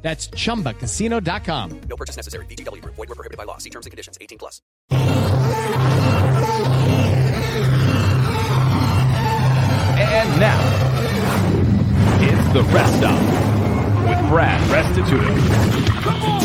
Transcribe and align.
That's 0.00 0.28
chumbacasino.com. 0.28 1.80
No 1.88 1.96
purchase 1.96 2.16
necessary. 2.16 2.46
VGW 2.46 2.80
Group. 2.82 2.94
Void 2.94 3.08
were 3.10 3.14
prohibited 3.14 3.36
by 3.36 3.44
law. 3.44 3.58
See 3.58 3.70
terms 3.70 3.84
and 3.86 3.90
conditions. 3.90 4.16
18 4.20 4.38
plus. 4.38 4.62
And 10.00 10.40
now, 10.40 10.58
it's 12.20 12.52
the 12.52 12.62
rest 12.72 12.96
stop 12.96 13.20
with 14.08 14.18
Brad 14.28 14.60
Restituto. 14.70 16.37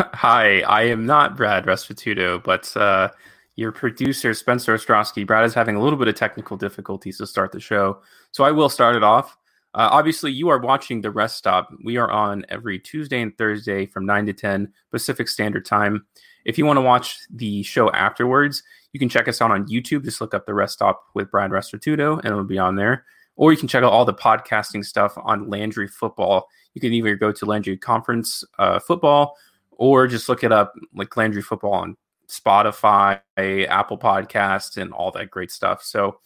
Hi, 0.00 0.60
I 0.62 0.82
am 0.84 1.04
not 1.04 1.36
Brad 1.36 1.66
Restituto, 1.66 2.42
but 2.42 2.74
uh, 2.74 3.10
your 3.56 3.70
producer, 3.70 4.32
Spencer 4.32 4.74
Ostrowski. 4.74 5.26
Brad 5.26 5.44
is 5.44 5.52
having 5.52 5.76
a 5.76 5.82
little 5.82 5.98
bit 5.98 6.08
of 6.08 6.14
technical 6.14 6.56
difficulties 6.56 7.18
to 7.18 7.26
start 7.26 7.52
the 7.52 7.60
show, 7.60 8.00
so 8.30 8.42
I 8.44 8.50
will 8.50 8.70
start 8.70 8.96
it 8.96 9.02
off. 9.02 9.36
Uh, 9.74 9.88
obviously, 9.92 10.32
you 10.32 10.48
are 10.48 10.58
watching 10.58 11.02
the 11.02 11.10
rest 11.10 11.36
stop. 11.36 11.68
We 11.84 11.98
are 11.98 12.10
on 12.10 12.46
every 12.48 12.78
Tuesday 12.78 13.20
and 13.20 13.36
Thursday 13.36 13.84
from 13.84 14.06
9 14.06 14.26
to 14.26 14.32
10 14.32 14.72
Pacific 14.90 15.28
Standard 15.28 15.66
Time. 15.66 16.06
If 16.46 16.56
you 16.56 16.64
want 16.64 16.78
to 16.78 16.82
watch 16.82 17.18
the 17.28 17.62
show 17.62 17.90
afterwards, 17.90 18.62
you 18.94 19.00
can 19.00 19.10
check 19.10 19.28
us 19.28 19.42
out 19.42 19.50
on 19.50 19.68
YouTube. 19.68 20.04
Just 20.04 20.22
look 20.22 20.32
up 20.32 20.46
the 20.46 20.54
rest 20.54 20.74
stop 20.74 21.04
with 21.14 21.30
Brad 21.30 21.50
Restituto, 21.50 22.16
and 22.18 22.26
it'll 22.26 22.44
be 22.44 22.58
on 22.58 22.76
there. 22.76 23.04
Or 23.36 23.52
you 23.52 23.58
can 23.58 23.68
check 23.68 23.82
out 23.82 23.92
all 23.92 24.06
the 24.06 24.14
podcasting 24.14 24.84
stuff 24.84 25.12
on 25.18 25.50
Landry 25.50 25.88
Football. 25.88 26.48
You 26.72 26.80
can 26.80 26.94
either 26.94 27.16
go 27.16 27.32
to 27.32 27.44
Landry 27.44 27.76
Conference 27.76 28.44
uh, 28.58 28.78
Football 28.78 29.36
or 29.80 30.06
just 30.06 30.28
look 30.28 30.44
it 30.44 30.52
up 30.52 30.74
like 30.94 31.16
Landry 31.16 31.40
Football 31.40 31.72
on 31.72 31.96
Spotify, 32.28 33.20
Apple 33.38 33.98
Podcast, 33.98 34.76
and 34.76 34.92
all 34.92 35.10
that 35.12 35.30
great 35.30 35.50
stuff. 35.50 35.82
So 35.82 36.20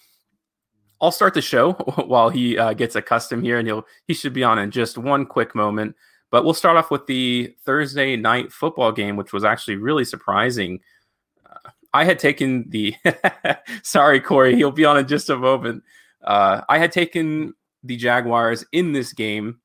I'll 1.01 1.13
start 1.13 1.35
the 1.35 1.41
show 1.41 1.73
while 2.05 2.31
he 2.31 2.59
uh, 2.59 2.73
gets 2.75 2.97
accustomed 2.97 3.45
here, 3.45 3.59
and 3.59 3.69
he'll 3.69 3.87
he 4.09 4.13
should 4.13 4.33
be 4.33 4.43
on 4.43 4.59
in 4.59 4.73
just 4.73 4.99
one 4.99 5.25
quick 5.25 5.55
moment. 5.55 5.95
But 6.33 6.45
we'll 6.45 6.53
start 6.53 6.77
off 6.77 6.91
with 6.91 7.07
the 7.07 7.55
Thursday 7.65 8.17
night 8.17 8.53
football 8.53 8.91
game, 8.91 9.15
which 9.15 9.33
was 9.33 9.45
actually 9.45 9.77
really 9.77 10.05
surprising. 10.05 10.81
Uh, 11.49 11.71
I 11.93 12.03
had 12.05 12.19
taken 12.19 12.69
the 12.71 12.97
sorry 13.85 14.21
Corey, 14.21 14.57
he'll 14.57 14.73
be 14.73 14.85
on 14.85 14.99
in 14.99 15.07
just 15.07 15.31
a 15.31 15.37
moment. 15.37 15.85
Uh, 16.25 16.63
I 16.69 16.79
had 16.79 16.91
taken 16.91 17.55
the 17.85 17.97
Jaguars 17.97 18.65
in 18.73 18.93
this 18.93 19.13
game. 19.13 19.61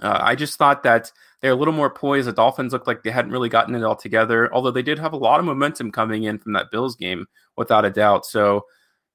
Uh, 0.00 0.18
I 0.18 0.34
just 0.34 0.56
thought 0.56 0.84
that 0.84 1.12
they're 1.40 1.52
a 1.52 1.56
little 1.56 1.74
more 1.74 1.90
poised. 1.90 2.28
The 2.28 2.32
Dolphins 2.32 2.72
looked 2.72 2.86
like 2.86 3.02
they 3.02 3.10
hadn't 3.10 3.32
really 3.32 3.48
gotten 3.48 3.74
it 3.74 3.82
all 3.82 3.96
together, 3.96 4.52
although 4.52 4.70
they 4.70 4.82
did 4.82 4.98
have 4.98 5.12
a 5.12 5.18
lot 5.18 5.40
of 5.40 5.46
momentum 5.46 5.90
coming 5.90 6.24
in 6.24 6.38
from 6.38 6.52
that 6.52 6.70
Bills 6.70 6.96
game, 6.96 7.26
without 7.56 7.84
a 7.84 7.90
doubt. 7.90 8.26
So, 8.26 8.66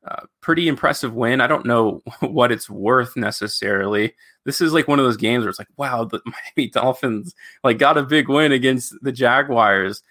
uh, 0.07 0.23
pretty 0.41 0.67
impressive 0.67 1.13
win. 1.15 1.41
I 1.41 1.47
don't 1.47 1.65
know 1.65 2.01
what 2.19 2.51
it's 2.51 2.69
worth 2.69 3.15
necessarily. 3.15 4.13
This 4.43 4.61
is 4.61 4.73
like 4.73 4.87
one 4.87 4.99
of 4.99 5.05
those 5.05 5.17
games 5.17 5.43
where 5.43 5.49
it's 5.49 5.59
like, 5.59 5.67
wow, 5.77 6.05
the 6.05 6.21
Miami 6.57 6.69
Dolphins 6.69 7.33
like 7.63 7.79
got 7.79 7.97
a 7.97 8.03
big 8.03 8.29
win 8.29 8.51
against 8.51 8.95
the 9.01 9.11
Jaguars. 9.11 10.03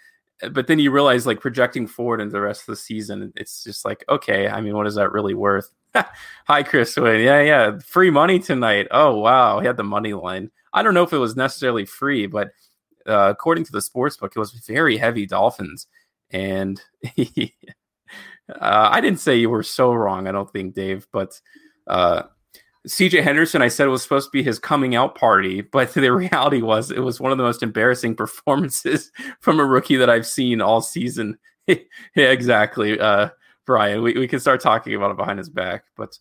But 0.51 0.67
then 0.67 0.79
you 0.79 0.91
realize, 0.91 1.25
like 1.25 1.39
projecting 1.39 1.87
forward 1.87 2.19
into 2.19 2.33
the 2.33 2.41
rest 2.41 2.61
of 2.61 2.67
the 2.67 2.75
season, 2.75 3.31
it's 3.35 3.63
just 3.63 3.85
like, 3.85 4.03
okay, 4.09 4.49
I 4.49 4.59
mean, 4.59 4.75
what 4.75 4.87
is 4.87 4.95
that 4.95 5.11
really 5.11 5.33
worth? 5.33 5.71
Hi, 6.47 6.63
Chris 6.63 6.95
Wayne. 6.97 7.21
Yeah, 7.21 7.41
yeah, 7.41 7.79
free 7.79 8.09
money 8.09 8.39
tonight. 8.39 8.87
Oh 8.91 9.17
wow, 9.19 9.59
he 9.59 9.67
had 9.67 9.77
the 9.77 9.83
money 9.83 10.13
line. 10.13 10.51
I 10.73 10.83
don't 10.83 10.93
know 10.93 11.03
if 11.03 11.13
it 11.13 11.17
was 11.17 11.37
necessarily 11.37 11.85
free, 11.85 12.27
but 12.27 12.49
uh, 13.07 13.29
according 13.29 13.63
to 13.65 13.71
the 13.71 13.81
sports 13.81 14.17
book, 14.17 14.33
it 14.35 14.39
was 14.39 14.51
very 14.51 14.97
heavy 14.97 15.25
Dolphins. 15.25 15.87
And 16.31 16.81
uh, 17.17 17.49
I 18.59 18.99
didn't 18.99 19.19
say 19.19 19.37
you 19.37 19.49
were 19.49 19.63
so 19.63 19.93
wrong. 19.93 20.27
I 20.27 20.31
don't 20.31 20.51
think, 20.51 20.75
Dave, 20.75 21.07
but 21.13 21.39
uh, 21.87 22.23
CJ 22.85 23.23
Henderson, 23.23 23.61
I 23.61 23.67
said 23.67 23.87
was 23.87 24.03
supposed 24.03 24.27
to 24.27 24.31
be 24.31 24.43
his 24.43 24.59
coming 24.59 24.95
out 24.95 25.15
party, 25.15 25.61
but 25.61 25.93
the 25.93 26.09
reality 26.11 26.61
was 26.61 26.91
it 26.91 26.99
was 26.99 27.19
one 27.19 27.31
of 27.31 27.37
the 27.37 27.43
most 27.43 27.63
embarrassing 27.63 28.15
performances 28.17 29.11
from 29.39 29.59
a 29.59 29.65
rookie 29.65 29.97
that 29.97 30.09
I've 30.09 30.27
seen 30.27 30.61
all 30.61 30.81
season. 30.81 31.37
yeah, 31.67 31.77
exactly, 32.15 32.99
uh, 32.99 33.29
Brian. 33.65 34.03
We, 34.03 34.13
we 34.13 34.27
can 34.27 34.39
start 34.39 34.61
talking 34.61 34.93
about 34.93 35.11
it 35.11 35.17
behind 35.17 35.39
his 35.39 35.49
back, 35.49 35.85
but 35.97 36.17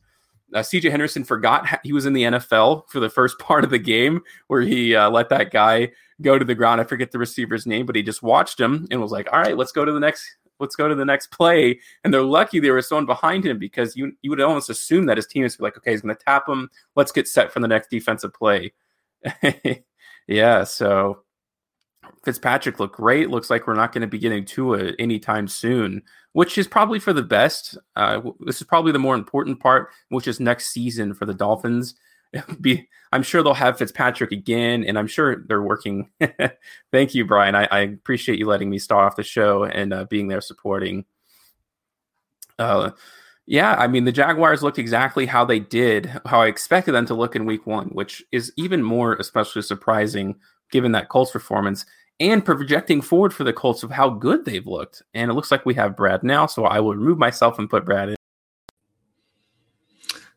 uh, 0.55 0.61
CJ 0.61 0.91
Henderson 0.91 1.25
forgot 1.25 1.81
he 1.85 1.93
was 1.93 2.07
in 2.07 2.13
the 2.13 2.23
NFL 2.23 2.89
for 2.89 3.01
the 3.01 3.11
first 3.11 3.39
part 3.39 3.65
of 3.65 3.71
the 3.71 3.79
game 3.79 4.23
where 4.47 4.63
he 4.63 4.95
uh, 4.95 5.11
let 5.11 5.29
that 5.29 5.51
guy 5.51 5.91
go 6.23 6.39
to 6.39 6.45
the 6.45 6.55
ground. 6.55 6.81
I 6.81 6.85
forget 6.85 7.11
the 7.11 7.19
receiver's 7.19 7.67
name, 7.67 7.87
but 7.87 7.97
he 7.97 8.03
just 8.03 8.23
watched 8.23 8.59
him 8.59 8.87
and 8.91 9.01
was 9.01 9.13
like, 9.13 9.29
"All 9.33 9.41
right, 9.41 9.57
let's 9.57 9.73
go 9.73 9.85
to 9.85 9.93
the 9.93 10.01
next. 10.01 10.25
Let's 10.65 10.77
go 10.77 10.89
to 10.89 10.95
the 10.95 11.05
next 11.05 11.29
play." 11.29 11.79
And 12.03 12.13
they're 12.13 12.23
lucky 12.23 12.61
there 12.61 12.75
was 12.75 12.89
someone 12.89 13.07
behind 13.07 13.45
him 13.45 13.59
because 13.59 13.97
you 13.97 14.13
you 14.23 14.31
would 14.31 14.41
almost 14.41 14.71
assume 14.71 15.07
that 15.07 15.19
his 15.19 15.27
team 15.27 15.45
is 15.45 15.61
like, 15.61 15.77
"Okay, 15.77 15.93
he's 15.93 16.01
going 16.01 16.15
to 16.15 16.25
tap 16.25 16.49
him. 16.49 16.71
Let's 16.97 17.13
get 17.13 17.29
set 17.29 17.53
for 17.53 17.61
the 17.61 17.69
next 17.69 17.91
defensive 17.91 18.33
play." 18.33 18.73
yeah, 20.27 20.65
so 20.65 21.25
Fitzpatrick 22.25 22.81
looked 22.81 22.97
great. 22.97 23.31
Looks 23.31 23.51
like 23.51 23.67
we're 23.67 23.75
not 23.75 23.93
going 23.93 24.03
to 24.03 24.09
be 24.09 24.19
getting 24.19 24.45
Tua 24.45 24.93
anytime 24.99 25.49
soon, 25.49 26.03
which 26.33 26.59
is 26.59 26.67
probably 26.67 26.99
for 26.99 27.13
the 27.13 27.23
best. 27.23 27.77
Uh, 27.97 28.21
this 28.41 28.61
is 28.61 28.67
probably 28.67 28.93
the 28.93 28.99
more 28.99 29.15
important 29.15 29.61
part, 29.61 29.91
which 30.09 30.27
is 30.27 30.41
next 30.41 30.69
season 30.69 31.15
for 31.15 31.27
the 31.27 31.35
Dolphins. 31.35 31.95
Be, 32.61 32.89
I'm 33.13 33.23
sure 33.23 33.43
they'll 33.43 33.55
have 33.55 33.79
Fitzpatrick 33.79 34.33
again, 34.33 34.85
and 34.85 34.99
I'm 34.99 35.07
sure 35.07 35.45
they're 35.47 35.63
working. 35.63 36.11
Thank 36.93 37.15
you, 37.15 37.25
Brian. 37.25 37.55
I, 37.55 37.69
I, 37.71 37.81
appreciate 37.81 38.39
you 38.39 38.47
letting 38.47 38.71
me 38.71 38.79
start 38.79 39.05
off 39.05 39.17
the 39.17 39.23
show 39.23 39.65
and 39.65 39.93
uh, 39.93 40.05
being 40.05 40.29
there 40.29 40.41
supporting. 40.41 41.05
Uh, 42.59 42.91
yeah, 43.47 43.75
I 43.75 43.89
mean 43.89 44.05
the 44.05 44.13
Jaguars 44.13 44.63
looked 44.63 44.79
exactly 44.79 45.27
how 45.27 45.45
they 45.45 45.59
did, 45.59 46.07
how 46.25 46.41
I 46.41 46.47
expected 46.47 46.93
them 46.93 47.07
to 47.07 47.15
look 47.15 47.37
in 47.37 47.45
Week 47.45 47.67
One, 47.67 47.89
which 47.89 48.23
is 48.33 48.53
even 48.57 48.83
more 48.83 49.15
especially 49.17 49.63
surprising 49.63 50.37
given 50.71 50.93
that 50.93 51.09
Colts 51.09 51.31
performance 51.31 51.85
and 52.21 52.45
projecting 52.45 53.03
forward 53.03 53.35
for 53.35 53.45
the 53.45 53.53
Colts 53.53 53.83
of 53.83 53.91
how 53.91 54.09
good 54.09 54.45
they've 54.45 54.67
looked. 54.67 55.03
And 55.13 55.31
it 55.31 55.35
looks 55.35 55.51
like 55.51 55.67
we 55.67 55.75
have 55.75 55.97
Brad 55.97 56.23
now, 56.23 56.47
so 56.47 56.65
I 56.65 56.81
will 56.81 56.95
remove 56.95 57.19
myself 57.19 57.59
and 57.59 57.69
put 57.69 57.85
Brad 57.85 58.11
in. 58.11 58.17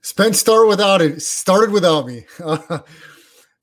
Spence 0.02 0.40
started 0.40 0.68
without 0.68 1.02
it. 1.02 1.22
Started 1.22 1.72
without 1.72 2.06
me. 2.06 2.26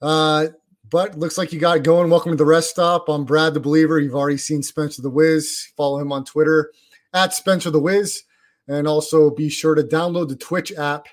uh, 0.03 0.47
but 0.91 1.19
looks 1.19 1.39
like 1.39 1.53
you 1.53 1.59
got 1.59 1.83
going. 1.83 2.11
Welcome 2.11 2.33
to 2.33 2.37
the 2.37 2.45
rest 2.45 2.71
stop. 2.71 3.09
I'm 3.09 3.25
Brad 3.25 3.55
the 3.55 3.61
Believer. 3.61 3.99
You've 3.99 4.15
already 4.15 4.37
seen 4.37 4.63
Spencer 4.63 5.03
the 5.03 5.11
Wiz. 5.11 5.73
Follow 5.77 5.99
him 5.99 6.13
on 6.13 6.25
Twitter 6.25 6.73
at 7.13 7.35
Spencer 7.35 7.71
the 7.71 7.81
Wiz. 7.81 8.23
And 8.69 8.87
also 8.87 9.31
be 9.31 9.49
sure 9.49 9.75
to 9.75 9.83
download 9.83 10.29
the 10.29 10.37
Twitch 10.37 10.73
app 10.73 11.09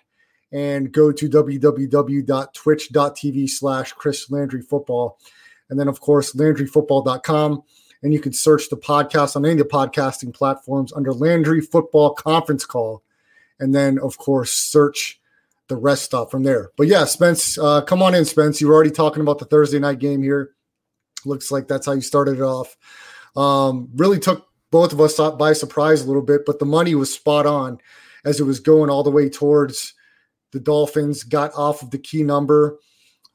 and 0.51 0.91
go 0.91 1.11
to 1.11 1.27
www.twitch.tv 1.29 3.49
slash 3.49 3.93
Chris 3.93 4.29
Landry 4.29 4.61
Football. 4.61 5.17
And 5.69 5.79
then, 5.79 5.87
of 5.87 6.01
course, 6.01 6.33
LandryFootball.com. 6.33 7.63
And 8.03 8.13
you 8.13 8.19
can 8.19 8.33
search 8.33 8.69
the 8.69 8.77
podcast 8.77 9.35
on 9.35 9.45
any 9.45 9.53
of 9.53 9.59
the 9.59 9.65
podcasting 9.65 10.33
platforms 10.33 10.91
under 10.91 11.13
Landry 11.13 11.61
Football 11.61 12.15
Conference 12.15 12.65
Call. 12.65 13.03
And 13.61 13.73
then, 13.73 13.99
of 13.99 14.17
course, 14.17 14.51
search 14.51 15.21
the 15.69 15.77
rest 15.77 16.03
stop 16.03 16.29
from 16.29 16.43
there. 16.43 16.71
But 16.75 16.87
yeah, 16.87 17.05
Spence, 17.05 17.57
uh, 17.57 17.81
come 17.81 18.01
on 18.01 18.13
in, 18.13 18.25
Spence. 18.25 18.59
You 18.59 18.67
were 18.67 18.73
already 18.73 18.91
talking 18.91 19.21
about 19.21 19.39
the 19.39 19.45
Thursday 19.45 19.79
night 19.79 19.99
game 19.99 20.21
here. 20.21 20.51
Looks 21.23 21.51
like 21.51 21.67
that's 21.69 21.85
how 21.85 21.93
you 21.93 22.01
started 22.01 22.39
it 22.39 22.41
off. 22.41 22.75
Um, 23.37 23.87
really 23.95 24.19
took 24.19 24.47
both 24.71 24.91
of 24.91 24.99
us 24.99 25.17
by 25.37 25.53
surprise 25.53 26.01
a 26.01 26.07
little 26.07 26.21
bit, 26.21 26.41
but 26.45 26.59
the 26.59 26.65
money 26.65 26.95
was 26.95 27.13
spot 27.13 27.45
on 27.45 27.77
as 28.25 28.39
it 28.39 28.43
was 28.43 28.59
going 28.59 28.89
all 28.89 29.03
the 29.03 29.11
way 29.11 29.29
towards 29.29 29.93
the 30.51 30.59
Dolphins. 30.59 31.23
Got 31.23 31.53
off 31.55 31.83
of 31.83 31.91
the 31.91 31.97
key 31.97 32.23
number 32.23 32.79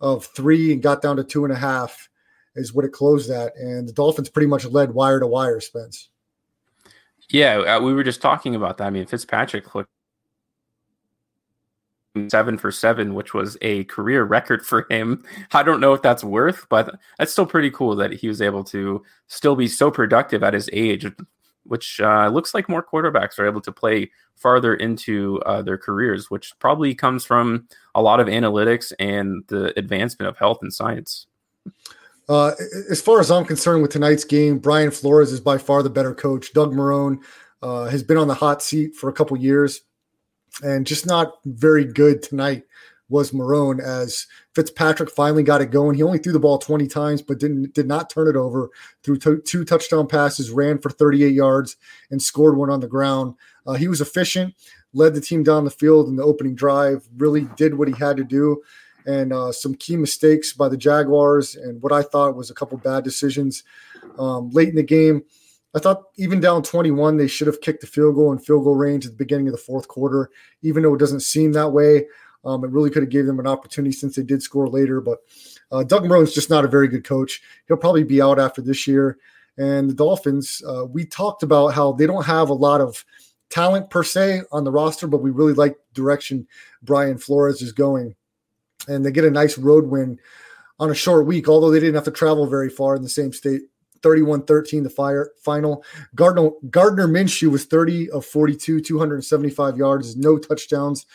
of 0.01 0.27
three 0.27 0.73
and 0.73 0.83
got 0.83 1.01
down 1.01 1.17
to 1.17 1.25
two 1.25 1.45
and 1.45 1.53
a 1.53 1.57
half 1.57 2.09
is 2.55 2.75
what 2.75 2.85
it 2.85 2.93
closed 2.93 3.31
at, 3.31 3.55
and 3.57 3.89
the 3.89 3.93
Dolphins 3.93 4.29
pretty 4.29 4.49
much 4.49 4.65
led 4.65 4.93
wire 4.93 5.21
to 5.21 5.27
wire. 5.27 5.61
Spence. 5.61 6.09
Yeah, 7.31 7.59
uh, 7.59 7.81
we 7.81 7.93
were 7.93 8.05
just 8.05 8.23
talking 8.23 8.55
about 8.55 8.79
that. 8.79 8.87
I 8.87 8.91
mean, 8.91 9.07
Fitzpatrick 9.07 9.75
looked 9.75 9.91
seven 12.31 12.59
for 12.59 12.71
seven, 12.71 13.15
which 13.15 13.35
was 13.35 13.57
a 13.63 13.85
career 13.85 14.25
record 14.25 14.65
for 14.65 14.87
him. 14.91 15.25
I 15.53 15.63
don't 15.63 15.81
know 15.81 15.93
if 15.93 16.03
that's 16.03 16.25
worth, 16.25 16.67
but 16.69 16.99
that's 17.19 17.33
still 17.33 17.47
pretty 17.47 17.71
cool 17.71 17.97
that 17.97 18.13
he 18.13 18.29
was 18.29 18.43
able 18.43 18.65
to 18.65 19.03
still 19.29 19.57
be 19.57 19.69
so 19.69 19.91
productive 19.91 20.43
at 20.43 20.55
his 20.55 20.71
age, 20.73 21.07
which 21.65 22.01
uh, 22.01 22.29
looks 22.29 22.55
like 22.55 22.69
more 22.69 22.85
quarterbacks 22.85 23.39
are 23.39 23.47
able 23.47 23.61
to 23.63 23.73
play 23.73 24.11
farther 24.37 24.75
into 24.75 25.41
uh, 25.47 25.63
their 25.63 25.79
careers, 25.79 26.31
which 26.31 26.53
probably 26.59 26.95
comes 26.95 27.25
from 27.25 27.69
a 27.95 28.03
lot 28.03 28.21
of 28.21 28.29
analytics 28.29 28.93
and 28.99 29.45
the 29.49 29.77
advancement 29.79 30.29
of 30.29 30.37
health 30.37 30.59
and 30.63 30.73
science. 30.73 31.27
Uh, 32.29 32.53
as 32.91 33.01
far 33.01 33.21
as 33.21 33.31
I'm 33.31 33.45
concerned 33.45 33.83
with 33.83 33.93
tonight's 33.93 34.25
game, 34.25 34.59
Brian 34.59 34.91
Flores 34.91 35.33
is 35.33 35.41
by 35.41 35.59
far 35.59 35.83
the 35.83 35.91
better 35.91 36.15
coach. 36.15 36.53
Doug 36.53 36.73
Marone 36.73 37.19
uh, 37.63 37.85
has 37.85 38.03
been 38.03 38.17
on 38.17 38.29
the 38.29 38.35
hot 38.35 38.63
seat 38.63 38.95
for 38.95 39.09
a 39.09 39.13
couple 39.13 39.37
years 39.37 39.83
and 40.63 40.87
just 40.87 41.07
not 41.07 41.35
very 41.45 41.85
good 41.85 42.23
tonight 42.23 42.65
was 43.09 43.31
Marone 43.31 43.81
as 43.81 44.27
Fitzpatrick 44.55 45.11
finally 45.11 45.43
got 45.43 45.61
it 45.61 45.71
going. 45.71 45.95
He 45.95 46.03
only 46.03 46.19
threw 46.19 46.33
the 46.33 46.41
ball 46.41 46.59
20 46.59 46.87
times, 46.89 47.23
but 47.23 47.39
didn't 47.39 47.73
did 47.73 47.87
not 47.87 48.11
turn 48.11 48.29
it 48.29 48.37
over. 48.37 48.71
Threw 49.03 49.17
two 49.17 49.65
touchdown 49.65 50.09
passes, 50.09 50.51
ran 50.51 50.79
for 50.79 50.91
38 50.91 51.33
yards, 51.33 51.77
and 52.11 52.21
scored 52.21 52.57
one 52.57 52.71
on 52.71 52.81
the 52.81 52.89
ground. 52.89 53.35
Uh, 53.67 53.75
he 53.75 53.89
was 53.89 54.01
efficient, 54.01 54.55
led 54.93 55.15
the 55.15 55.21
team 55.21 55.43
down 55.43 55.65
the 55.65 55.71
field 55.71 56.09
in 56.09 56.17
the 56.17 56.25
opening 56.25 56.55
drive. 56.55 57.07
Really 57.17 57.49
did 57.57 57.75
what 57.75 57.89
he 57.89 57.95
had 57.95 58.17
to 58.17 58.25
do, 58.25 58.63
and 59.07 59.33
uh, 59.33 59.53
some 59.53 59.75
key 59.75 59.97
mistakes 59.97 60.53
by 60.53 60.69
the 60.69 60.77
Jaguars, 60.77 61.55
and 61.55 61.81
what 61.83 61.93
I 61.93 62.03
thought 62.03 62.37
was 62.37 62.51
a 62.51 62.55
couple 62.55 62.77
bad 62.79 63.05
decisions 63.05 63.63
um, 64.19 64.51
late 64.51 64.69
in 64.69 64.77
the 64.77 64.83
game. 64.83 65.23
I 65.77 65.79
thought 65.79 66.05
even 66.17 66.41
down 66.41 66.63
21, 66.63 67.19
they 67.19 67.27
should 67.27 67.47
have 67.47 67.61
kicked 67.61 67.83
the 67.83 67.87
field 67.87 68.15
goal 68.15 68.33
in 68.33 68.39
field 68.39 68.65
goal 68.65 68.75
range 68.75 69.05
at 69.05 69.13
the 69.13 69.19
beginning 69.19 69.49
of 69.49 69.53
the 69.53 69.59
fourth 69.59 69.87
quarter, 69.89 70.31
even 70.63 70.83
though 70.83 70.95
it 70.95 70.99
doesn't 70.99 71.21
seem 71.21 71.53
that 71.53 71.69
way. 71.69 72.07
Um, 72.47 72.65
it 72.65 72.71
really 72.71 72.89
could 72.89 73.03
have 73.03 73.11
gave 73.11 73.27
them 73.27 73.41
an 73.41 73.47
opportunity 73.47 73.93
since 73.93 74.17
they 74.17 74.23
did 74.23 74.43
score 74.43 74.69
later. 74.69 75.03
But 75.03 75.19
uh, 75.71 75.83
Doug 75.83 76.07
Marone's 76.07 76.33
just 76.33 76.49
not 76.49 76.65
a 76.65 76.69
very 76.69 76.89
good 76.89 77.05
coach. 77.05 77.43
He'll 77.69 77.77
probably 77.77 78.05
be 78.05 78.23
out 78.23 78.39
after 78.39 78.63
this 78.63 78.87
year. 78.87 79.19
And 79.59 79.91
the 79.91 79.95
Dolphins, 79.95 80.63
uh, 80.67 80.87
we 80.87 81.05
talked 81.05 81.43
about 81.43 81.75
how 81.75 81.93
they 81.93 82.07
don't 82.07 82.25
have 82.25 82.49
a 82.49 82.55
lot 82.55 82.81
of 82.81 83.05
talent 83.51 83.91
per 83.91 84.03
se 84.03 84.43
on 84.53 84.65
the 84.65 84.73
roster, 84.73 85.07
but 85.07 85.23
we 85.23 85.31
really 85.31 85.53
like 85.53 85.77
direction 85.93 86.47
Brian 86.83 87.19
Flores 87.19 87.61
is 87.61 87.73
going. 87.73 88.15
And 88.89 89.05
they 89.05 89.11
get 89.11 89.25
a 89.25 89.31
nice 89.31 89.59
road 89.59 89.87
win 89.89 90.19
on 90.79 90.91
a 90.91 90.95
short 90.95 91.27
week, 91.27 91.49
although 91.49 91.71
they 91.71 91.81
didn't 91.81 91.97
have 91.97 92.05
to 92.05 92.11
travel 92.11 92.47
very 92.47 92.71
far 92.71 92.97
in 92.97 93.03
the 93.03 93.09
same 93.11 93.33
state 93.33 93.63
31 94.07 94.45
13 94.45 94.85
the 94.85 94.89
fire 94.89 95.33
final. 95.43 95.83
Gardner, 96.15 96.51
Gardner 96.71 97.09
Minshew 97.09 97.51
was 97.51 97.65
30 97.65 98.09
of 98.13 98.25
42, 98.25 98.81
275 98.81 99.77
yards, 99.77 100.17
no 100.17 100.39
touchdowns, 100.39 101.07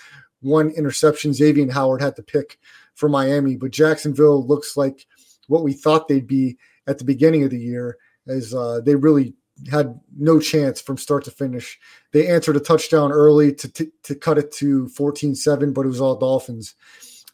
one 0.42 0.72
interception. 0.72 1.34
Xavier 1.34 1.72
Howard 1.72 2.02
had 2.02 2.18
to 2.18 2.22
pick 2.22 2.60
for 2.96 3.08
Miami, 3.08 3.56
but 3.56 3.72
Jacksonville 3.72 4.46
looks 4.46 4.76
like 4.76 5.08
what 5.48 5.64
we 5.64 5.72
thought 5.72 6.10
they'd 6.10 6.28
be 6.28 6.58
at 6.86 6.98
the 6.98 7.06
beginning 7.06 7.46
of 7.46 7.50
the 7.50 7.58
year, 7.58 7.98
as 8.28 8.54
uh, 8.54 8.82
they 8.82 8.96
really 8.96 9.36
had 9.72 9.98
no 10.18 10.38
chance 10.42 10.82
from 10.82 10.98
start 10.98 11.24
to 11.24 11.32
finish. 11.32 11.80
They 12.12 12.28
answered 12.28 12.58
a 12.58 12.60
touchdown 12.60 13.14
early 13.14 13.54
to, 13.54 13.72
to, 13.72 13.92
to 14.04 14.16
cut 14.16 14.38
it 14.38 14.52
to 14.54 14.90
14 14.90 15.34
7, 15.34 15.72
but 15.72 15.86
it 15.86 15.88
was 15.90 16.02
all 16.02 16.18
Dolphins 16.18 16.76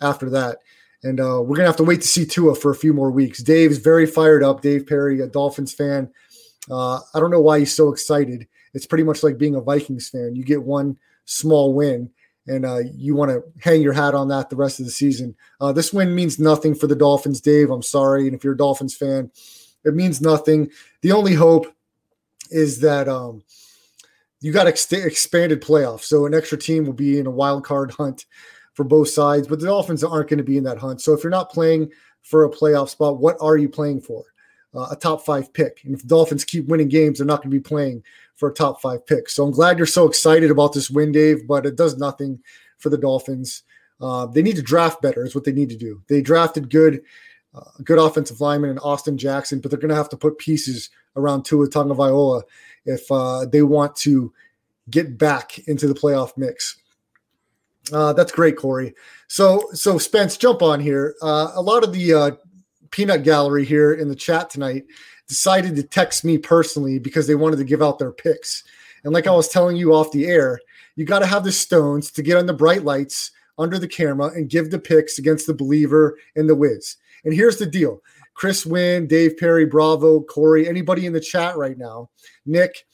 after 0.01 0.29
that. 0.29 0.59
And 1.03 1.19
uh, 1.19 1.41
we're 1.43 1.55
gonna 1.55 1.67
have 1.67 1.77
to 1.77 1.83
wait 1.83 2.01
to 2.01 2.07
see 2.07 2.25
Tua 2.25 2.55
for 2.55 2.71
a 2.71 2.75
few 2.75 2.93
more 2.93 3.11
weeks. 3.11 3.43
Dave's 3.43 3.77
very 3.77 4.05
fired 4.05 4.43
up. 4.43 4.61
Dave 4.61 4.87
Perry, 4.87 5.21
a 5.21 5.27
Dolphins 5.27 5.73
fan. 5.73 6.09
Uh, 6.69 6.99
I 7.13 7.19
don't 7.19 7.31
know 7.31 7.41
why 7.41 7.59
he's 7.59 7.73
so 7.73 7.89
excited. 7.89 8.47
It's 8.73 8.85
pretty 8.85 9.03
much 9.03 9.23
like 9.23 9.37
being 9.37 9.55
a 9.55 9.61
Vikings 9.61 10.09
fan. 10.09 10.35
You 10.35 10.43
get 10.43 10.63
one 10.63 10.97
small 11.25 11.73
win, 11.73 12.09
and 12.47 12.65
uh, 12.65 12.79
you 12.93 13.15
want 13.15 13.31
to 13.31 13.43
hang 13.59 13.81
your 13.81 13.93
hat 13.93 14.15
on 14.15 14.27
that 14.29 14.49
the 14.49 14.55
rest 14.55 14.79
of 14.79 14.85
the 14.85 14.91
season. 14.91 15.35
Uh, 15.61 15.71
this 15.71 15.93
win 15.93 16.15
means 16.15 16.39
nothing 16.39 16.73
for 16.73 16.87
the 16.87 16.95
Dolphins, 16.95 17.41
Dave. 17.41 17.69
I'm 17.69 17.83
sorry, 17.83 18.25
and 18.25 18.35
if 18.35 18.43
you're 18.43 18.53
a 18.53 18.57
Dolphins 18.57 18.95
fan, 18.95 19.31
it 19.85 19.95
means 19.95 20.19
nothing. 20.19 20.71
The 21.01 21.11
only 21.11 21.33
hope 21.33 21.67
is 22.49 22.79
that 22.81 23.07
um, 23.07 23.43
you 24.41 24.51
got 24.51 24.67
ex- 24.67 24.91
expanded 24.91 25.61
playoffs, 25.61 26.03
so 26.03 26.25
an 26.25 26.33
extra 26.33 26.57
team 26.57 26.85
will 26.85 26.93
be 26.93 27.19
in 27.19 27.27
a 27.27 27.31
wild 27.31 27.63
card 27.63 27.91
hunt 27.91 28.25
for 28.77 28.83
both 28.83 29.09
sides, 29.09 29.47
but 29.47 29.59
the 29.59 29.65
Dolphins 29.65 30.03
aren't 30.03 30.29
going 30.29 30.37
to 30.37 30.43
be 30.43 30.55
in 30.55 30.63
that 30.63 30.77
hunt. 30.77 31.01
So 31.01 31.11
if 31.13 31.23
you're 31.23 31.31
not 31.31 31.49
playing 31.49 31.91
for 32.21 32.45
a 32.45 32.49
playoff 32.49 32.89
spot, 32.89 33.19
what 33.19 33.35
are 33.41 33.57
you 33.57 33.67
playing 33.67 34.01
for? 34.01 34.23
Uh, 34.75 34.89
a 34.91 34.95
top 34.95 35.25
five 35.25 35.51
pick. 35.51 35.81
And 35.83 35.95
if 35.95 36.03
the 36.03 36.07
Dolphins 36.07 36.45
keep 36.45 36.67
winning 36.67 36.87
games, 36.87 37.17
they're 37.17 37.25
not 37.25 37.41
going 37.41 37.49
to 37.49 37.57
be 37.57 37.59
playing 37.59 38.03
for 38.35 38.49
a 38.49 38.53
top 38.53 38.79
five 38.79 39.03
pick. 39.07 39.29
So 39.29 39.43
I'm 39.43 39.49
glad 39.49 39.79
you're 39.79 39.87
so 39.87 40.05
excited 40.05 40.51
about 40.51 40.73
this 40.73 40.91
win, 40.91 41.11
Dave, 41.11 41.47
but 41.47 41.65
it 41.65 41.75
does 41.75 41.97
nothing 41.97 42.39
for 42.77 42.89
the 42.89 42.99
Dolphins. 42.99 43.63
Uh, 43.99 44.27
they 44.27 44.43
need 44.43 44.57
to 44.57 44.61
draft 44.61 45.01
better, 45.01 45.25
is 45.25 45.33
what 45.33 45.43
they 45.43 45.51
need 45.51 45.69
to 45.69 45.75
do. 45.75 46.03
They 46.07 46.21
drafted 46.21 46.69
good, 46.69 47.01
uh, 47.55 47.61
good 47.83 47.97
offensive 47.97 48.41
lineman 48.41 48.69
in 48.69 48.77
Austin 48.77 49.17
Jackson, 49.17 49.59
but 49.59 49.71
they're 49.71 49.79
going 49.79 49.89
to 49.89 49.95
have 49.95 50.09
to 50.09 50.17
put 50.17 50.37
pieces 50.37 50.91
around 51.15 51.45
Tua 51.45 51.67
Tagovailoa 51.67 52.43
if 52.85 53.11
uh, 53.11 53.47
they 53.47 53.63
want 53.63 53.95
to 53.95 54.31
get 54.87 55.17
back 55.17 55.57
into 55.67 55.87
the 55.87 55.95
playoff 55.95 56.37
mix. 56.37 56.77
Uh, 57.91 58.13
that's 58.13 58.31
great, 58.31 58.57
Corey. 58.57 58.93
So, 59.27 59.69
so 59.73 59.97
Spence, 59.97 60.37
jump 60.37 60.61
on 60.61 60.79
here. 60.79 61.15
Uh, 61.21 61.51
a 61.53 61.61
lot 61.61 61.83
of 61.83 61.93
the 61.93 62.13
uh, 62.13 62.31
peanut 62.91 63.23
gallery 63.23 63.65
here 63.65 63.93
in 63.93 64.09
the 64.09 64.15
chat 64.15 64.49
tonight 64.49 64.85
decided 65.27 65.75
to 65.75 65.83
text 65.83 66.23
me 66.23 66.37
personally 66.37 66.99
because 66.99 67.27
they 67.27 67.35
wanted 67.35 67.57
to 67.57 67.63
give 67.65 67.81
out 67.81 67.99
their 67.99 68.11
picks. 68.11 68.63
And 69.03 69.13
like 69.13 69.27
I 69.27 69.31
was 69.31 69.49
telling 69.49 69.77
you 69.77 69.93
off 69.93 70.11
the 70.11 70.25
air, 70.25 70.59
you 70.95 71.05
got 71.05 71.19
to 71.19 71.25
have 71.25 71.43
the 71.43 71.51
stones 71.51 72.11
to 72.11 72.23
get 72.23 72.37
on 72.37 72.45
the 72.45 72.53
bright 72.53 72.83
lights 72.83 73.31
under 73.57 73.77
the 73.77 73.87
camera 73.87 74.27
and 74.27 74.49
give 74.49 74.71
the 74.71 74.79
picks 74.79 75.19
against 75.19 75.47
the 75.47 75.53
believer 75.53 76.17
and 76.35 76.49
the 76.49 76.55
whiz. 76.55 76.95
And 77.23 77.33
here's 77.33 77.57
the 77.57 77.65
deal: 77.65 78.01
Chris 78.33 78.65
Wynn, 78.65 79.07
Dave 79.07 79.37
Perry, 79.37 79.65
Bravo, 79.65 80.21
Corey, 80.21 80.67
anybody 80.67 81.05
in 81.05 81.13
the 81.13 81.19
chat 81.19 81.57
right 81.57 81.77
now, 81.77 82.09
Nick, 82.45 82.85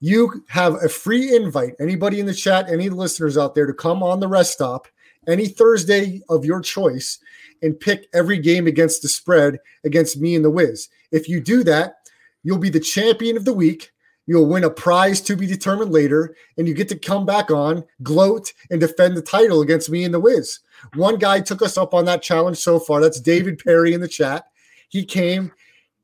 you 0.00 0.44
have 0.48 0.74
a 0.82 0.88
free 0.88 1.34
invite. 1.34 1.74
Anybody 1.80 2.20
in 2.20 2.26
the 2.26 2.34
chat, 2.34 2.68
any 2.70 2.88
listeners 2.88 3.38
out 3.38 3.54
there, 3.54 3.66
to 3.66 3.74
come 3.74 4.02
on 4.02 4.20
the 4.20 4.28
rest 4.28 4.52
stop 4.52 4.86
any 5.28 5.46
Thursday 5.46 6.20
of 6.28 6.44
your 6.44 6.60
choice 6.60 7.18
and 7.62 7.78
pick 7.78 8.06
every 8.12 8.38
game 8.38 8.66
against 8.66 9.02
the 9.02 9.08
spread 9.08 9.58
against 9.84 10.18
me 10.18 10.34
and 10.34 10.44
the 10.44 10.50
Wiz. 10.50 10.88
If 11.12 11.28
you 11.28 11.40
do 11.40 11.64
that, 11.64 11.94
you'll 12.42 12.58
be 12.58 12.70
the 12.70 12.80
champion 12.80 13.36
of 13.36 13.44
the 13.44 13.52
week. 13.52 13.90
You'll 14.26 14.46
win 14.46 14.64
a 14.64 14.70
prize 14.70 15.20
to 15.22 15.36
be 15.36 15.46
determined 15.46 15.92
later, 15.92 16.34
and 16.56 16.66
you 16.66 16.72
get 16.72 16.88
to 16.88 16.98
come 16.98 17.26
back 17.26 17.50
on, 17.50 17.84
gloat, 18.02 18.52
and 18.70 18.80
defend 18.80 19.16
the 19.16 19.22
title 19.22 19.60
against 19.60 19.90
me 19.90 20.04
and 20.04 20.14
the 20.14 20.20
Wiz. 20.20 20.60
One 20.94 21.16
guy 21.16 21.40
took 21.40 21.60
us 21.60 21.76
up 21.76 21.92
on 21.92 22.06
that 22.06 22.22
challenge 22.22 22.56
so 22.56 22.78
far. 22.78 23.02
That's 23.02 23.20
David 23.20 23.58
Perry 23.58 23.92
in 23.92 24.00
the 24.00 24.08
chat. 24.08 24.46
He 24.88 25.04
came 25.04 25.52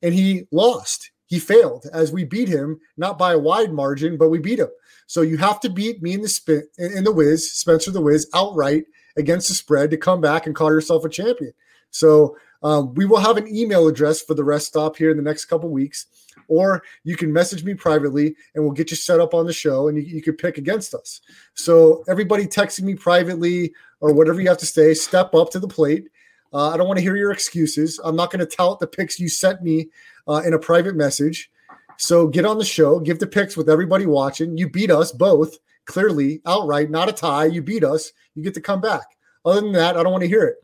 and 0.02 0.12
he 0.12 0.46
lost 0.50 1.09
he 1.30 1.38
failed 1.38 1.86
as 1.92 2.10
we 2.10 2.24
beat 2.24 2.48
him, 2.48 2.80
not 2.96 3.16
by 3.16 3.32
a 3.32 3.38
wide 3.38 3.72
margin, 3.72 4.16
but 4.18 4.30
we 4.30 4.40
beat 4.40 4.58
him. 4.58 4.68
So 5.06 5.22
you 5.22 5.36
have 5.36 5.60
to 5.60 5.70
beat 5.70 6.02
me 6.02 6.12
in 6.12 6.22
the 6.22 6.28
spin 6.28 6.64
in 6.76 7.04
the 7.04 7.12
whiz, 7.12 7.52
Spencer 7.52 7.92
the 7.92 8.00
Wiz, 8.00 8.28
outright 8.34 8.84
against 9.16 9.48
the 9.48 9.54
spread 9.54 9.92
to 9.92 9.96
come 9.96 10.20
back 10.20 10.46
and 10.46 10.56
call 10.56 10.72
yourself 10.72 11.04
a 11.04 11.08
champion. 11.08 11.52
So 11.92 12.36
um, 12.64 12.94
we 12.94 13.06
will 13.06 13.18
have 13.18 13.36
an 13.36 13.46
email 13.46 13.86
address 13.86 14.20
for 14.20 14.34
the 14.34 14.42
rest 14.42 14.66
stop 14.66 14.96
here 14.96 15.12
in 15.12 15.16
the 15.16 15.22
next 15.22 15.44
couple 15.44 15.68
weeks, 15.70 16.06
or 16.48 16.82
you 17.04 17.16
can 17.16 17.32
message 17.32 17.62
me 17.62 17.74
privately 17.74 18.34
and 18.54 18.64
we'll 18.64 18.72
get 18.72 18.90
you 18.90 18.96
set 18.96 19.20
up 19.20 19.32
on 19.32 19.46
the 19.46 19.52
show 19.52 19.86
and 19.86 19.96
you, 19.96 20.02
you 20.02 20.22
can 20.22 20.34
pick 20.34 20.58
against 20.58 20.94
us. 20.94 21.20
So 21.54 22.02
everybody 22.08 22.46
texting 22.46 22.82
me 22.82 22.96
privately 22.96 23.72
or 24.00 24.12
whatever 24.12 24.40
you 24.40 24.48
have 24.48 24.58
to 24.58 24.66
say, 24.66 24.94
step 24.94 25.32
up 25.32 25.50
to 25.50 25.60
the 25.60 25.68
plate. 25.68 26.08
Uh, 26.52 26.70
I 26.70 26.76
don't 26.76 26.88
want 26.88 26.98
to 26.98 27.04
hear 27.04 27.16
your 27.16 27.30
excuses. 27.30 28.00
I'm 28.02 28.16
not 28.16 28.32
going 28.32 28.44
to 28.44 28.56
tout 28.56 28.80
the 28.80 28.88
picks 28.88 29.20
you 29.20 29.28
sent 29.28 29.62
me 29.62 29.90
uh, 30.28 30.42
in 30.44 30.54
a 30.54 30.58
private 30.58 30.96
message. 30.96 31.50
So 31.98 32.26
get 32.26 32.46
on 32.46 32.58
the 32.58 32.64
show, 32.64 32.98
give 32.98 33.18
the 33.18 33.26
picks 33.26 33.56
with 33.56 33.68
everybody 33.68 34.06
watching. 34.06 34.56
You 34.56 34.70
beat 34.70 34.90
us 34.90 35.12
both 35.12 35.58
clearly 35.84 36.40
outright, 36.46 36.90
not 36.90 37.08
a 37.08 37.12
tie. 37.12 37.46
You 37.46 37.62
beat 37.62 37.84
us. 37.84 38.12
You 38.34 38.42
get 38.42 38.54
to 38.54 38.60
come 38.60 38.80
back. 38.80 39.06
Other 39.44 39.60
than 39.60 39.72
that, 39.72 39.96
I 39.96 40.02
don't 40.02 40.12
want 40.12 40.22
to 40.22 40.28
hear 40.28 40.46
it 40.46 40.56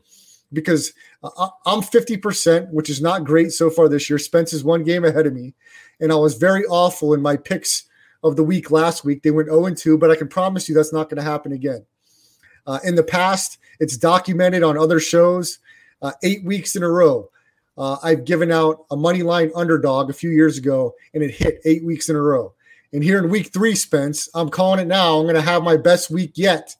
because 0.53 0.93
I'm 1.65 1.81
50%, 1.81 2.69
which 2.71 2.89
is 2.89 3.01
not 3.01 3.25
great 3.25 3.51
so 3.51 3.69
far 3.69 3.89
this 3.89 4.09
year. 4.09 4.19
Spence 4.19 4.53
is 4.53 4.63
one 4.63 4.83
game 4.83 5.03
ahead 5.03 5.27
of 5.27 5.33
me. 5.33 5.53
And 5.99 6.11
I 6.11 6.15
was 6.15 6.35
very 6.35 6.65
awful 6.65 7.13
in 7.13 7.21
my 7.21 7.35
picks 7.35 7.83
of 8.23 8.35
the 8.35 8.43
week 8.43 8.71
last 8.71 9.03
week. 9.03 9.23
They 9.23 9.31
went 9.31 9.49
0 9.49 9.73
2, 9.73 9.97
but 9.97 10.11
I 10.11 10.15
can 10.15 10.27
promise 10.27 10.69
you 10.69 10.75
that's 10.75 10.93
not 10.93 11.09
going 11.09 11.17
to 11.17 11.29
happen 11.29 11.51
again. 11.51 11.85
Uh, 12.65 12.79
in 12.83 12.95
the 12.95 13.03
past, 13.03 13.57
it's 13.79 13.97
documented 13.97 14.63
on 14.63 14.77
other 14.77 14.99
shows 14.99 15.59
uh, 16.01 16.11
eight 16.23 16.43
weeks 16.43 16.75
in 16.75 16.83
a 16.83 16.89
row. 16.89 17.29
Uh, 17.77 17.97
I've 18.01 18.25
given 18.25 18.51
out 18.51 18.85
a 18.89 18.95
money 18.95 19.23
line 19.23 19.51
underdog 19.55 20.09
a 20.09 20.13
few 20.13 20.31
years 20.31 20.57
ago, 20.57 20.95
and 21.13 21.21
it 21.23 21.31
hit 21.31 21.61
eight 21.65 21.85
weeks 21.85 22.09
in 22.09 22.15
a 22.15 22.21
row. 22.21 22.53
And 22.93 23.03
here 23.03 23.19
in 23.19 23.29
week 23.29 23.53
three, 23.53 23.75
Spence, 23.75 24.29
I'm 24.33 24.49
calling 24.49 24.79
it 24.79 24.87
now. 24.87 25.17
I'm 25.17 25.25
going 25.25 25.35
to 25.35 25.41
have 25.41 25.61
my 25.61 25.77
best 25.77 26.09
week 26.09 26.33
yet. 26.35 26.75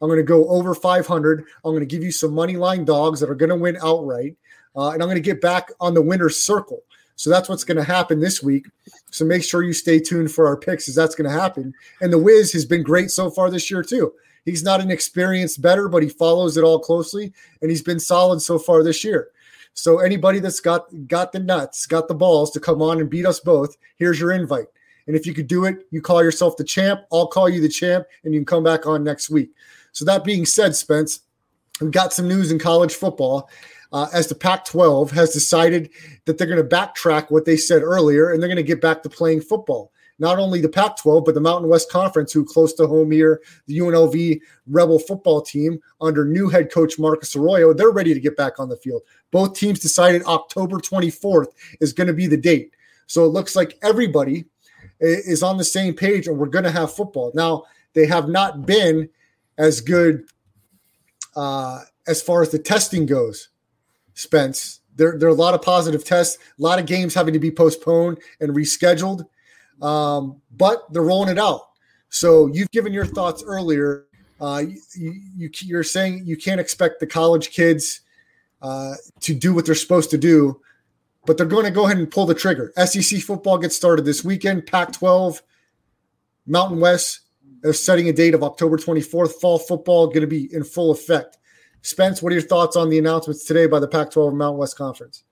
I'm 0.00 0.08
going 0.08 0.18
to 0.18 0.24
go 0.24 0.48
over 0.48 0.74
500. 0.74 1.44
I'm 1.64 1.72
going 1.72 1.80
to 1.80 1.86
give 1.86 2.02
you 2.02 2.10
some 2.10 2.32
money 2.32 2.56
line 2.56 2.84
dogs 2.84 3.20
that 3.20 3.30
are 3.30 3.34
going 3.34 3.50
to 3.50 3.56
win 3.56 3.76
outright, 3.82 4.36
uh, 4.74 4.90
and 4.90 5.02
I'm 5.02 5.08
going 5.08 5.16
to 5.16 5.20
get 5.20 5.40
back 5.40 5.70
on 5.80 5.94
the 5.94 6.02
winner's 6.02 6.38
circle. 6.38 6.82
So 7.16 7.28
that's 7.28 7.50
what's 7.50 7.64
going 7.64 7.76
to 7.76 7.84
happen 7.84 8.18
this 8.18 8.42
week. 8.42 8.66
So 9.10 9.26
make 9.26 9.44
sure 9.44 9.62
you 9.62 9.74
stay 9.74 10.00
tuned 10.00 10.32
for 10.32 10.46
our 10.46 10.56
picks, 10.56 10.88
as 10.88 10.94
that's 10.94 11.14
going 11.14 11.30
to 11.30 11.38
happen. 11.38 11.74
And 12.00 12.10
the 12.10 12.18
Wiz 12.18 12.50
has 12.54 12.64
been 12.64 12.82
great 12.82 13.10
so 13.10 13.30
far 13.30 13.50
this 13.50 13.70
year 13.70 13.82
too. 13.82 14.14
He's 14.46 14.62
not 14.62 14.80
an 14.80 14.90
experienced 14.90 15.60
better, 15.60 15.86
but 15.86 16.02
he 16.02 16.08
follows 16.08 16.56
it 16.56 16.64
all 16.64 16.78
closely, 16.78 17.34
and 17.60 17.70
he's 17.70 17.82
been 17.82 18.00
solid 18.00 18.40
so 18.40 18.58
far 18.58 18.82
this 18.82 19.04
year. 19.04 19.28
So 19.74 19.98
anybody 19.98 20.40
that's 20.40 20.60
got 20.60 20.86
got 21.06 21.32
the 21.32 21.38
nuts, 21.38 21.86
got 21.86 22.08
the 22.08 22.14
balls 22.14 22.50
to 22.52 22.60
come 22.60 22.82
on 22.82 23.00
and 23.00 23.08
beat 23.08 23.26
us 23.26 23.40
both, 23.40 23.76
here's 23.96 24.20
your 24.20 24.32
invite. 24.32 24.66
And 25.06 25.16
if 25.16 25.26
you 25.26 25.34
could 25.34 25.46
do 25.46 25.64
it, 25.64 25.86
you 25.90 26.00
call 26.00 26.22
yourself 26.22 26.56
the 26.56 26.64
champ. 26.64 27.00
I'll 27.12 27.26
call 27.26 27.48
you 27.48 27.60
the 27.60 27.68
champ, 27.68 28.06
and 28.24 28.32
you 28.32 28.40
can 28.40 28.46
come 28.46 28.62
back 28.62 28.86
on 28.86 29.02
next 29.02 29.30
week. 29.30 29.50
So 29.92 30.04
that 30.04 30.24
being 30.24 30.46
said, 30.46 30.76
Spence, 30.76 31.20
we've 31.80 31.90
got 31.90 32.12
some 32.12 32.28
news 32.28 32.52
in 32.52 32.58
college 32.58 32.94
football. 32.94 33.48
Uh, 33.92 34.06
as 34.12 34.28
the 34.28 34.36
Pac 34.36 34.64
12 34.66 35.10
has 35.10 35.32
decided 35.32 35.90
that 36.24 36.38
they're 36.38 36.46
going 36.46 36.62
to 36.62 36.76
backtrack 36.76 37.28
what 37.28 37.44
they 37.44 37.56
said 37.56 37.82
earlier 37.82 38.30
and 38.30 38.40
they're 38.40 38.48
going 38.48 38.56
to 38.56 38.62
get 38.62 38.80
back 38.80 39.02
to 39.02 39.08
playing 39.08 39.40
football. 39.40 39.90
Not 40.20 40.38
only 40.38 40.60
the 40.60 40.68
Pac 40.68 40.98
12, 40.98 41.24
but 41.24 41.34
the 41.34 41.40
Mountain 41.40 41.68
West 41.68 41.90
Conference, 41.90 42.32
who 42.32 42.44
close 42.44 42.74
to 42.74 42.86
home 42.86 43.10
here, 43.10 43.40
the 43.66 43.78
UNLV 43.78 44.40
Rebel 44.68 44.98
football 44.98 45.40
team 45.40 45.80
under 46.00 46.24
new 46.24 46.48
head 46.48 46.70
coach 46.70 46.98
Marcus 46.98 47.34
Arroyo, 47.34 47.72
they're 47.72 47.90
ready 47.90 48.14
to 48.14 48.20
get 48.20 48.36
back 48.36 48.60
on 48.60 48.68
the 48.68 48.76
field. 48.76 49.02
Both 49.30 49.54
teams 49.54 49.80
decided 49.80 50.22
October 50.24 50.76
24th 50.76 51.48
is 51.80 51.92
going 51.92 52.06
to 52.06 52.12
be 52.12 52.26
the 52.26 52.36
date. 52.36 52.74
So 53.06 53.24
it 53.24 53.28
looks 53.28 53.56
like 53.56 53.78
everybody 53.82 54.44
is 55.00 55.42
on 55.42 55.56
the 55.56 55.64
same 55.64 55.94
page 55.94 56.28
and 56.28 56.38
we're 56.38 56.46
going 56.46 56.64
to 56.64 56.70
have 56.70 56.94
football. 56.94 57.32
Now, 57.34 57.64
they 57.94 58.06
have 58.06 58.28
not 58.28 58.66
been 58.66 59.08
as 59.58 59.80
good 59.80 60.24
uh, 61.34 61.80
as 62.06 62.22
far 62.22 62.42
as 62.42 62.50
the 62.50 62.58
testing 62.58 63.06
goes, 63.06 63.48
Spence. 64.14 64.80
There, 64.96 65.16
there 65.16 65.28
are 65.28 65.32
a 65.32 65.34
lot 65.34 65.54
of 65.54 65.62
positive 65.62 66.04
tests, 66.04 66.36
a 66.58 66.62
lot 66.62 66.78
of 66.78 66.86
games 66.86 67.14
having 67.14 67.32
to 67.32 67.38
be 67.38 67.50
postponed 67.50 68.18
and 68.40 68.54
rescheduled, 68.54 69.24
um, 69.82 70.40
but 70.56 70.92
they're 70.92 71.02
rolling 71.02 71.30
it 71.30 71.38
out. 71.38 71.68
So 72.08 72.48
you've 72.48 72.70
given 72.70 72.92
your 72.92 73.06
thoughts 73.06 73.42
earlier. 73.42 74.06
Uh, 74.40 74.64
you, 74.94 75.14
you, 75.36 75.50
you're 75.60 75.84
saying 75.84 76.22
you 76.24 76.36
can't 76.36 76.60
expect 76.60 77.00
the 77.00 77.06
college 77.06 77.50
kids 77.50 78.00
uh, 78.62 78.94
to 79.20 79.34
do 79.34 79.54
what 79.54 79.66
they're 79.66 79.74
supposed 79.74 80.10
to 80.10 80.18
do, 80.18 80.60
but 81.26 81.36
they're 81.36 81.46
going 81.46 81.64
to 81.64 81.70
go 81.70 81.86
ahead 81.86 81.98
and 81.98 82.10
pull 82.10 82.26
the 82.26 82.34
trigger. 82.34 82.72
SEC 82.84 83.20
football 83.20 83.58
gets 83.58 83.76
started 83.76 84.04
this 84.04 84.24
weekend. 84.24 84.66
Pac 84.66 84.92
12, 84.92 85.42
Mountain 86.46 86.80
West 86.80 87.20
are 87.64 87.72
setting 87.72 88.08
a 88.08 88.12
date 88.12 88.34
of 88.34 88.42
October 88.42 88.76
24th. 88.76 89.40
Fall 89.40 89.58
football 89.58 90.06
going 90.06 90.22
to 90.22 90.26
be 90.26 90.52
in 90.54 90.64
full 90.64 90.90
effect. 90.90 91.38
Spence, 91.82 92.22
what 92.22 92.30
are 92.30 92.36
your 92.36 92.42
thoughts 92.42 92.76
on 92.76 92.90
the 92.90 92.98
announcements 92.98 93.44
today 93.44 93.66
by 93.66 93.78
the 93.78 93.88
Pac 93.88 94.10
12 94.10 94.30
and 94.30 94.38
Mountain 94.38 94.58
West 94.58 94.76
Conference? 94.76 95.24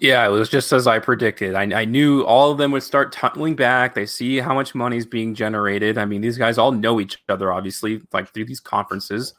Yeah, 0.00 0.26
it 0.26 0.30
was 0.30 0.48
just 0.48 0.72
as 0.72 0.86
I 0.86 0.98
predicted. 1.00 1.54
I, 1.54 1.80
I 1.80 1.84
knew 1.84 2.22
all 2.22 2.50
of 2.50 2.58
them 2.58 2.70
would 2.72 2.82
start 2.82 3.12
tunneling 3.12 3.56
back. 3.56 3.94
They 3.94 4.06
see 4.06 4.38
how 4.38 4.54
much 4.54 4.74
money 4.74 4.96
is 4.96 5.06
being 5.06 5.34
generated. 5.34 5.98
I 5.98 6.04
mean, 6.04 6.20
these 6.20 6.38
guys 6.38 6.56
all 6.56 6.72
know 6.72 7.00
each 7.00 7.22
other, 7.28 7.52
obviously, 7.52 8.02
like 8.12 8.32
through 8.32 8.44
these 8.44 8.60
conferences. 8.60 9.34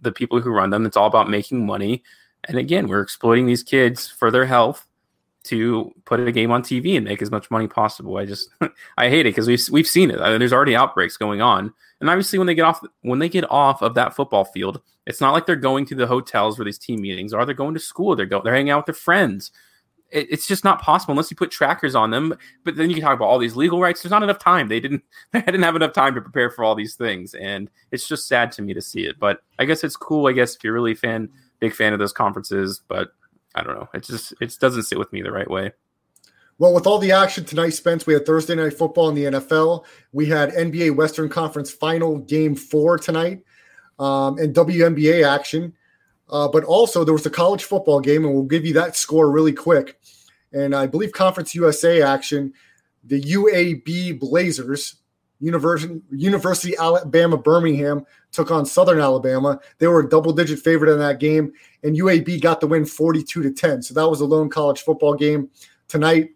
The 0.00 0.12
people 0.12 0.40
who 0.40 0.50
run 0.50 0.70
them, 0.70 0.86
it's 0.86 0.96
all 0.96 1.06
about 1.06 1.28
making 1.28 1.66
money. 1.66 2.02
And 2.44 2.56
again, 2.56 2.88
we're 2.88 3.02
exploiting 3.02 3.46
these 3.46 3.62
kids 3.62 4.08
for 4.08 4.30
their 4.30 4.46
health 4.46 4.86
to 5.44 5.94
put 6.04 6.20
a 6.20 6.32
game 6.32 6.50
on 6.50 6.62
TV 6.62 6.96
and 6.96 7.04
make 7.04 7.22
as 7.22 7.30
much 7.30 7.50
money 7.50 7.66
possible. 7.66 8.16
I 8.16 8.26
just 8.26 8.50
I 8.98 9.08
hate 9.08 9.26
it 9.26 9.30
because 9.30 9.48
we've 9.48 9.62
we've 9.70 9.86
seen 9.86 10.10
it. 10.10 10.18
There's 10.18 10.52
already 10.52 10.76
outbreaks 10.76 11.16
going 11.16 11.40
on, 11.40 11.72
and 12.00 12.10
obviously 12.10 12.38
when 12.38 12.46
they 12.46 12.54
get 12.54 12.64
off 12.64 12.82
when 13.02 13.18
they 13.18 13.28
get 13.28 13.50
off 13.50 13.82
of 13.82 13.94
that 13.94 14.14
football 14.14 14.44
field, 14.44 14.80
it's 15.06 15.20
not 15.20 15.32
like 15.32 15.46
they're 15.46 15.56
going 15.56 15.86
to 15.86 15.94
the 15.94 16.06
hotels 16.06 16.58
where 16.58 16.64
these 16.64 16.78
team 16.78 17.00
meetings 17.00 17.32
are. 17.32 17.44
They're 17.46 17.54
going 17.54 17.74
to 17.74 17.80
school. 17.80 18.14
They're 18.14 18.26
go 18.26 18.42
they're 18.42 18.54
hanging 18.54 18.70
out 18.70 18.80
with 18.80 18.86
their 18.96 19.02
friends. 19.02 19.50
It, 20.10 20.26
it's 20.30 20.46
just 20.46 20.64
not 20.64 20.80
possible 20.80 21.12
unless 21.12 21.30
you 21.30 21.36
put 21.36 21.50
trackers 21.50 21.94
on 21.94 22.10
them. 22.10 22.36
But 22.64 22.76
then 22.76 22.88
you 22.88 22.96
can 22.96 23.04
talk 23.04 23.16
about 23.16 23.26
all 23.26 23.38
these 23.38 23.56
legal 23.56 23.80
rights. 23.80 24.02
There's 24.02 24.10
not 24.10 24.22
enough 24.22 24.38
time. 24.38 24.68
They 24.68 24.80
didn't 24.80 25.02
they 25.32 25.40
didn't 25.40 25.62
have 25.62 25.76
enough 25.76 25.92
time 25.92 26.14
to 26.14 26.20
prepare 26.20 26.50
for 26.50 26.64
all 26.64 26.74
these 26.74 26.94
things, 26.94 27.34
and 27.34 27.70
it's 27.90 28.08
just 28.08 28.28
sad 28.28 28.52
to 28.52 28.62
me 28.62 28.74
to 28.74 28.82
see 28.82 29.04
it. 29.04 29.18
But 29.18 29.40
I 29.58 29.64
guess 29.64 29.84
it's 29.84 29.96
cool. 29.96 30.26
I 30.26 30.32
guess 30.32 30.56
if 30.56 30.64
you're 30.64 30.72
really 30.72 30.94
fan 30.94 31.28
big 31.60 31.74
fan 31.74 31.92
of 31.92 31.98
those 31.98 32.12
conferences, 32.12 32.82
but 32.88 33.08
I 33.54 33.62
don't 33.62 33.74
know. 33.74 33.88
It 33.94 34.04
just 34.04 34.34
it 34.40 34.56
doesn't 34.60 34.84
sit 34.84 34.98
with 34.98 35.12
me 35.12 35.22
the 35.22 35.32
right 35.32 35.50
way. 35.50 35.72
Well, 36.58 36.74
with 36.74 36.88
all 36.88 36.98
the 36.98 37.12
action 37.12 37.44
tonight, 37.44 37.70
Spence, 37.70 38.04
we 38.04 38.14
had 38.14 38.26
Thursday 38.26 38.56
night 38.56 38.74
football 38.76 39.08
in 39.08 39.14
the 39.14 39.24
NFL. 39.24 39.84
We 40.10 40.26
had 40.26 40.50
NBA 40.50 40.96
Western 40.96 41.28
Conference 41.28 41.70
Final 41.70 42.18
Game 42.18 42.56
Four 42.56 42.98
tonight, 42.98 43.42
um, 43.98 44.38
and 44.38 44.54
WNBA 44.54 45.24
action. 45.24 45.72
Uh, 46.30 46.48
but 46.48 46.64
also 46.64 47.04
there 47.04 47.14
was 47.14 47.26
a 47.26 47.30
college 47.30 47.64
football 47.64 48.00
game, 48.00 48.24
and 48.24 48.34
we'll 48.34 48.44
give 48.44 48.66
you 48.66 48.74
that 48.74 48.96
score 48.96 49.30
really 49.30 49.52
quick. 49.52 49.98
And 50.52 50.74
I 50.74 50.86
believe 50.86 51.12
Conference 51.12 51.54
USA 51.54 52.02
action, 52.02 52.52
the 53.04 53.20
UAB 53.20 54.18
Blazers, 54.18 54.96
University 55.40 56.00
University 56.10 56.76
Alabama 56.76 57.36
Birmingham 57.36 58.04
took 58.32 58.50
on 58.50 58.66
Southern 58.66 58.98
Alabama. 58.98 59.60
They 59.78 59.86
were 59.86 60.00
a 60.00 60.08
double 60.08 60.32
digit 60.32 60.58
favorite 60.58 60.92
in 60.92 60.98
that 60.98 61.20
game, 61.20 61.52
and 61.82 61.96
UAB 61.96 62.40
got 62.40 62.60
the 62.60 62.66
win 62.66 62.84
42 62.84 63.42
to 63.42 63.52
10. 63.52 63.82
So 63.82 63.94
that 63.94 64.08
was 64.08 64.20
a 64.20 64.24
lone 64.24 64.48
college 64.48 64.82
football 64.82 65.14
game 65.14 65.48
tonight. 65.86 66.30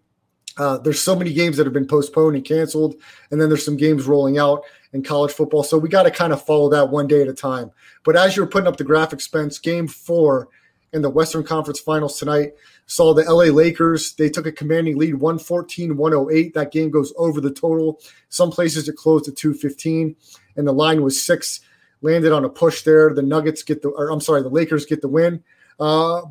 Uh, 0.57 0.79
there's 0.79 1.01
so 1.01 1.17
many 1.17 1.33
games 1.33 1.57
that 1.57 1.67
have 1.67 1.73
been 1.73 1.87
postponed 1.87 2.37
and 2.37 2.45
canceled, 2.45 2.95
and 3.31 3.41
then 3.41 3.49
there's 3.49 3.65
some 3.65 3.77
games 3.77 4.07
rolling 4.07 4.39
out 4.39 4.63
in 4.93 5.03
college 5.03 5.33
football. 5.33 5.63
So 5.63 5.79
we 5.79 5.89
got 5.89 6.05
to 6.05 6.11
kind 6.11 6.33
of 6.33 6.45
follow 6.45 6.69
that 6.71 6.91
one 6.91 7.07
day 7.07 7.23
at 7.23 7.29
a 7.29 7.35
time. 7.35 7.71
But 8.05 8.17
as 8.17 8.37
you're 8.37 8.47
putting 8.47 8.69
up 8.69 8.77
the 8.77 8.85
graphic, 8.85 9.21
Spence, 9.21 9.59
game 9.59 9.89
four 9.89 10.49
in 10.93 11.03
the 11.03 11.11
Western 11.11 11.43
Conference 11.43 11.81
Finals 11.81 12.19
tonight 12.19 12.53
saw 12.87 13.15
the 13.15 13.23
LA 13.23 13.45
Lakers. 13.45 14.15
They 14.15 14.29
took 14.29 14.47
a 14.47 14.53
commanding 14.53 14.99
lead 14.99 15.15
114 15.15 15.97
108. 15.97 16.55
That 16.55 16.73
game 16.73 16.91
goes 16.91 17.13
over 17.17 17.41
the 17.41 17.53
total. 17.53 18.01
Some 18.29 18.51
places 18.51 18.89
it 18.89 18.97
closed 18.97 19.29
at 19.29 19.37
215, 19.37 20.15
and 20.57 20.67
the 20.67 20.73
line 20.73 21.03
was 21.03 21.25
six. 21.25 21.61
Landed 22.03 22.33
on 22.33 22.45
a 22.45 22.49
push 22.49 22.83
there. 22.83 23.15
The 23.15 23.23
Nuggets 23.23 23.63
get 23.63 23.81
the, 23.81 23.89
or 23.89 24.11
I'm 24.11 24.21
sorry, 24.21 24.43
the 24.43 24.49
Lakers 24.49 24.85
get 24.87 25.03
the 25.03 25.09
win. 25.09 25.43
Uh, 25.79 26.23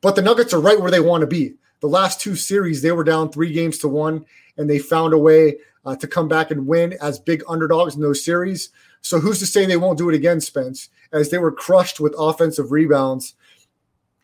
but 0.00 0.16
the 0.16 0.22
Nuggets 0.22 0.52
are 0.52 0.60
right 0.60 0.80
where 0.80 0.90
they 0.90 1.00
want 1.00 1.20
to 1.20 1.28
be. 1.28 1.54
The 1.80 1.86
last 1.86 2.20
two 2.20 2.34
series, 2.34 2.82
they 2.82 2.90
were 2.90 3.04
down 3.04 3.30
three 3.30 3.52
games 3.52 3.78
to 3.78 3.88
one, 3.88 4.26
and 4.56 4.68
they 4.68 4.80
found 4.80 5.14
a 5.14 5.18
way 5.18 5.58
uh, 5.84 5.96
to 5.96 6.06
come 6.06 6.28
back 6.28 6.50
and 6.50 6.66
win 6.66 6.94
as 7.00 7.18
big 7.18 7.42
underdogs 7.48 7.94
in 7.94 8.00
those 8.00 8.24
series. 8.24 8.70
So 9.00 9.18
who's 9.18 9.38
to 9.40 9.46
say 9.46 9.66
they 9.66 9.76
won't 9.76 9.98
do 9.98 10.08
it 10.08 10.14
again, 10.14 10.40
Spence? 10.40 10.88
As 11.12 11.30
they 11.30 11.38
were 11.38 11.52
crushed 11.52 12.00
with 12.00 12.14
offensive 12.18 12.72
rebounds 12.72 13.34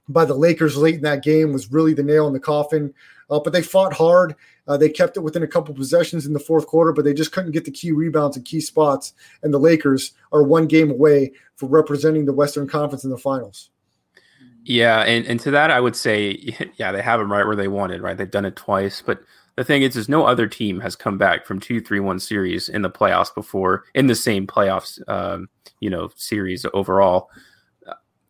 by 0.09 0.25
the 0.25 0.35
Lakers 0.35 0.77
late 0.77 0.95
in 0.95 1.03
that 1.03 1.23
game 1.23 1.53
was 1.53 1.71
really 1.71 1.95
the 1.95 2.03
nail 2.03 2.27
in 2.27 2.33
the 2.33 2.41
coffin. 2.41 2.95
Uh, 3.31 3.38
but 3.41 3.53
they 3.53 3.62
fought 3.62 3.93
hard. 3.93 4.35
Uh, 4.67 4.77
they 4.77 4.88
kept 4.88 5.17
it 5.17 5.21
within 5.21 5.43
a 5.43 5.49
couple 5.49 5.75
possessions 5.75 6.27
in 6.27 6.33
the 6.33 6.41
fourth 6.41 6.67
quarter, 6.67 6.93
but 6.93 7.05
they 7.05 7.12
just 7.12 7.33
couldn't 7.33 7.53
get 7.53 7.65
the 7.65 7.71
key 7.71 7.93
rebounds 7.93 8.37
and 8.37 8.47
key 8.47 8.61
spots. 8.61 9.12
And 9.43 9.53
the 9.53 9.59
Lakers 9.59 10.12
are 10.33 10.43
one 10.43 10.67
game 10.67 10.91
away 10.91 11.33
for 11.57 11.67
representing 11.67 12.25
the 12.25 12.33
Western 12.33 12.67
Conference 12.67 13.05
in 13.05 13.11
the 13.11 13.19
finals. 13.19 13.71
Yeah, 14.65 15.00
and, 15.00 15.27
and 15.27 15.41
to 15.41 15.50
that 15.53 15.71
I 15.71 15.81
would 15.81 15.97
say, 15.97 16.55
yeah, 16.77 16.93
they 16.93 17.03
have 17.03 17.21
them 17.21 17.33
right 17.33 17.47
where 17.47 17.57
they 17.57 17.69
wanted, 17.69 18.00
right? 18.00 18.17
They've 18.17 18.31
done 18.31 18.45
it 18.45 18.57
twice, 18.57 19.03
but 19.05 19.23
the 19.59 19.65
thing 19.65 19.83
is, 19.83 19.97
is 19.97 20.09
no 20.09 20.25
other 20.25 20.47
team 20.47 20.79
has 20.79 20.95
come 20.95 21.19
back 21.19 21.45
from 21.45 21.59
two 21.59 21.81
three 21.81 21.99
one 21.99 22.21
series 22.21 22.69
in 22.69 22.83
the 22.83 22.91
playoffs 22.91 23.35
before 23.35 23.85
in 23.93 24.07
the 24.07 24.15
same 24.15 24.47
playoffs, 24.47 25.00
um, 25.09 25.49
you 25.81 25.91
know, 25.91 26.11
series 26.15 26.65
overall. 26.73 27.29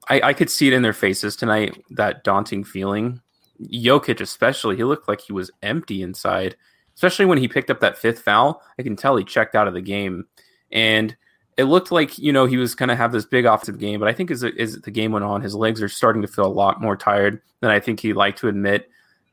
I, 0.09 0.21
I 0.23 0.33
could 0.33 0.49
see 0.49 0.69
it 0.69 0.73
in 0.73 0.81
their 0.81 0.95
faces 0.95 1.37
tonight, 1.37 1.85
that 1.91 2.25
daunting 2.25 2.65
feeling. 2.65 3.21
Jokic, 3.61 4.23
especially, 4.23 4.77
he 4.77 4.85
looked 4.85 5.07
like 5.07 5.21
he 5.21 5.35
was 5.35 5.51
empty 5.63 6.01
inside, 6.01 6.57
especially 6.95 7.27
when 7.27 7.37
he 7.37 7.47
picked 7.47 7.71
up 7.71 7.81
that 7.81 7.99
fifth 7.99 8.21
foul. 8.21 8.63
I 8.79 8.83
can 8.83 8.97
tell 8.97 9.15
he 9.17 9.25
checked 9.25 9.55
out 9.55 9.69
of 9.69 9.75
the 9.75 9.83
game. 9.83 10.25
And 10.73 11.15
it 11.59 11.65
looked 11.65 11.93
like, 11.93 12.19
you 12.19 12.33
know, 12.33 12.47
he 12.47 12.57
was 12.57 12.75
going 12.75 12.89
to 12.89 12.97
have 12.97 13.13
this 13.13 13.27
big 13.27 13.45
offensive 13.45 13.79
game. 13.79 14.01
But 14.01 14.09
I 14.09 14.15
think 14.15 14.31
as, 14.31 14.45
as 14.45 14.77
the 14.77 14.91
game 14.91 15.13
went 15.13 15.27
on, 15.27 15.43
his 15.43 15.55
legs 15.55 15.83
are 15.83 15.89
starting 15.91 16.23
to 16.23 16.29
feel 16.29 16.47
a 16.47 16.49
lot 16.49 16.81
more 16.81 16.97
tired 16.97 17.43
than 17.61 17.71
I 17.71 17.81
think 17.81 18.01
he 18.01 18.15
liked 18.15 18.39
to 18.39 18.49
admit. 18.49 18.89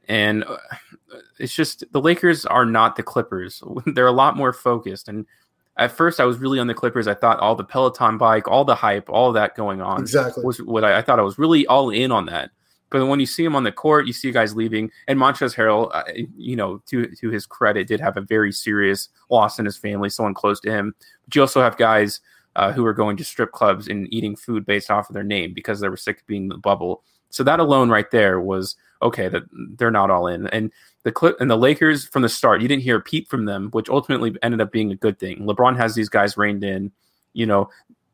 And 0.07 0.43
uh, 0.43 0.57
it's 1.39 1.53
just 1.53 1.83
the 1.91 2.01
Lakers 2.01 2.45
are 2.45 2.65
not 2.65 2.95
the 2.95 3.03
Clippers. 3.03 3.63
They're 3.85 4.07
a 4.07 4.11
lot 4.11 4.37
more 4.37 4.53
focused. 4.53 5.07
And 5.07 5.25
at 5.77 5.91
first 5.91 6.19
I 6.19 6.25
was 6.25 6.37
really 6.37 6.59
on 6.59 6.67
the 6.67 6.73
Clippers. 6.73 7.07
I 7.07 7.13
thought 7.13 7.39
all 7.39 7.55
the 7.55 7.63
Peloton 7.63 8.17
bike, 8.17 8.47
all 8.47 8.65
the 8.65 8.75
hype, 8.75 9.09
all 9.09 9.31
that 9.33 9.55
going 9.55 9.81
on 9.81 10.01
Exactly. 10.01 10.43
was 10.43 10.61
what 10.61 10.83
I, 10.83 10.99
I 10.99 11.01
thought 11.01 11.19
I 11.19 11.23
was 11.23 11.37
really 11.37 11.65
all 11.67 11.89
in 11.89 12.11
on 12.11 12.25
that. 12.27 12.51
But 12.91 13.07
when 13.07 13.19
you 13.19 13.25
see 13.25 13.43
him 13.43 13.55
on 13.55 13.63
the 13.63 13.71
court, 13.71 14.05
you 14.05 14.13
see 14.13 14.31
guys 14.31 14.55
leaving, 14.55 14.91
and 15.07 15.19
Montrezl 15.19 15.55
Harrell, 15.55 15.89
uh, 15.93 16.03
you 16.37 16.55
know, 16.55 16.81
to 16.85 17.07
to 17.15 17.29
his 17.29 17.45
credit, 17.45 17.87
did 17.87 17.99
have 17.99 18.15
a 18.15 18.21
very 18.21 18.51
serious 18.51 19.09
loss 19.29 19.59
in 19.59 19.65
his 19.65 19.75
family, 19.75 20.09
someone 20.09 20.35
close 20.35 20.59
to 20.61 20.71
him. 20.71 20.95
But 21.25 21.35
you 21.35 21.41
also 21.41 21.61
have 21.61 21.77
guys 21.77 22.21
uh, 22.55 22.71
who 22.71 22.85
are 22.85 22.93
going 22.93 23.17
to 23.17 23.23
strip 23.23 23.51
clubs 23.51 23.87
and 23.87 24.07
eating 24.13 24.35
food 24.35 24.65
based 24.65 24.89
off 24.89 25.09
of 25.09 25.13
their 25.13 25.23
name 25.23 25.53
because 25.53 25.79
they 25.79 25.89
were 25.89 25.97
sick 25.97 26.19
of 26.19 26.27
being 26.27 26.43
in 26.43 26.49
the 26.49 26.57
bubble. 26.57 27.03
So 27.35 27.43
that 27.43 27.59
alone 27.59 27.89
right 27.89 28.09
there 28.11 28.39
was 28.39 28.77
okay 29.01 29.27
that 29.27 29.43
they're 29.51 29.91
not 29.91 30.09
all 30.09 30.25
in. 30.27 30.47
And 30.47 30.71
the 31.03 31.11
clip 31.11 31.35
and 31.41 31.51
the 31.51 31.57
Lakers 31.57 32.07
from 32.07 32.21
the 32.21 32.29
start, 32.29 32.61
you 32.61 32.69
didn't 32.69 32.83
hear 32.83 32.95
a 32.95 33.01
peep 33.01 33.27
from 33.27 33.43
them, 33.43 33.67
which 33.71 33.89
ultimately 33.89 34.37
ended 34.41 34.61
up 34.61 34.71
being 34.71 34.89
a 34.89 34.95
good 34.95 35.19
thing. 35.19 35.39
LeBron 35.39 35.75
has 35.75 35.95
these 35.95 36.07
guys 36.07 36.37
reined 36.37 36.63
in. 36.63 36.93
You 37.33 37.45
know, 37.45 37.69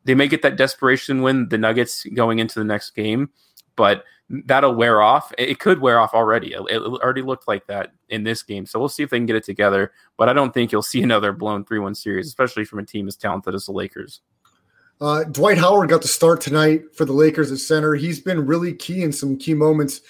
they 0.05 0.15
may 0.15 0.27
get 0.27 0.41
that 0.41 0.55
desperation 0.55 1.21
win, 1.21 1.49
the 1.49 1.59
Nuggets 1.59 2.03
going 2.15 2.39
into 2.39 2.57
the 2.57 2.65
next 2.65 2.95
game, 2.95 3.29
but 3.75 4.05
that'll 4.27 4.73
wear 4.73 5.03
off. 5.03 5.31
It 5.37 5.59
could 5.59 5.81
wear 5.81 5.99
off 5.99 6.15
already. 6.15 6.53
It, 6.53 6.81
already 6.81 7.21
looked 7.21 7.47
like 7.47 7.67
that 7.67 7.91
in 8.09 8.23
this 8.23 8.41
game. 8.41 8.65
So 8.65 8.79
we'll 8.79 8.89
see 8.89 9.03
if 9.03 9.11
they 9.11 9.19
can 9.19 9.27
get 9.27 9.35
it 9.35 9.43
together. 9.43 9.91
But 10.17 10.29
I 10.29 10.33
don't 10.33 10.51
think 10.51 10.71
you'll 10.71 10.81
see 10.81 11.03
another 11.03 11.31
blown 11.31 11.63
3 11.63 11.77
1 11.77 11.93
series, 11.93 12.25
especially 12.25 12.65
from 12.65 12.79
a 12.79 12.85
team 12.85 13.07
as 13.07 13.17
talented 13.17 13.53
as 13.53 13.67
the 13.67 13.71
Lakers. 13.71 14.21
Uh, 15.01 15.23
Dwight 15.23 15.57
Howard 15.57 15.89
got 15.89 16.03
the 16.03 16.07
start 16.07 16.39
tonight 16.41 16.83
for 16.93 17.05
the 17.05 17.13
Lakers 17.13 17.51
at 17.51 17.57
center. 17.57 17.95
He's 17.95 18.19
been 18.19 18.45
really 18.45 18.73
key 18.73 19.01
in 19.01 19.11
some 19.11 19.35
key 19.35 19.55
moments 19.55 20.01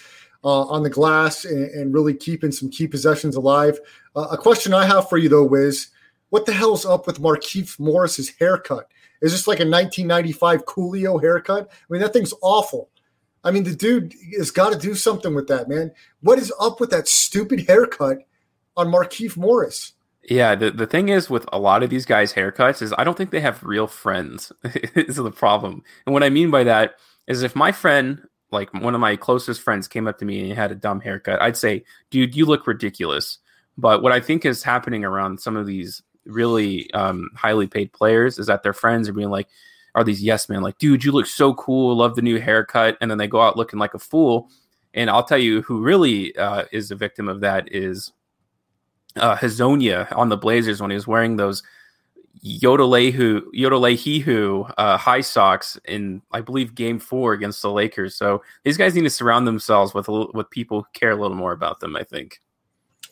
uh, 0.44 0.64
on 0.64 0.84
the 0.84 0.90
glass 0.90 1.46
and, 1.46 1.70
and, 1.72 1.94
really 1.94 2.14
keeping 2.14 2.52
some 2.52 2.70
key 2.70 2.88
possessions 2.88 3.36
alive. 3.36 3.80
Uh, 4.16 4.28
a 4.32 4.38
question 4.38 4.74
I 4.74 4.86
have 4.86 5.08
for 5.08 5.18
you, 5.18 5.30
though, 5.30 5.46
Wiz 5.46 5.92
what 6.32 6.46
the 6.46 6.54
hell's 6.54 6.86
up 6.86 7.06
with 7.06 7.22
Markieff 7.22 7.78
Morris's 7.78 8.30
haircut? 8.40 8.90
Is 9.22 9.34
this 9.34 9.48
like 9.48 9.60
a 9.60 9.68
1995 9.68 10.66
Coolio 10.66 11.22
haircut? 11.22 11.70
I 11.70 11.86
mean, 11.90 12.02
that 12.02 12.14
thing's 12.14 12.34
awful. 12.42 12.90
I 13.44 13.52
mean, 13.52 13.64
the 13.64 13.76
dude 13.76 14.14
has 14.38 14.50
got 14.50 14.72
to 14.72 14.80
do 14.80 14.96
something 14.96 15.36
with 15.36 15.48
that, 15.48 15.68
man. 15.68 15.92
What 16.22 16.40
is 16.40 16.54
up 16.60 16.80
with 16.80 16.90
that 16.92 17.08
stupid 17.08 17.68
haircut 17.68 18.20
on 18.78 18.88
Markieff 18.88 19.36
Morris? 19.36 19.94
Yeah, 20.24 20.56
the, 20.56 20.72
the 20.72 20.86
thing 20.86 21.10
is 21.10 21.30
with 21.30 21.46
a 21.52 21.60
lot 21.60 21.84
of 21.84 21.90
these 21.90 22.06
guys' 22.06 22.34
haircuts 22.34 22.82
is 22.82 22.94
I 22.98 23.04
don't 23.04 23.18
think 23.18 23.32
they 23.32 23.42
have 23.42 23.64
real 23.64 23.88
friends. 23.88 24.52
is 24.64 25.16
the 25.16 25.32
problem. 25.32 25.84
And 26.06 26.14
what 26.14 26.24
I 26.24 26.30
mean 26.30 26.52
by 26.52 26.64
that 26.64 26.96
is 27.28 27.44
if 27.44 27.56
my 27.56 27.72
friend, 27.72 28.22
like 28.52 28.74
one 28.74 28.94
of 28.94 29.02
my 29.02 29.16
closest 29.16 29.62
friends, 29.62 29.88
came 29.88 30.08
up 30.08 30.20
to 30.20 30.26
me 30.26 30.40
and 30.40 30.48
he 30.48 30.54
had 30.54 30.72
a 30.72 30.76
dumb 30.76 31.02
haircut, 31.02 31.42
I'd 31.42 31.58
say, 31.58 31.84
dude, 32.12 32.36
you 32.36 32.46
look 32.46 32.68
ridiculous. 32.68 33.40
But 33.78 34.04
what 34.04 34.12
I 34.12 34.20
think 34.20 34.46
is 34.46 34.64
happening 34.64 35.04
around 35.04 35.40
some 35.40 35.58
of 35.58 35.66
these 35.66 36.04
really 36.26 36.92
um, 36.94 37.30
highly 37.36 37.68
paid 37.68 37.92
players 37.94 38.38
is 38.38 38.48
that 38.48 38.64
their 38.64 38.74
friends 38.74 39.10
are 39.10 39.14
being 39.14 39.30
like, 39.30 39.48
are 39.96 40.04
these 40.04 40.24
yes 40.24 40.48
men, 40.48 40.62
like, 40.62 40.78
dude, 40.78 41.04
you 41.04 41.12
look 41.12 41.26
so 41.26 41.54
cool, 41.54 41.96
love 41.98 42.16
the 42.16 42.22
new 42.22 42.40
haircut, 42.40 42.98
and 43.02 43.12
then 43.12 43.18
they 43.18 43.28
go 43.28 43.42
out 43.42 43.58
looking 43.58 43.80
like 43.80 43.94
a 43.94 44.00
fool. 44.00 44.50
And 44.94 45.10
I'll 45.10 45.24
tell 45.24 45.38
you 45.38 45.62
who 45.64 45.82
really 45.82 46.36
uh, 46.38 46.66
is 46.72 46.92
a 46.92 46.96
victim 46.96 47.28
of 47.28 47.42
that 47.42 47.74
is 47.74 48.12
uh, 49.18 49.36
Hezonja 49.36 50.16
on 50.16 50.30
the 50.30 50.38
Blazers 50.38 50.82
when 50.82 50.92
he 50.92 50.96
was 50.96 51.08
wearing 51.08 51.38
those 51.38 51.64
Yodelehu 52.44 53.54
uh, 54.78 54.98
high 54.98 55.22
socks 55.22 55.80
in 55.86 56.22
I 56.32 56.42
believe 56.42 56.74
Game 56.74 57.00
Four 57.00 57.34
against 57.34 57.62
the 57.62 57.72
Lakers. 57.72 58.16
So 58.16 58.42
these 58.64 58.78
guys 58.78 58.96
need 58.96 59.04
to 59.04 59.10
surround 59.10 59.48
themselves 59.48 59.94
with 59.94 60.08
with 60.08 60.50
people 60.50 60.82
who 60.82 60.88
care 60.94 61.12
a 61.12 61.16
little 61.16 61.38
more 61.38 61.52
about 61.52 61.80
them. 61.80 61.96
I 61.96 62.04
think. 62.04 62.42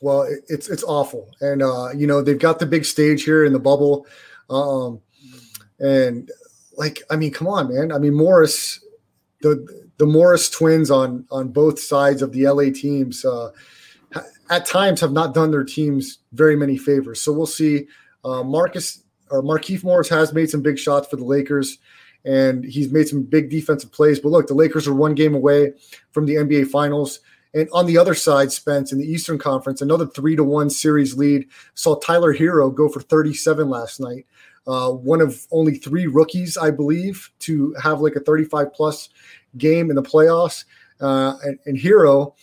Well, 0.02 0.28
it's 0.48 0.70
it's 0.70 0.84
awful, 0.84 1.30
and 1.42 1.62
uh, 1.62 1.90
you 1.96 2.08
know 2.08 2.22
they've 2.22 2.40
got 2.40 2.60
the 2.60 2.66
big 2.66 2.86
stage 2.86 3.24
here 3.24 3.46
in 3.46 3.54
the 3.54 3.60
bubble, 3.60 4.08
um, 4.50 5.02
and 5.80 6.32
like 6.78 7.04
I 7.12 7.16
mean, 7.16 7.32
come 7.32 7.48
on, 7.48 7.74
man. 7.74 7.92
I 7.92 8.00
mean 8.00 8.16
Morris, 8.16 8.84
the 9.42 9.68
the 9.98 10.08
Morris 10.08 10.50
twins 10.50 10.90
on 10.90 11.26
on 11.30 11.50
both 11.50 11.80
sides 11.80 12.22
of 12.22 12.32
the 12.32 12.48
LA 12.48 12.72
teams. 12.74 13.24
Uh, 13.24 13.52
at 14.50 14.66
times 14.66 15.02
have 15.02 15.12
not 15.12 15.34
done 15.34 15.52
their 15.52 15.64
teams 15.64 16.20
very 16.34 16.56
many 16.56 16.78
favors. 16.78 17.22
So 17.22 17.32
we'll 17.32 17.46
see. 17.46 17.88
Uh, 18.24 18.44
Marcus 18.44 19.04
or 19.30 19.44
Markieff 19.44 19.84
Morris 19.84 20.10
has 20.10 20.34
made 20.34 20.50
some 20.50 20.62
big 20.62 20.80
shots 20.80 21.08
for 21.08 21.16
the 21.16 21.24
Lakers, 21.24 21.78
and 22.26 22.64
he's 22.64 22.92
made 22.92 23.08
some 23.08 23.24
big 23.24 23.50
defensive 23.50 23.92
plays. 23.92 24.20
But 24.20 24.30
look, 24.30 24.48
the 24.48 24.54
Lakers 24.54 24.88
are 24.88 24.94
one 24.94 25.16
game 25.16 25.36
away 25.36 25.74
from 26.12 26.26
the 26.26 26.36
NBA 26.36 26.68
Finals. 26.68 27.20
And 27.54 27.68
on 27.74 27.88
the 27.88 27.98
other 27.98 28.14
side, 28.14 28.52
Spence 28.52 28.92
in 28.92 29.00
the 29.00 29.12
Eastern 29.12 29.40
Conference, 29.40 29.82
another 29.82 30.06
three 30.06 30.36
to 30.36 30.44
one 30.44 30.70
series 30.70 31.16
lead. 31.16 31.48
Saw 31.74 31.96
Tyler 32.00 32.34
Herro 32.34 32.74
go 32.74 32.88
for 32.90 33.02
37 33.02 33.70
last 33.70 34.00
night. 34.00 34.26
Uh, 34.68 34.92
one 34.92 35.20
of 35.20 35.48
only 35.52 35.76
three 35.76 36.06
rookies, 36.06 36.58
I 36.58 36.70
believe, 36.70 37.32
to 37.40 37.74
have 37.82 38.02
like 38.02 38.16
a 38.16 38.20
35 38.20 38.72
plus 38.74 39.10
game 39.58 39.90
in 39.90 39.96
the 39.96 40.04
playoffs. 40.04 40.66
Uh, 41.02 41.38
and, 41.44 41.58
and 41.66 41.78
Herro 41.78 42.34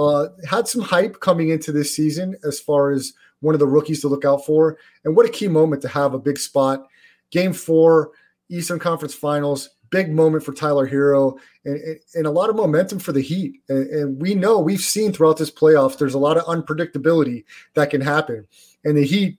uh, 0.00 0.28
had 0.48 0.66
some 0.66 0.80
hype 0.80 1.20
coming 1.20 1.50
into 1.50 1.72
this 1.72 1.94
season 1.94 2.34
as 2.44 2.58
far 2.58 2.90
as 2.90 3.12
one 3.40 3.54
of 3.54 3.58
the 3.58 3.66
rookies 3.66 4.00
to 4.00 4.08
look 4.08 4.24
out 4.24 4.46
for. 4.46 4.78
And 5.04 5.14
what 5.14 5.26
a 5.26 5.30
key 5.30 5.48
moment 5.48 5.82
to 5.82 5.88
have 5.88 6.14
a 6.14 6.18
big 6.18 6.38
spot. 6.38 6.86
Game 7.30 7.52
four, 7.52 8.12
Eastern 8.48 8.78
Conference 8.78 9.14
Finals, 9.14 9.68
big 9.90 10.10
moment 10.10 10.44
for 10.44 10.52
Tyler 10.52 10.88
Herro 10.88 11.36
and, 11.64 11.98
and 12.14 12.26
a 12.26 12.30
lot 12.30 12.48
of 12.48 12.56
momentum 12.56 12.98
for 12.98 13.12
the 13.12 13.20
Heat. 13.20 13.60
And, 13.68 13.86
and, 13.88 14.22
we 14.22 14.34
know 14.34 14.58
we've 14.58 14.80
seen 14.80 15.12
throughout 15.12 15.36
this 15.36 15.50
playoffs, 15.50 15.98
there's 15.98 16.14
a 16.14 16.18
lot 16.18 16.36
of 16.36 16.44
unpredictability 16.44 17.44
that 17.74 17.90
can 17.90 18.00
happen. 18.00 18.46
And 18.84 18.96
the 18.96 19.04
Heat 19.04 19.38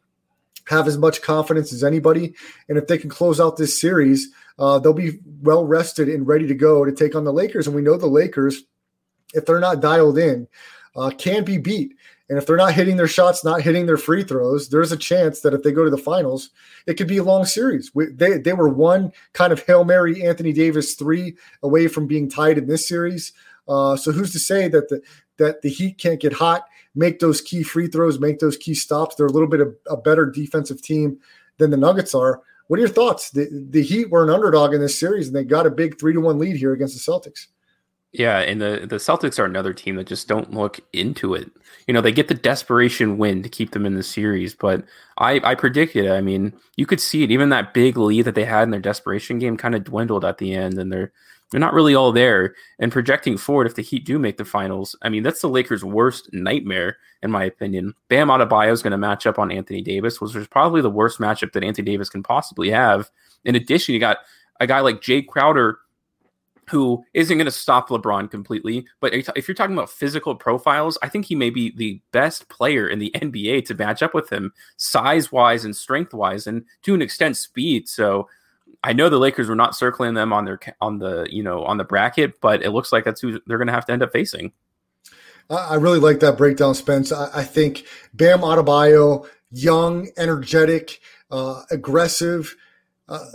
have 0.67 0.88
as 0.88 0.97
much 0.97 1.21
confidence 1.21 1.74
as 1.74 1.84
anybody. 1.84 2.36
And 2.69 2.78
if 2.78 2.88
they 2.88 2.97
can 2.97 3.10
close 3.10 3.39
out 3.39 3.58
this 3.58 3.80
series, 3.80 4.30
uh, 4.60 4.78
they'll 4.80 4.93
be 4.93 5.19
well 5.41 5.65
rested 5.65 6.08
and 6.08 6.28
ready 6.28 6.47
to 6.47 6.54
go 6.54 6.86
to 6.86 6.91
take 6.91 7.15
on 7.15 7.24
the 7.24 7.34
Lakers. 7.34 7.65
And 7.65 7.76
we 7.76 7.82
know 7.82 7.97
the 7.97 8.08
Lakers 8.08 8.63
if 9.33 9.45
they're 9.45 9.59
not 9.59 9.81
dialed 9.81 10.17
in, 10.17 10.47
uh, 10.95 11.11
can 11.17 11.43
be 11.43 11.57
beat. 11.57 11.95
And 12.29 12.37
if 12.37 12.45
they're 12.45 12.55
not 12.55 12.73
hitting 12.73 12.95
their 12.95 13.09
shots, 13.09 13.43
not 13.43 13.61
hitting 13.61 13.85
their 13.85 13.97
free 13.97 14.23
throws, 14.23 14.69
there's 14.69 14.93
a 14.93 14.97
chance 14.97 15.41
that 15.41 15.53
if 15.53 15.63
they 15.63 15.73
go 15.73 15.83
to 15.83 15.89
the 15.89 15.97
finals, 15.97 16.49
it 16.87 16.93
could 16.93 17.07
be 17.07 17.17
a 17.17 17.23
long 17.23 17.43
series. 17.43 17.91
We, 17.93 18.05
they, 18.05 18.37
they 18.37 18.53
were 18.53 18.69
one 18.69 19.11
kind 19.33 19.51
of 19.51 19.61
Hail 19.65 19.83
Mary 19.83 20.25
Anthony 20.25 20.53
Davis 20.53 20.95
three 20.95 21.35
away 21.61 21.89
from 21.89 22.07
being 22.07 22.29
tied 22.29 22.57
in 22.57 22.67
this 22.67 22.87
series. 22.87 23.33
Uh, 23.67 23.97
so 23.97 24.13
who's 24.13 24.31
to 24.31 24.39
say 24.39 24.69
that 24.69 24.87
the 24.87 25.01
that 25.37 25.61
the 25.61 25.69
Heat 25.69 25.97
can't 25.97 26.21
get 26.21 26.33
hot, 26.33 26.65
make 26.95 27.19
those 27.19 27.41
key 27.41 27.63
free 27.63 27.87
throws, 27.87 28.19
make 28.19 28.39
those 28.39 28.57
key 28.57 28.75
stops? 28.75 29.15
They're 29.15 29.25
a 29.25 29.31
little 29.31 29.49
bit 29.49 29.59
of 29.59 29.75
a 29.87 29.97
better 29.97 30.25
defensive 30.25 30.81
team 30.81 31.19
than 31.57 31.69
the 31.69 31.77
Nuggets 31.77 32.15
are. 32.15 32.41
What 32.67 32.77
are 32.77 32.81
your 32.81 32.89
thoughts? 32.89 33.31
The, 33.31 33.49
the 33.69 33.83
Heat 33.83 34.09
were 34.09 34.23
an 34.23 34.29
underdog 34.29 34.73
in 34.73 34.79
this 34.79 34.97
series, 34.97 35.27
and 35.27 35.35
they 35.35 35.43
got 35.43 35.67
a 35.67 35.71
big 35.71 35.99
three 35.99 36.13
to 36.13 36.21
one 36.21 36.39
lead 36.39 36.55
here 36.55 36.71
against 36.71 36.93
the 36.93 37.11
Celtics. 37.11 37.47
Yeah, 38.13 38.39
and 38.39 38.62
the 38.62 38.86
the 38.89 38.97
Celtics 38.97 39.39
are 39.39 39.45
another 39.45 39.74
team 39.74 39.95
that 39.95 40.08
just 40.08 40.28
don't 40.28 40.52
look 40.54 40.82
into 40.91 41.34
it. 41.34 41.50
You 41.88 41.93
know, 41.93 42.02
they 42.02 42.12
get 42.12 42.28
the 42.28 42.34
desperation 42.34 43.17
win 43.17 43.41
to 43.41 43.47
keep 43.50 43.71
them 43.71 43.86
in 43.86 43.95
the 43.95 44.04
series, 44.04 44.54
but 44.54 44.84
I 45.17 45.39
I 45.43 45.56
predicted. 45.56 46.12
I 46.12 46.19
mean, 46.19 46.54
you 46.76 46.86
could 46.86 47.00
see 47.00 47.24
it. 47.24 47.32
Even 47.32 47.50
that 47.50 47.74
big 47.74 47.97
lead 47.97 48.24
that 48.24 48.36
they 48.36 48.43
had 48.43 48.63
in 48.63 48.71
their 48.71 48.82
desperation 48.82 49.39
game 49.39 49.56
kind 49.56 49.76
of 49.76 49.86
dwindled 49.86 50.26
at 50.26 50.39
the 50.39 50.54
end, 50.54 50.78
and 50.78 50.91
they're 50.91 51.13
they're 51.52 51.60
not 51.60 51.74
really 51.74 51.95
all 51.95 52.12
there. 52.12 52.56
And 52.80 52.91
projecting 52.91 53.38
forward, 53.38 53.67
if 53.67 53.76
the 53.76 53.82
Heat 53.82 54.06
do 54.06 54.19
make 54.19 54.38
the 54.38 54.45
finals, 54.45 54.95
I 55.02 55.10
mean, 55.10 55.24
that's 55.24 55.41
the 55.41 55.50
Lakers' 55.50 55.84
worst 55.84 56.30
nightmare, 56.34 56.97
in 57.24 57.32
my 57.32 57.45
opinion. 57.45 57.93
Bam 58.10 58.28
Adebayo 58.28 58.71
is 58.71 58.82
going 58.82 58.91
to 58.91 58.97
match 58.97 59.26
up 59.26 59.39
on 59.39 59.52
Anthony 59.52 59.82
Davis, 59.82 60.19
which 60.19 60.36
is 60.36 60.47
probably 60.47 60.82
the 60.82 60.89
worst 60.89 61.19
matchup 61.19 61.54
that 61.54 61.63
Anthony 61.63 61.86
Davis 61.86 62.10
can 62.10 62.24
possibly 62.24 62.69
have. 62.71 63.10
In 63.45 63.56
addition, 63.56 63.93
you 63.93 64.00
got 64.00 64.17
a 64.60 64.67
guy 64.67 64.82
like 64.82 65.02
Jae 65.02 65.26
Crowder 65.26 65.80
who 66.71 67.03
isn't 67.13 67.38
going 67.38 67.45
to 67.45 67.51
stop 67.51 67.89
LeBron 67.89 68.31
completely. 68.31 68.86
But 69.01 69.13
if 69.13 69.47
you're 69.47 69.55
talking 69.55 69.75
about 69.75 69.89
physical 69.89 70.36
profiles, 70.36 70.97
I 71.03 71.10
think 71.10 71.25
he 71.25 71.36
may 71.36 71.49
be 71.49 71.75
the 71.75 72.01
best 72.13 72.47
player 72.47 72.88
in 72.88 72.97
the 72.97 73.12
NBA 73.15 73.65
to 73.65 73.75
match 73.75 74.01
up 74.01 74.13
with 74.13 74.31
him, 74.31 74.53
size 74.77 75.31
wise 75.31 75.65
and 75.65 75.75
strength 75.75 76.13
wise, 76.13 76.47
and 76.47 76.63
to 76.84 76.93
an 76.93 77.01
extent, 77.01 77.36
speed. 77.36 77.89
So 77.89 78.29
I 78.84 78.93
know 78.93 79.10
the 79.10 79.19
Lakers 79.19 79.49
were 79.49 79.55
not 79.55 79.75
circling 79.75 80.13
them 80.13 80.31
on 80.31 80.45
their 80.45 80.60
on 80.79 80.97
the 80.97 81.27
you 81.29 81.43
know 81.43 81.63
on 81.65 81.77
the 81.77 81.84
bracket, 81.84 82.39
but 82.39 82.63
it 82.63 82.71
looks 82.71 82.93
like 82.93 83.03
that's 83.03 83.19
who 83.19 83.39
they're 83.45 83.57
going 83.57 83.67
to 83.67 83.73
have 83.73 83.86
to 83.88 83.93
end 83.93 84.01
up 84.01 84.13
facing. 84.13 84.53
I 85.49 85.75
really 85.75 85.99
like 85.99 86.21
that 86.21 86.38
breakdown, 86.38 86.73
Spence. 86.73 87.12
I, 87.12 87.43
think 87.43 87.86
Bam 88.13 88.39
Adebayo, 88.39 89.27
young, 89.51 90.07
energetic, 90.15 91.01
uh, 91.29 91.63
aggressive. 91.69 92.55
Uh, 93.10 93.25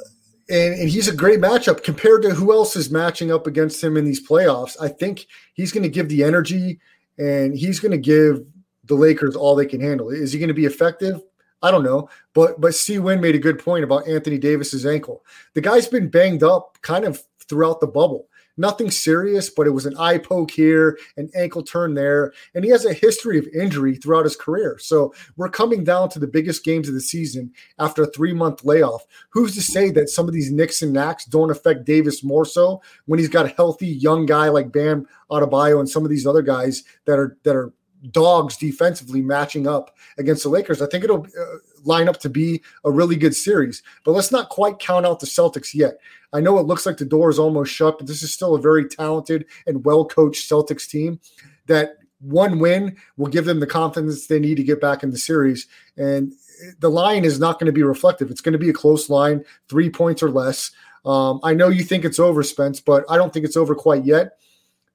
and, 0.49 0.75
and 0.75 0.89
he's 0.89 1.09
a 1.09 1.15
great 1.15 1.41
matchup 1.41 1.83
compared 1.83 2.23
to 2.23 2.31
who 2.31 2.53
else 2.53 2.77
is 2.77 2.91
matching 2.91 3.33
up 3.33 3.47
against 3.47 3.83
him 3.83 3.97
in 3.97 4.05
these 4.05 4.27
playoffs. 4.27 4.77
I 4.81 4.89
think 4.89 5.27
he's 5.55 5.73
going 5.73 5.83
to 5.83 5.89
give 5.89 6.09
the 6.09 6.23
energy 6.23 6.79
and 7.19 7.57
he's 7.57 7.81
going 7.81 7.93
to 7.93 7.99
give 7.99 8.45
the 8.85 8.95
Lakers 8.95 9.37
all 9.37 9.55
they 9.55 9.67
can 9.67 9.81
handle. 9.81 10.11
Is 10.11 10.33
he 10.33 10.39
going 10.39 10.49
to 10.49 10.55
be 10.55 10.67
effective? 10.67 11.21
I 11.63 11.71
don't 11.71 11.85
know, 11.85 12.09
but 12.35 12.61
but 12.61 12.75
C 12.75 12.99
Win 12.99 13.21
made 13.21 13.35
a 13.35 13.41
good 13.41 13.59
point 13.59 13.83
about 13.83 14.07
Anthony 14.07 14.39
Davis's 14.39 14.85
ankle. 14.85 15.25
The 15.55 15.63
guy's 15.63 15.89
been 15.89 16.09
banged 16.11 16.43
up 16.43 16.79
kind 16.83 17.05
of 17.05 17.23
throughout 17.49 17.81
the 17.81 17.87
bubble. 17.87 18.29
Nothing 18.57 18.91
serious, 18.91 19.51
but 19.51 19.67
it 19.67 19.71
was 19.71 19.87
an 19.87 19.97
eye 19.99 20.19
poke 20.19 20.51
here, 20.51 20.99
an 21.17 21.31
ankle 21.35 21.63
turn 21.63 21.95
there, 21.95 22.33
and 22.55 22.65
he 22.65 22.71
has 22.71 22.85
a 22.85 22.93
history 22.95 23.39
of 23.39 23.47
injury 23.49 23.97
throughout 23.97 24.25
his 24.25 24.37
career. 24.37 24.79
So 24.79 25.15
we're 25.37 25.51
coming 25.51 25.85
down 25.85 26.09
to 26.11 26.19
the 26.19 26.27
biggest 26.27 26.65
games 26.65 26.89
of 26.89 26.95
the 26.95 27.01
season 27.01 27.53
after 27.79 28.03
a 28.03 28.11
three 28.11 28.33
month 28.33 28.65
layoff. 28.65 29.07
Who's 29.31 29.55
to 29.55 29.63
say 29.63 29.91
that 29.91 30.09
some 30.09 30.27
of 30.27 30.35
these 30.35 30.51
nicks 30.51 30.83
and 30.83 30.93
knacks 30.93 31.25
don't 31.25 31.51
affect 31.51 31.85
Davis 31.85 32.25
more 32.25 32.45
so 32.45 32.81
when 33.05 33.19
he's 33.19 33.29
got 33.29 33.47
a 33.47 33.51
healthy 33.51 33.89
young 33.89 34.27
guy 34.27 34.49
like 34.49 34.73
Bam 34.73 35.07
Adebayo 35.31 35.79
and 35.79 35.89
some 35.89 36.05
of 36.05 36.11
these 36.11 36.27
other 36.27 36.43
guys 36.43 36.85
that 37.05 37.19
are 37.19 37.37
that 37.43 37.57
are 37.57 37.73
dogs 38.11 38.57
defensively 38.57 39.23
matching 39.23 39.67
up 39.67 39.97
against 40.19 40.43
the 40.43 40.49
Lakers. 40.49 40.81
I 40.81 40.87
think 40.87 41.05
it'll 41.05 41.25
uh, 41.25 41.57
line 41.87 42.09
up 42.09 42.19
to 42.21 42.29
be 42.29 42.63
a 42.85 42.91
really 42.91 43.17
good 43.17 43.35
series. 43.35 43.83
But 44.05 44.13
let's 44.13 44.33
not 44.33 44.49
quite 44.49 44.79
count 44.79 45.07
out 45.07 45.21
the 45.21 45.27
Celtics 45.27 45.75
yet. 45.75 45.99
I 46.33 46.41
know 46.41 46.59
it 46.59 46.67
looks 46.67 46.87
like 46.87 46.97
the 46.97 47.05
door 47.05 47.31
is 47.31 47.39
almost 47.39 47.73
shut, 47.73 47.99
but 47.99 48.07
this 48.07 48.23
is 48.23 48.33
still 48.33 48.55
a 48.55 48.61
very 48.61 48.89
talented 48.89 49.47
and 49.67 49.85
well 49.85 50.05
coached 50.05 50.51
Celtics 50.51 50.89
team 50.89 51.21
that 51.67 51.97
one 52.21 52.59
win 52.59 52.97
will 53.17 53.29
give 53.29 53.45
them 53.45 53.61
the 53.61 53.67
confidence 53.67 54.27
they 54.27 54.41
need 54.41 54.57
to 54.57 54.65
get 54.65 54.81
back 54.81 55.03
in 55.03 55.11
the 55.11 55.19
series. 55.19 55.67
And 55.97 56.33
the 56.81 56.91
line 56.91 57.25
is 57.25 57.39
not 57.39 57.59
going 57.59 57.67
to 57.67 57.73
be 57.73 57.83
reflective. 57.83 58.31
It's 58.31 58.41
going 58.41 58.55
to 58.55 58.59
be 58.59 58.71
a 58.71 58.75
close 58.75 59.11
line, 59.11 59.45
three 59.69 59.91
points 59.91 60.23
or 60.23 60.31
less. 60.31 60.71
Um, 61.05 61.41
I 61.43 61.55
know 61.55 61.69
you 61.69 61.85
think 61.85 62.05
it's 62.05 62.19
over, 62.19 62.43
Spence, 62.43 62.81
but 62.81 63.05
I 63.09 63.17
don't 63.17 63.33
think 63.33 63.45
it's 63.45 63.57
over 63.57 63.75
quite 63.75 64.05
yet. 64.05 64.39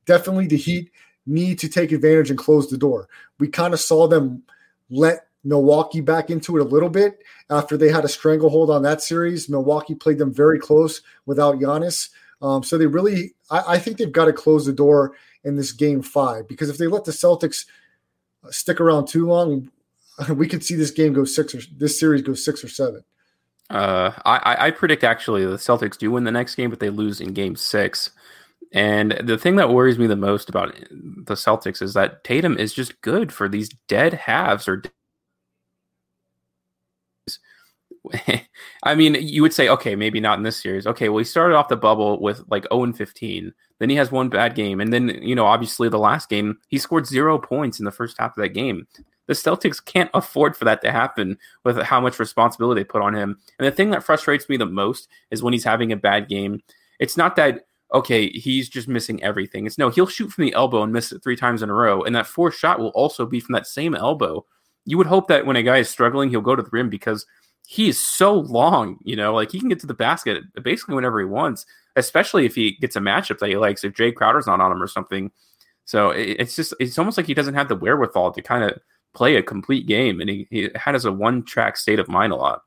Definitely 0.06 0.48
the 0.48 0.58
Heat 0.58 0.92
need 1.26 1.60
to 1.60 1.70
take 1.70 1.92
advantage 1.92 2.30
and 2.30 2.40
close 2.40 2.70
the 2.70 2.78
door. 2.78 3.08
We 3.40 3.48
kind 3.48 3.74
of 3.74 3.80
saw 3.80 4.08
them 4.08 4.44
let 4.90 5.28
Milwaukee 5.44 6.02
back 6.02 6.30
into 6.30 6.58
it 6.58 6.62
a 6.62 6.70
little 6.70 6.90
bit 6.90 7.20
after 7.50 7.78
they 7.78 7.90
had 7.90 8.06
a 8.06 8.10
stranglehold 8.10 8.70
on 8.70 8.84
that 8.84 9.02
series. 9.02 9.50
Milwaukee 9.50 9.96
played 9.96 10.18
them 10.18 10.34
very 10.34 10.60
close 10.60 11.02
without 11.26 11.56
Giannis. 11.56 12.10
Um, 12.42 12.64
so 12.64 12.78
they 12.78 12.88
really, 12.88 13.34
I, 13.50 13.64
I 13.76 13.80
think 13.80 13.98
they've 13.98 14.12
got 14.12 14.26
to 14.26 14.34
close 14.34 14.66
the 14.66 14.74
door 14.74 15.16
in 15.44 15.56
this 15.56 15.72
game 15.72 16.02
five 16.02 16.48
because 16.48 16.70
if 16.70 16.78
they 16.78 16.88
let 16.88 17.06
the 17.06 17.12
Celtics 17.12 17.66
stick 18.50 18.80
around 18.80 19.08
too 19.08 19.26
long, 19.26 19.72
we 20.36 20.48
could 20.48 20.64
see 20.64 20.76
this 20.76 20.92
game 20.92 21.14
go 21.14 21.26
six 21.26 21.56
or 21.56 21.62
this 21.78 22.00
series 22.00 22.22
go 22.22 22.34
six 22.34 22.64
or 22.64 22.70
seven. 22.70 23.04
Uh, 23.70 24.12
I, 24.26 24.68
I 24.68 24.72
predict 24.72 25.04
actually 25.04 25.46
the 25.46 25.56
Celtics 25.56 25.98
do 25.98 26.12
win 26.12 26.26
the 26.26 26.32
next 26.32 26.56
game, 26.56 26.70
but 26.70 26.82
they 26.82 26.90
lose 26.90 27.22
in 27.22 27.34
game 27.34 27.56
six. 27.56 28.12
And 28.74 29.12
the 29.24 29.38
thing 29.38 29.56
that 29.58 29.70
worries 29.70 29.98
me 29.98 30.08
the 30.08 30.16
most 30.16 30.50
about 30.50 30.76
the 30.92 31.36
Celtics 31.36 31.82
is 31.82 31.94
that 31.94 32.24
Tatum 32.24 32.58
is 32.58 32.74
just 32.74 33.00
good 33.02 33.32
for 33.32 33.48
these 33.48 33.70
dead 33.88 34.14
halves 34.14 34.68
or 34.68 34.84
I 38.84 38.96
mean, 38.96 39.16
you 39.20 39.42
would 39.42 39.54
say, 39.54 39.70
okay, 39.70 39.96
maybe 39.96 40.20
not 40.20 40.38
in 40.38 40.44
this 40.44 40.62
series. 40.62 40.88
Okay, 40.88 41.10
well, 41.10 41.20
he 41.20 41.24
started 41.24 41.56
off 41.56 41.70
the 41.70 41.78
bubble 41.78 42.20
with 42.20 42.44
like 42.50 42.66
0 42.72 42.84
and 42.84 42.98
15. 42.98 43.54
Then 43.80 43.90
he 43.90 43.96
has 43.96 44.12
one 44.12 44.30
bad 44.30 44.56
game. 44.56 44.80
And 44.80 44.94
then, 44.94 45.10
you 45.22 45.36
know, 45.36 45.46
obviously 45.46 45.90
the 45.90 46.00
last 46.00 46.30
game, 46.30 46.60
he 46.68 46.78
scored 46.78 47.08
zero 47.08 47.38
points 47.38 47.80
in 47.80 47.86
the 47.86 47.92
first 47.92 48.18
half 48.20 48.38
of 48.38 48.42
that 48.44 48.50
game. 48.50 48.88
The 49.28 49.34
Celtics 49.34 49.84
can't 49.84 50.12
afford 50.14 50.58
for 50.58 50.66
that 50.66 50.82
to 50.82 50.92
happen 50.92 51.38
with 51.64 51.82
how 51.82 52.02
much 52.02 52.20
responsibility 52.20 52.82
they 52.82 52.86
put 52.86 53.02
on 53.02 53.16
him. 53.16 53.40
And 53.58 53.68
the 53.68 53.72
thing 53.72 53.92
that 53.92 54.04
frustrates 54.04 54.50
me 54.50 54.58
the 54.58 54.66
most 54.66 55.08
is 55.30 55.42
when 55.42 55.54
he's 55.54 55.64
having 55.64 55.92
a 55.92 55.98
bad 55.98 56.28
game. 56.28 56.62
It's 57.00 57.18
not 57.18 57.36
that, 57.38 57.66
okay, 57.94 58.30
he's 58.30 58.70
just 58.70 58.88
missing 58.88 59.24
everything. 59.24 59.66
It's 59.66 59.78
no, 59.78 59.90
he'll 59.90 60.08
shoot 60.08 60.32
from 60.32 60.44
the 60.44 60.54
elbow 60.54 60.84
and 60.84 60.92
miss 60.92 61.12
it 61.12 61.24
three 61.24 61.36
times 61.36 61.62
in 61.62 61.70
a 61.70 61.74
row. 61.74 62.04
And 62.04 62.16
that 62.16 62.28
fourth 62.28 62.56
shot 62.56 62.80
will 62.80 62.90
also 62.90 63.26
be 63.26 63.40
from 63.40 63.54
that 63.54 63.68
same 63.68 63.96
elbow. 63.96 64.46
You 64.86 64.98
would 64.98 65.08
hope 65.08 65.28
that 65.28 65.46
when 65.46 65.56
a 65.56 65.64
guy 65.64 65.78
is 65.78 65.90
struggling, 65.90 66.30
he'll 66.30 66.42
go 66.42 66.56
to 66.56 66.64
the 66.64 66.70
rim 66.72 66.90
because 66.90 67.26
he 67.72 67.88
is 67.88 68.06
so 68.06 68.34
long, 68.34 68.98
you 69.02 69.16
know, 69.16 69.34
like 69.34 69.50
he 69.50 69.58
can 69.58 69.70
get 69.70 69.80
to 69.80 69.88
the 69.88 69.94
basket 69.94 70.44
basically 70.62 70.94
whenever 70.94 71.22
he 71.22 71.26
wants, 71.26 71.66
especially 71.96 72.46
if 72.46 72.54
he 72.54 72.72
gets 72.82 72.98
a 72.98 73.00
matchup 73.00 73.40
that 73.40 73.48
he 73.48 73.56
likes, 73.56 73.86
if 73.86 73.94
Jae 73.94 74.14
Crowder's 74.14 74.46
not 74.46 74.60
on 74.60 74.74
him 74.74 74.84
or 74.84 74.88
something. 74.88 75.32
So 75.86 76.10
it, 76.10 76.36
it's 76.38 76.58
just, 76.58 76.74
it's 76.82 77.00
almost 77.00 77.16
like 77.16 77.28
he 77.28 77.34
doesn't 77.34 77.54
have 77.54 77.70
the 77.70 77.78
wherewithal 77.78 78.34
to 78.34 78.42
kind 78.42 78.66
of 78.66 78.78
play 79.14 79.38
a 79.38 79.42
complete 79.42 79.88
game. 79.88 80.20
And 80.20 80.30
he, 80.30 80.48
he 80.52 80.70
has 80.76 81.06
a 81.06 81.14
one 81.14 81.44
track 81.44 81.78
state 81.78 81.98
of 81.98 82.10
mind 82.10 82.34
a 82.34 82.36
lot. 82.36 82.64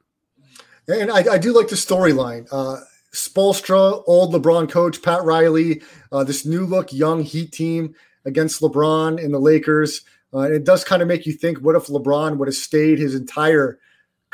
And 0.88 1.10
I, 1.10 1.34
I 1.34 1.36
do 1.36 1.54
like 1.54 1.68
the 1.68 1.76
storyline. 1.76 2.48
Uh, 2.50 2.80
Spoelstra, 3.12 4.02
old 4.06 4.32
LeBron 4.32 4.70
coach, 4.70 5.02
Pat 5.02 5.22
Riley, 5.22 5.82
uh, 6.12 6.24
this 6.24 6.46
new 6.46 6.64
look 6.64 6.94
young 6.94 7.22
Heat 7.22 7.52
team 7.52 7.94
against 8.24 8.62
LeBron 8.62 9.22
and 9.22 9.34
the 9.34 9.38
Lakers. 9.38 10.00
Uh, 10.32 10.50
it 10.50 10.64
does 10.64 10.82
kind 10.82 11.02
of 11.02 11.08
make 11.08 11.26
you 11.26 11.34
think 11.34 11.58
what 11.58 11.76
if 11.76 11.88
LeBron 11.88 12.38
would 12.38 12.48
have 12.48 12.54
stayed 12.54 12.98
his 12.98 13.14
entire 13.14 13.78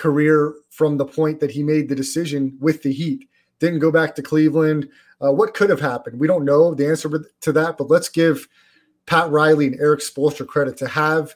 career 0.00 0.54
from 0.70 0.96
the 0.96 1.04
point 1.04 1.38
that 1.40 1.50
he 1.50 1.62
made 1.62 1.88
the 1.88 1.94
decision 1.94 2.56
with 2.58 2.82
the 2.82 2.92
Heat. 2.92 3.28
Didn't 3.60 3.78
go 3.78 3.92
back 3.92 4.14
to 4.14 4.22
Cleveland. 4.22 4.88
Uh, 5.22 5.32
what 5.32 5.54
could 5.54 5.70
have 5.70 5.80
happened? 5.80 6.18
We 6.18 6.26
don't 6.26 6.46
know 6.46 6.74
the 6.74 6.88
answer 6.88 7.08
to 7.42 7.52
that, 7.52 7.76
but 7.76 7.90
let's 7.90 8.08
give 8.08 8.48
Pat 9.06 9.30
Riley 9.30 9.66
and 9.66 9.78
Erik 9.78 10.00
Spoelstra 10.00 10.46
credit 10.46 10.76
to 10.78 10.88
have 10.88 11.34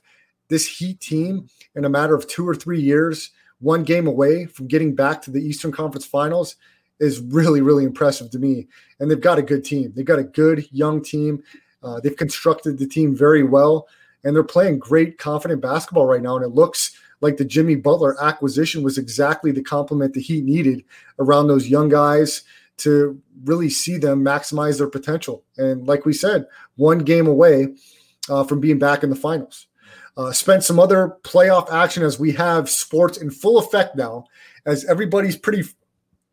this 0.48 0.66
Heat 0.66 1.00
team 1.00 1.48
in 1.74 1.84
a 1.84 1.90
matter 1.90 2.14
of 2.14 2.26
two 2.26 2.48
or 2.48 2.54
three 2.54 2.80
years, 2.80 3.30
one 3.60 3.84
game 3.84 4.06
away 4.06 4.46
from 4.46 4.68
getting 4.68 4.94
back 4.94 5.20
to 5.22 5.30
the 5.30 5.40
Eastern 5.40 5.72
Conference 5.72 6.06
Finals 6.06 6.56
is 7.00 7.20
really, 7.20 7.60
really 7.60 7.84
impressive 7.84 8.30
to 8.30 8.38
me. 8.38 8.68
And 9.00 9.10
they've 9.10 9.20
got 9.20 9.38
a 9.38 9.42
good 9.42 9.64
team. 9.64 9.92
They've 9.94 10.04
got 10.04 10.18
a 10.18 10.24
good 10.24 10.66
young 10.70 11.02
team. 11.02 11.42
Uh, 11.82 12.00
they've 12.00 12.16
constructed 12.16 12.78
the 12.78 12.86
team 12.86 13.14
very 13.14 13.42
well, 13.42 13.88
and 14.22 14.34
they're 14.34 14.42
playing 14.42 14.78
great, 14.78 15.18
confident 15.18 15.60
basketball 15.60 16.06
right 16.06 16.22
now. 16.22 16.36
And 16.36 16.44
it 16.44 16.54
looks 16.54 16.96
like 17.24 17.38
the 17.38 17.44
Jimmy 17.44 17.74
Butler 17.74 18.22
acquisition 18.22 18.82
was 18.82 18.98
exactly 18.98 19.50
the 19.50 19.62
complement 19.62 20.12
the 20.12 20.20
Heat 20.20 20.44
needed 20.44 20.84
around 21.18 21.48
those 21.48 21.66
young 21.66 21.88
guys 21.88 22.42
to 22.76 23.18
really 23.44 23.70
see 23.70 23.96
them 23.96 24.22
maximize 24.22 24.76
their 24.76 24.90
potential. 24.90 25.42
And 25.56 25.86
like 25.88 26.04
we 26.04 26.12
said, 26.12 26.46
one 26.76 26.98
game 26.98 27.26
away 27.26 27.76
uh, 28.28 28.44
from 28.44 28.60
being 28.60 28.78
back 28.78 29.02
in 29.02 29.08
the 29.08 29.16
finals. 29.16 29.68
Uh, 30.18 30.32
spent 30.32 30.62
some 30.62 30.78
other 30.78 31.16
playoff 31.22 31.72
action 31.72 32.02
as 32.02 32.20
we 32.20 32.30
have 32.32 32.68
sports 32.68 33.16
in 33.16 33.30
full 33.30 33.58
effect 33.58 33.96
now, 33.96 34.26
as 34.66 34.84
everybody's 34.84 35.36
pretty 35.36 35.64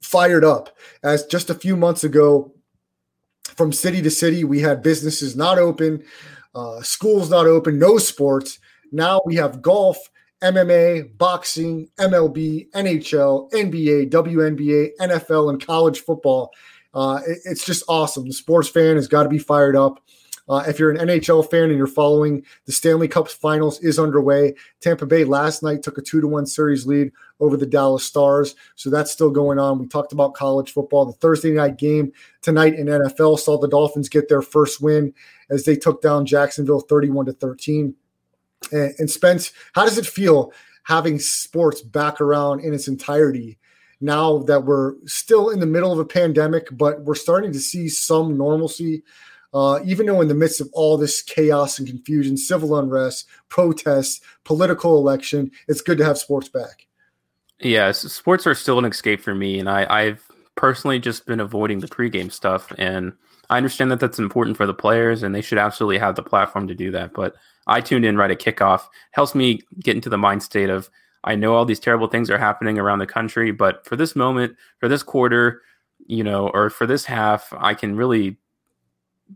fired 0.01 0.43
up. 0.43 0.77
As 1.03 1.25
just 1.25 1.49
a 1.49 1.55
few 1.55 1.77
months 1.77 2.03
ago, 2.03 2.53
from 3.55 3.71
city 3.71 4.01
to 4.01 4.11
city, 4.11 4.43
we 4.43 4.59
had 4.59 4.83
businesses 4.83 5.37
not 5.37 5.57
open, 5.57 6.03
uh, 6.53 6.81
schools 6.81 7.29
not 7.29 7.47
open, 7.47 7.79
no 7.79 7.97
sports. 7.97 8.59
Now 8.91 9.21
we 9.25 9.35
have 9.35 9.61
golf 9.61 10.10
MMA, 10.41 11.17
boxing, 11.17 11.89
MLB, 11.97 12.69
NHL, 12.71 13.51
NBA, 13.51 14.09
WNBA, 14.09 14.89
NFL, 14.99 15.49
and 15.49 15.65
college 15.65 16.01
football. 16.01 16.51
Uh, 16.93 17.19
it, 17.27 17.39
it's 17.45 17.65
just 17.65 17.83
awesome. 17.87 18.25
The 18.25 18.33
sports 18.33 18.69
fan 18.69 18.95
has 18.95 19.07
got 19.07 19.23
to 19.23 19.29
be 19.29 19.39
fired 19.39 19.75
up. 19.75 20.01
Uh, 20.49 20.63
if 20.67 20.79
you're 20.79 20.91
an 20.91 21.07
NHL 21.07 21.49
fan 21.49 21.69
and 21.69 21.77
you're 21.77 21.87
following, 21.87 22.43
the 22.65 22.71
Stanley 22.71 23.07
Cup 23.07 23.29
Finals 23.29 23.79
is 23.79 23.99
underway. 23.99 24.53
Tampa 24.81 25.05
Bay 25.05 25.23
last 25.23 25.63
night 25.63 25.83
took 25.83 25.97
a 25.97 26.01
two 26.01 26.19
to 26.19 26.27
one 26.27 26.45
series 26.45 26.85
lead 26.85 27.11
over 27.39 27.55
the 27.55 27.65
Dallas 27.65 28.03
Stars, 28.03 28.55
so 28.75 28.89
that's 28.89 29.11
still 29.11 29.29
going 29.29 29.59
on. 29.59 29.79
We 29.79 29.87
talked 29.87 30.11
about 30.11 30.33
college 30.33 30.73
football. 30.73 31.05
The 31.05 31.13
Thursday 31.13 31.51
night 31.51 31.77
game 31.77 32.11
tonight 32.41 32.73
in 32.75 32.87
NFL 32.87 33.39
saw 33.39 33.57
the 33.57 33.69
Dolphins 33.69 34.09
get 34.09 34.27
their 34.27 34.41
first 34.41 34.81
win 34.81 35.13
as 35.49 35.63
they 35.63 35.75
took 35.75 36.01
down 36.01 36.25
Jacksonville 36.25 36.81
31 36.81 37.27
to 37.27 37.33
13. 37.33 37.95
And, 38.71 38.93
and 38.99 39.09
Spence, 39.09 39.51
how 39.73 39.85
does 39.85 39.97
it 39.97 40.05
feel 40.05 40.53
having 40.83 41.19
sports 41.19 41.81
back 41.81 42.19
around 42.21 42.61
in 42.61 42.73
its 42.73 42.87
entirety 42.87 43.57
now 43.99 44.39
that 44.39 44.65
we're 44.65 44.95
still 45.05 45.49
in 45.49 45.59
the 45.59 45.65
middle 45.65 45.91
of 45.91 45.99
a 45.99 46.05
pandemic, 46.05 46.67
but 46.71 47.01
we're 47.03 47.15
starting 47.15 47.51
to 47.53 47.59
see 47.59 47.87
some 47.87 48.37
normalcy? 48.37 49.03
Uh, 49.53 49.79
even 49.83 50.05
though 50.05 50.21
in 50.21 50.29
the 50.29 50.33
midst 50.33 50.61
of 50.61 50.69
all 50.71 50.97
this 50.97 51.21
chaos 51.21 51.77
and 51.77 51.87
confusion, 51.87 52.37
civil 52.37 52.79
unrest, 52.79 53.27
protests, 53.49 54.21
political 54.45 54.97
election, 54.97 55.51
it's 55.67 55.81
good 55.81 55.97
to 55.97 56.05
have 56.05 56.17
sports 56.17 56.47
back. 56.47 56.87
Yes, 57.59 57.99
sports 57.99 58.47
are 58.47 58.55
still 58.55 58.79
an 58.79 58.85
escape 58.85 59.21
for 59.21 59.35
me, 59.35 59.59
and 59.59 59.69
I, 59.69 59.85
I've 59.89 60.25
personally 60.55 60.99
just 60.99 61.25
been 61.25 61.39
avoiding 61.39 61.79
the 61.79 61.87
pregame 61.87 62.31
stuff. 62.31 62.71
And 62.77 63.13
I 63.49 63.57
understand 63.57 63.91
that 63.91 63.99
that's 63.99 64.19
important 64.19 64.57
for 64.57 64.65
the 64.65 64.73
players, 64.73 65.21
and 65.21 65.35
they 65.35 65.41
should 65.41 65.57
absolutely 65.57 65.97
have 65.97 66.15
the 66.15 66.23
platform 66.23 66.67
to 66.67 66.75
do 66.75 66.89
that. 66.91 67.13
But 67.13 67.35
I 67.67 67.81
tuned 67.81 68.05
in 68.05 68.17
right 68.17 68.31
at 68.31 68.39
kickoff. 68.39 68.81
Helps 69.11 69.35
me 69.35 69.61
get 69.79 69.95
into 69.95 70.09
the 70.09 70.17
mind 70.17 70.43
state 70.43 70.69
of 70.69 70.89
I 71.23 71.35
know 71.35 71.53
all 71.53 71.65
these 71.65 71.79
terrible 71.79 72.07
things 72.07 72.29
are 72.29 72.37
happening 72.37 72.79
around 72.79 72.99
the 72.99 73.07
country, 73.07 73.51
but 73.51 73.85
for 73.85 73.95
this 73.95 74.15
moment, 74.15 74.55
for 74.79 74.87
this 74.89 75.03
quarter, 75.03 75.61
you 76.07 76.23
know, 76.23 76.49
or 76.49 76.69
for 76.69 76.87
this 76.87 77.05
half, 77.05 77.53
I 77.57 77.73
can 77.75 77.95
really, 77.95 78.37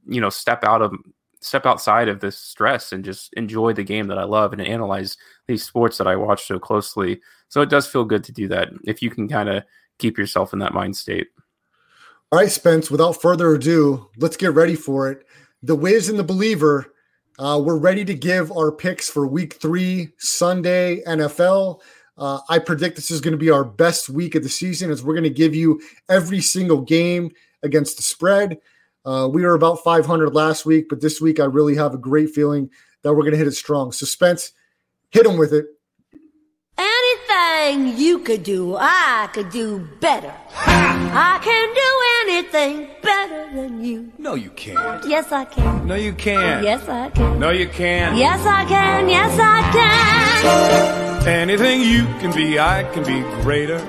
you 0.08 0.20
know, 0.20 0.30
step 0.30 0.64
out 0.64 0.82
of 0.82 0.94
step 1.42 1.66
outside 1.66 2.08
of 2.08 2.22
this 2.22 2.38
stress 2.38 2.92
and 2.92 3.06
just 3.06 3.32
enjoy 3.34 3.72
the 3.72 3.84
game 3.84 4.08
that 4.08 4.18
I 4.18 4.24
love 4.24 4.52
and 4.52 4.62
analyze 4.62 5.16
these 5.48 5.64
sports 5.64 6.00
that 6.00 6.08
I 6.08 6.16
watch 6.16 6.48
so 6.48 6.58
closely. 6.58 7.22
So 7.50 7.62
it 7.62 7.70
does 7.70 7.86
feel 7.86 8.04
good 8.04 8.24
to 8.24 8.32
do 8.32 8.48
that 8.48 8.70
if 8.86 9.04
you 9.04 9.12
can 9.12 9.28
kind 9.28 9.50
of 9.50 9.64
keep 10.00 10.18
yourself 10.18 10.54
in 10.54 10.60
that 10.60 10.74
mind 10.74 10.98
state. 10.98 11.28
All 12.32 12.40
right, 12.40 12.52
Spence, 12.52 12.90
without 12.90 13.22
further 13.22 13.54
ado, 13.54 14.10
let's 14.18 14.38
get 14.38 14.54
ready 14.54 14.76
for 14.76 15.12
it. 15.12 15.26
The 15.62 15.76
Wiz 15.76 16.10
and 16.10 16.18
the 16.18 16.24
Believer 16.24 16.92
uh, 17.38 17.62
we're 17.63 17.78
ready 17.78 18.06
to 18.06 18.13
give 18.13 18.52
our 18.52 18.71
picks 18.71 19.10
for 19.10 19.28
week 19.28 19.56
three, 19.56 20.10
Sunday, 20.17 21.02
NFL. 21.04 21.82
Uh, 22.17 22.39
I 22.48 22.60
predict 22.60 22.95
this 22.95 23.12
is 23.12 23.19
going 23.19 23.34
to 23.34 23.38
be 23.38 23.50
our 23.50 23.65
best 23.65 24.10
week 24.10 24.36
of 24.36 24.43
the 24.43 24.50
season 24.50 24.89
as 24.89 25.04
we're 25.04 25.15
going 25.15 25.24
to 25.24 25.30
give 25.30 25.54
you 25.54 25.82
every 26.08 26.39
single 26.39 26.82
game 26.82 27.32
against 27.62 27.98
the 27.98 28.04
spread. 28.04 28.60
Uh, 29.04 29.30
we 29.32 29.43
were 29.43 29.54
about 29.54 29.84
500 29.84 30.34
last 30.34 30.65
week, 30.65 30.88
but 30.89 31.02
this 31.02 31.19
week 31.19 31.39
I 31.39 31.45
really 31.45 31.76
have 31.76 31.93
a 31.93 31.98
great 31.98 32.30
feeling 32.30 32.69
that 33.02 33.13
we're 33.13 33.24
going 33.24 33.34
to 33.34 33.38
hit 33.38 33.48
it 33.48 33.52
strong. 33.52 33.91
Suspense, 33.91 34.54
hit 35.12 35.26
them 35.26 35.38
with 35.38 35.54
it. 35.54 35.65
Anything 36.78 37.98
you 37.98 38.19
could 38.19 38.43
do, 38.43 38.76
I 38.78 39.30
could 39.34 39.50
do 39.50 39.80
better. 40.00 40.34
I 40.58 41.39
can 41.43 41.74
do 41.74 42.05
anything 42.36 42.89
better 43.02 43.50
than 43.54 43.84
you. 43.84 44.12
No, 44.17 44.36
you 44.36 44.50
can't. 44.52 45.06
Yes, 45.08 45.32
I 45.32 45.45
can. 45.45 45.88
No, 45.88 45.95
you 45.95 46.13
can't. 46.13 46.63
Yes, 46.63 46.88
I 46.88 47.10
can. 47.10 47.39
No, 47.39 47.50
you 47.50 47.67
can't. 47.67 48.17
Yes, 48.17 48.45
I 48.45 48.65
can. 48.65 49.08
Yes, 49.08 49.39
I 49.39 51.21
can. 51.21 51.28
Anything 51.28 51.82
you 51.82 52.04
can 52.19 52.34
be, 52.34 52.60
I 52.60 52.84
can 52.93 53.04
be 53.04 53.21
greater. 53.41 53.82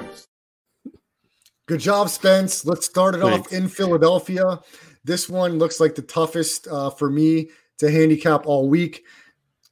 Good 1.67 1.81
job, 1.81 2.09
Spence. 2.09 2.65
Let's 2.65 2.87
start 2.87 3.17
it 3.17 3.21
Thanks. 3.21 3.49
off 3.49 3.53
in 3.53 3.69
Philadelphia. 3.69 4.61
This 5.03 5.29
one 5.29 5.59
looks 5.59 5.81
like 5.81 5.97
the 5.97 6.03
toughest 6.03 6.69
uh, 6.69 6.91
for 6.91 7.11
me 7.11 7.51
to 7.79 7.91
handicap 7.91 8.47
all 8.47 8.69
week. 8.69 9.05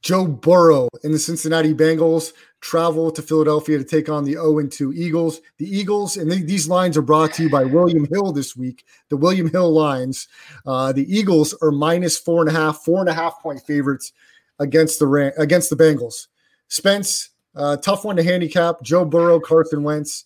Joe 0.01 0.27
Burrow 0.27 0.89
and 1.03 1.13
the 1.13 1.19
Cincinnati 1.19 1.73
Bengals 1.73 2.33
travel 2.65 3.11
to 3.11 3.21
Philadelphia 3.21 3.77
to 3.77 3.83
take 3.83 4.09
on 4.09 4.23
the 4.23 4.33
0 4.33 4.65
2 4.65 4.91
Eagles. 4.93 5.39
The 5.59 5.69
Eagles, 5.69 6.17
and 6.17 6.31
th- 6.31 6.45
these 6.45 6.67
lines 6.67 6.97
are 6.97 7.03
brought 7.03 7.31
to 7.33 7.43
you 7.43 7.49
by 7.49 7.63
William 7.63 8.07
Hill 8.11 8.31
this 8.31 8.55
week. 8.55 8.83
The 9.09 9.17
William 9.17 9.51
Hill 9.51 9.71
lines. 9.71 10.27
Uh, 10.65 10.91
the 10.91 11.05
Eagles 11.15 11.53
are 11.61 11.69
minus 11.69 12.17
four 12.17 12.41
and 12.41 12.49
a 12.49 12.59
half, 12.59 12.79
four 12.83 13.01
and 13.01 13.09
a 13.09 13.13
half 13.13 13.39
point 13.39 13.61
favorites 13.61 14.13
against 14.57 14.97
the 14.97 15.33
against 15.37 15.69
the 15.69 15.75
Bengals. 15.75 16.27
Spence, 16.67 17.29
uh, 17.55 17.77
tough 17.77 18.03
one 18.03 18.15
to 18.15 18.23
handicap. 18.23 18.81
Joe 18.81 19.05
Burrow, 19.05 19.39
Carson 19.39 19.83
Wentz 19.83 20.25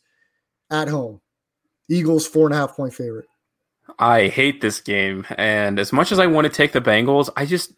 at 0.71 0.88
home. 0.88 1.19
Eagles 1.89 2.25
four 2.25 2.47
and 2.47 2.56
a 2.56 2.58
half 2.58 2.73
point 2.73 2.93
favorite. 2.93 3.28
I 3.97 4.30
hate 4.30 4.62
this 4.62 4.80
game, 4.80 5.25
and 5.38 5.78
as 5.78 5.91
much 5.91 6.13
as 6.13 6.19
I 6.19 6.28
want 6.28 6.45
to 6.45 6.54
take 6.54 6.71
the 6.71 6.80
Bengals, 6.80 7.30
I 7.36 7.45
just 7.45 7.73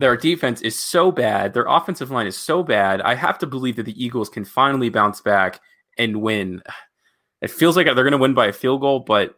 their 0.00 0.16
defense 0.16 0.62
is 0.62 0.78
so 0.78 1.12
bad. 1.12 1.52
Their 1.52 1.66
offensive 1.68 2.10
line 2.10 2.26
is 2.26 2.36
so 2.36 2.62
bad. 2.62 3.02
I 3.02 3.14
have 3.14 3.38
to 3.40 3.46
believe 3.46 3.76
that 3.76 3.84
the 3.84 4.02
Eagles 4.02 4.30
can 4.30 4.46
finally 4.46 4.88
bounce 4.88 5.20
back 5.20 5.60
and 5.96 6.22
win. 6.22 6.62
It 7.42 7.50
feels 7.50 7.74
like 7.74 7.86
they're 7.86 7.94
going 7.94 8.12
to 8.12 8.18
win 8.18 8.34
by 8.34 8.48
a 8.48 8.52
field 8.52 8.82
goal, 8.82 9.00
but 9.00 9.34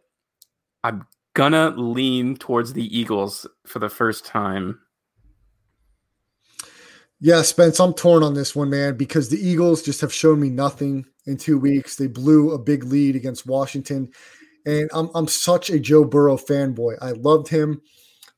I'm 0.83 1.07
gonna 1.33 1.69
lean 1.69 2.35
towards 2.35 2.73
the 2.73 2.99
Eagles 2.99 3.47
for 3.65 3.79
the 3.79 3.87
first 3.87 4.25
time. 4.25 4.79
Yeah, 7.21 7.41
Spence, 7.43 7.79
I'm 7.79 7.93
torn 7.93 8.21
on 8.21 8.33
this 8.33 8.53
one, 8.53 8.69
man, 8.69 8.97
because 8.97 9.29
the 9.29 9.39
Eagles 9.39 9.81
just 9.81 10.01
have 10.01 10.13
shown 10.13 10.41
me 10.41 10.49
nothing 10.49 11.05
in 11.25 11.37
two 11.37 11.57
weeks. 11.57 11.95
They 11.95 12.07
blew 12.07 12.51
a 12.51 12.59
big 12.59 12.83
lead 12.83 13.15
against 13.15 13.47
Washington. 13.47 14.11
And 14.65 14.89
I'm, 14.93 15.09
I'm 15.15 15.29
such 15.29 15.69
a 15.69 15.79
Joe 15.79 16.03
Burrow 16.03 16.35
fanboy. 16.35 16.97
I 17.01 17.11
loved 17.11 17.47
him 17.47 17.81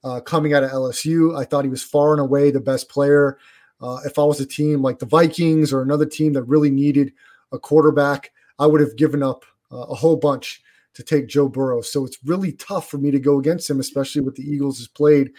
uh, 0.05 0.21
coming 0.21 0.53
out 0.53 0.63
of 0.63 0.69
LSU. 0.69 1.37
I 1.37 1.43
thought 1.43 1.65
he 1.65 1.69
was 1.69 1.83
far 1.83 2.11
and 2.11 2.21
away 2.21 2.51
the 2.51 2.61
best 2.61 2.87
player. 2.87 3.39
Uh, 3.81 3.97
if 4.05 4.17
I 4.19 4.23
was 4.23 4.39
a 4.39 4.45
team 4.45 4.81
like 4.81 4.99
the 4.99 5.05
Vikings 5.05 5.73
or 5.73 5.81
another 5.81 6.05
team 6.05 6.31
that 6.33 6.43
really 6.43 6.69
needed 6.69 7.11
a 7.51 7.59
quarterback, 7.59 8.31
I 8.59 8.67
would 8.67 8.81
have 8.81 8.95
given 8.95 9.23
up 9.23 9.43
uh, 9.71 9.77
a 9.77 9.95
whole 9.95 10.15
bunch 10.15 10.61
to 10.93 11.03
take 11.03 11.27
Joe 11.27 11.49
Burrow. 11.49 11.81
So 11.81 12.05
it's 12.05 12.19
really 12.23 12.53
tough 12.53 12.89
for 12.89 12.99
me 12.99 13.11
to 13.11 13.19
go 13.19 13.39
against 13.39 13.69
him, 13.69 13.79
especially 13.79 14.21
with 14.21 14.35
the 14.35 14.43
Eagles 14.43 14.77
has 14.77 14.87
played. 14.87 15.31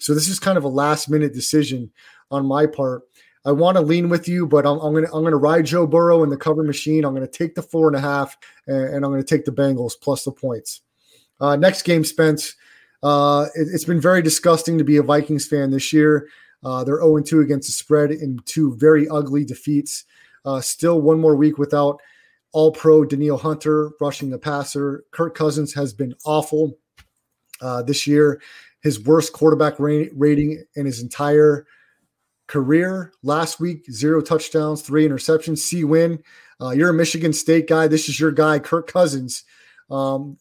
So 0.00 0.14
this 0.14 0.28
is 0.28 0.40
kind 0.40 0.58
of 0.58 0.64
a 0.64 0.68
last 0.68 1.08
minute 1.08 1.34
decision 1.34 1.92
on 2.30 2.46
my 2.46 2.66
part. 2.66 3.02
I 3.44 3.52
want 3.52 3.76
to 3.76 3.82
lean 3.82 4.08
with 4.08 4.26
you, 4.26 4.46
but 4.46 4.66
I'm, 4.66 4.78
I'm 4.78 4.94
gonna 4.94 5.12
I'm 5.12 5.22
gonna 5.22 5.36
ride 5.36 5.66
Joe 5.66 5.86
Burrow 5.86 6.22
in 6.22 6.30
the 6.30 6.36
cover 6.36 6.62
machine. 6.62 7.04
I'm 7.04 7.12
gonna 7.12 7.26
take 7.26 7.54
the 7.54 7.62
four 7.62 7.88
and 7.88 7.96
a 7.96 8.00
half, 8.00 8.38
and, 8.66 8.84
and 8.84 9.04
I'm 9.04 9.10
gonna 9.10 9.22
take 9.22 9.44
the 9.44 9.52
Bengals 9.52 9.92
plus 10.00 10.24
the 10.24 10.32
points. 10.32 10.80
Uh, 11.40 11.54
next 11.54 11.82
game, 11.82 12.04
Spence. 12.04 12.56
Uh, 13.04 13.48
it, 13.54 13.70
has 13.70 13.84
been 13.84 14.00
very 14.00 14.22
disgusting 14.22 14.78
to 14.78 14.84
be 14.84 14.96
a 14.96 15.02
Vikings 15.02 15.46
fan 15.46 15.70
this 15.70 15.92
year. 15.92 16.26
Uh, 16.64 16.82
they're 16.82 17.00
0 17.00 17.20
2 17.20 17.40
against 17.40 17.68
the 17.68 17.72
spread 17.72 18.10
in 18.10 18.38
two 18.46 18.74
very 18.76 19.06
ugly 19.10 19.44
defeats. 19.44 20.04
Uh, 20.46 20.60
still 20.60 21.02
one 21.02 21.20
more 21.20 21.36
week 21.36 21.58
without 21.58 22.00
All 22.52 22.72
Pro 22.72 23.04
Danielle 23.04 23.36
Hunter 23.36 23.90
rushing 24.00 24.30
the 24.30 24.38
passer. 24.38 25.04
Kirk 25.10 25.34
Cousins 25.34 25.74
has 25.74 25.92
been 25.92 26.14
awful 26.24 26.78
uh, 27.60 27.82
this 27.82 28.06
year. 28.06 28.40
His 28.82 29.04
worst 29.04 29.34
quarterback 29.34 29.78
ra- 29.78 30.06
rating 30.14 30.64
in 30.74 30.86
his 30.86 31.02
entire 31.02 31.66
career 32.46 33.12
last 33.22 33.58
week 33.58 33.90
zero 33.90 34.20
touchdowns 34.20 34.82
three 34.82 35.08
interceptions 35.08 35.58
c 35.58 35.82
win 35.82 36.22
uh, 36.60 36.68
you're 36.68 36.90
a 36.90 36.94
michigan 36.94 37.32
state 37.32 37.66
guy 37.66 37.88
this 37.88 38.06
is 38.06 38.20
your 38.20 38.30
guy 38.30 38.58
kirk 38.58 38.86
cousins 38.86 39.44
um, 39.90 40.36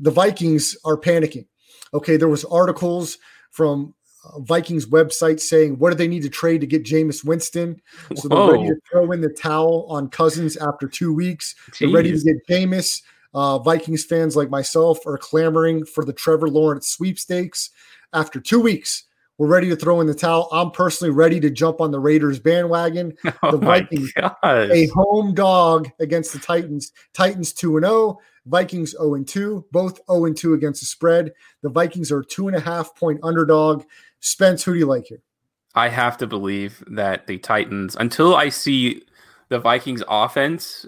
the 0.00 0.10
vikings 0.10 0.76
are 0.84 0.96
panicking 0.96 1.46
okay 1.94 2.16
there 2.16 2.28
was 2.28 2.44
articles 2.46 3.18
from 3.50 3.94
uh, 4.24 4.40
vikings 4.40 4.86
website 4.86 5.40
saying 5.40 5.78
what 5.78 5.90
do 5.90 5.96
they 5.96 6.08
need 6.08 6.22
to 6.22 6.28
trade 6.28 6.60
to 6.60 6.66
get 6.66 6.84
Jameis 6.84 7.24
winston 7.24 7.80
so 8.16 8.28
they're 8.28 8.52
ready 8.52 8.68
to 8.68 8.76
throw 8.90 9.12
in 9.12 9.20
the 9.20 9.28
towel 9.28 9.86
on 9.88 10.08
cousins 10.08 10.56
after 10.56 10.86
two 10.88 11.12
weeks 11.12 11.54
they're 11.78 11.90
ready 11.90 12.12
to 12.12 12.20
get 12.24 12.46
Jameis. 12.48 13.02
Uh, 13.34 13.58
Vikings 13.58 14.04
fans 14.04 14.36
like 14.36 14.50
myself 14.50 15.06
are 15.06 15.18
clamoring 15.18 15.84
for 15.84 16.04
the 16.04 16.12
Trevor 16.12 16.48
Lawrence 16.48 16.88
sweepstakes. 16.88 17.70
After 18.12 18.40
two 18.40 18.60
weeks, 18.60 19.04
we're 19.36 19.48
ready 19.48 19.68
to 19.68 19.76
throw 19.76 20.00
in 20.00 20.06
the 20.06 20.14
towel. 20.14 20.48
I'm 20.50 20.70
personally 20.70 21.12
ready 21.12 21.38
to 21.40 21.50
jump 21.50 21.80
on 21.80 21.90
the 21.90 22.00
Raiders 22.00 22.38
bandwagon. 22.38 23.16
Oh 23.42 23.52
The 23.52 23.58
Vikings. 23.58 24.12
A 24.72 24.88
home 24.88 25.34
dog 25.34 25.88
against 26.00 26.32
the 26.32 26.38
Titans. 26.38 26.92
Titans 27.12 27.52
2 27.52 27.76
and 27.76 27.86
0, 27.86 28.18
Vikings 28.46 28.92
0 28.92 29.14
and 29.14 29.26
2, 29.26 29.66
both 29.72 30.00
0 30.10 30.26
and 30.26 30.36
2 30.36 30.54
against 30.54 30.80
the 30.80 30.86
spread. 30.86 31.32
The 31.62 31.68
Vikings 31.68 32.10
are 32.12 32.22
two 32.22 32.48
and 32.48 32.56
a 32.56 32.60
half 32.60 32.94
point 32.96 33.20
underdog. 33.22 33.84
Spence, 34.20 34.62
who 34.64 34.72
do 34.72 34.78
you 34.78 34.86
like 34.86 35.06
here? 35.06 35.22
I 35.74 35.88
have 35.88 36.16
to 36.18 36.26
believe 36.26 36.82
that 36.88 37.26
the 37.26 37.38
Titans, 37.38 37.96
until 37.96 38.34
I 38.34 38.48
see 38.48 39.02
the 39.48 39.58
Vikings 39.58 40.02
offense 40.08 40.86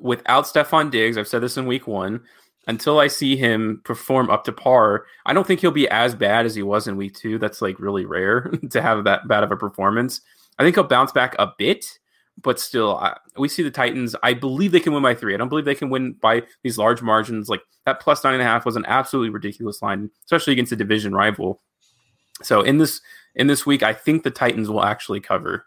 without 0.00 0.44
Stefon 0.44 0.90
Diggs, 0.90 1.16
I've 1.16 1.28
said 1.28 1.42
this 1.42 1.56
in 1.56 1.66
week 1.66 1.86
one, 1.86 2.20
until 2.66 2.98
I 2.98 3.08
see 3.08 3.36
him 3.36 3.80
perform 3.84 4.30
up 4.30 4.44
to 4.44 4.52
par, 4.52 5.04
I 5.26 5.32
don't 5.32 5.46
think 5.46 5.60
he'll 5.60 5.70
be 5.70 5.88
as 5.88 6.14
bad 6.14 6.46
as 6.46 6.54
he 6.54 6.62
was 6.62 6.88
in 6.88 6.96
week 6.96 7.14
two. 7.14 7.38
That's 7.38 7.60
like 7.60 7.78
really 7.78 8.06
rare 8.06 8.50
to 8.70 8.82
have 8.82 9.04
that 9.04 9.28
bad 9.28 9.44
of 9.44 9.52
a 9.52 9.56
performance. 9.56 10.20
I 10.58 10.62
think 10.62 10.76
he'll 10.76 10.84
bounce 10.84 11.12
back 11.12 11.34
a 11.38 11.52
bit, 11.58 11.98
but 12.40 12.58
still, 12.60 12.96
I, 12.96 13.16
we 13.36 13.48
see 13.48 13.62
the 13.62 13.70
Titans. 13.70 14.14
I 14.22 14.34
believe 14.34 14.72
they 14.72 14.80
can 14.80 14.92
win 14.92 15.02
by 15.02 15.14
three. 15.14 15.34
I 15.34 15.36
don't 15.36 15.48
believe 15.48 15.64
they 15.64 15.74
can 15.74 15.90
win 15.90 16.12
by 16.14 16.42
these 16.62 16.78
large 16.78 17.02
margins. 17.02 17.48
Like 17.48 17.62
that 17.86 18.00
plus 18.00 18.24
nine 18.24 18.34
and 18.34 18.42
a 18.42 18.46
half 18.46 18.66
was 18.66 18.76
an 18.76 18.84
absolutely 18.86 19.30
ridiculous 19.30 19.82
line, 19.82 20.10
especially 20.24 20.52
against 20.52 20.72
a 20.72 20.76
division 20.76 21.14
rival. 21.14 21.60
So 22.42 22.62
in 22.62 22.78
this 22.78 23.00
in 23.34 23.46
this 23.46 23.64
week, 23.64 23.82
I 23.82 23.92
think 23.92 24.22
the 24.22 24.30
Titans 24.30 24.68
will 24.68 24.84
actually 24.84 25.20
cover. 25.20 25.66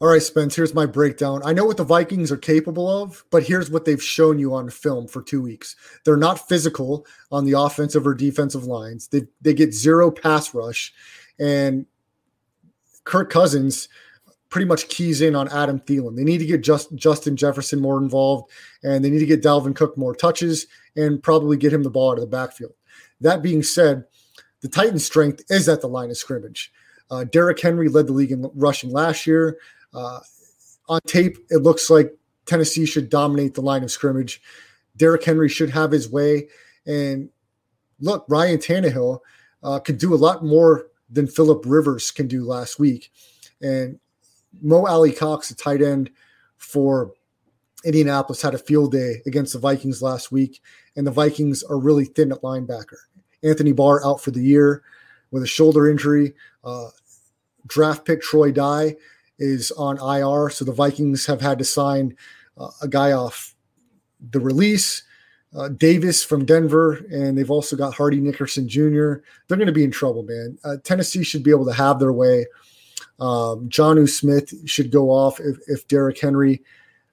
All 0.00 0.06
right, 0.06 0.22
Spence, 0.22 0.54
here's 0.54 0.74
my 0.74 0.86
breakdown. 0.86 1.42
I 1.44 1.52
know 1.52 1.64
what 1.64 1.76
the 1.76 1.82
Vikings 1.82 2.30
are 2.30 2.36
capable 2.36 2.88
of, 2.88 3.24
but 3.32 3.42
here's 3.42 3.68
what 3.68 3.84
they've 3.84 4.02
shown 4.02 4.38
you 4.38 4.54
on 4.54 4.70
film 4.70 5.08
for 5.08 5.22
two 5.22 5.42
weeks. 5.42 5.74
They're 6.04 6.16
not 6.16 6.48
physical 6.48 7.04
on 7.32 7.44
the 7.44 7.58
offensive 7.58 8.06
or 8.06 8.14
defensive 8.14 8.62
lines. 8.62 9.08
They, 9.08 9.22
they 9.40 9.54
get 9.54 9.74
zero 9.74 10.12
pass 10.12 10.54
rush, 10.54 10.94
and 11.40 11.84
Kirk 13.02 13.28
Cousins 13.28 13.88
pretty 14.50 14.66
much 14.66 14.88
keys 14.88 15.20
in 15.20 15.34
on 15.34 15.48
Adam 15.48 15.78
Thielen. 15.80 16.16
They 16.16 16.24
need 16.24 16.38
to 16.38 16.46
get 16.46 16.62
just, 16.62 16.94
Justin 16.94 17.36
Jefferson 17.36 17.80
more 17.80 17.98
involved, 17.98 18.50
and 18.82 19.04
they 19.04 19.10
need 19.10 19.18
to 19.18 19.26
get 19.26 19.42
Dalvin 19.42 19.76
Cook 19.76 19.96
more 19.98 20.14
touches 20.14 20.66
and 20.96 21.22
probably 21.22 21.56
get 21.56 21.72
him 21.72 21.82
the 21.82 21.90
ball 21.90 22.12
out 22.12 22.18
of 22.18 22.22
the 22.22 22.26
backfield. 22.26 22.72
That 23.20 23.42
being 23.42 23.62
said, 23.62 24.04
the 24.60 24.68
Titans' 24.68 25.04
strength 25.04 25.44
is 25.50 25.68
at 25.68 25.80
the 25.80 25.88
line 25.88 26.10
of 26.10 26.16
scrimmage. 26.16 26.72
Uh, 27.10 27.24
Derrick 27.24 27.60
Henry 27.60 27.88
led 27.88 28.06
the 28.06 28.12
league 28.12 28.32
in 28.32 28.50
rushing 28.54 28.90
last 28.90 29.26
year. 29.26 29.58
Uh, 29.94 30.20
on 30.88 31.00
tape, 31.06 31.38
it 31.50 31.62
looks 31.62 31.90
like 31.90 32.14
Tennessee 32.46 32.86
should 32.86 33.10
dominate 33.10 33.54
the 33.54 33.60
line 33.60 33.82
of 33.82 33.90
scrimmage. 33.90 34.40
Derrick 34.96 35.24
Henry 35.24 35.48
should 35.48 35.70
have 35.70 35.90
his 35.90 36.10
way. 36.10 36.48
And 36.86 37.28
look, 38.00 38.24
Ryan 38.28 38.58
Tannehill 38.58 39.20
uh, 39.62 39.78
could 39.80 39.98
do 39.98 40.14
a 40.14 40.16
lot 40.16 40.44
more 40.44 40.86
than 41.10 41.26
Philip 41.26 41.62
Rivers 41.66 42.10
can 42.10 42.26
do 42.26 42.44
last 42.44 42.78
week. 42.78 43.12
And 43.60 43.98
Mo 44.60 44.86
Alie-Cox, 44.86 45.50
a 45.50 45.56
tight 45.56 45.82
end 45.82 46.10
for 46.56 47.12
Indianapolis, 47.84 48.42
had 48.42 48.54
a 48.54 48.58
field 48.58 48.92
day 48.92 49.22
against 49.26 49.52
the 49.52 49.58
Vikings 49.58 50.02
last 50.02 50.32
week. 50.32 50.60
And 50.96 51.06
the 51.06 51.12
Vikings 51.12 51.62
are 51.62 51.78
really 51.78 52.06
thin 52.06 52.32
at 52.32 52.42
linebacker. 52.42 52.96
Anthony 53.42 53.72
Barr 53.72 54.04
out 54.04 54.20
for 54.20 54.30
the 54.30 54.42
year 54.42 54.82
with 55.30 55.42
a 55.42 55.46
shoulder 55.46 55.88
injury. 55.88 56.34
Uh, 56.64 56.88
draft 57.66 58.04
pick 58.04 58.22
Troy 58.22 58.50
Dye 58.50 58.96
is 59.38 59.70
on 59.72 59.98
IR, 59.98 60.50
so 60.50 60.64
the 60.64 60.72
Vikings 60.72 61.26
have 61.26 61.40
had 61.40 61.58
to 61.58 61.64
sign 61.64 62.16
uh, 62.56 62.70
a 62.82 62.88
guy 62.88 63.12
off 63.12 63.54
the 64.30 64.40
release. 64.40 65.04
Uh, 65.56 65.68
Davis 65.68 66.22
from 66.22 66.44
Denver, 66.44 67.04
and 67.10 67.38
they've 67.38 67.50
also 67.50 67.74
got 67.74 67.94
Hardy 67.94 68.20
Nickerson 68.20 68.68
Jr. 68.68 69.22
They're 69.46 69.56
going 69.56 69.66
to 69.66 69.72
be 69.72 69.84
in 69.84 69.90
trouble, 69.90 70.22
man. 70.22 70.58
Uh, 70.62 70.76
Tennessee 70.84 71.24
should 71.24 71.42
be 71.42 71.50
able 71.50 71.64
to 71.64 71.72
have 71.72 71.98
their 71.98 72.12
way. 72.12 72.46
Um, 73.18 73.68
Jonnu 73.68 74.08
Smith 74.08 74.52
should 74.68 74.90
go 74.90 75.10
off 75.10 75.40
if, 75.40 75.58
if 75.66 75.88
Derrick 75.88 76.20
Henry 76.20 76.62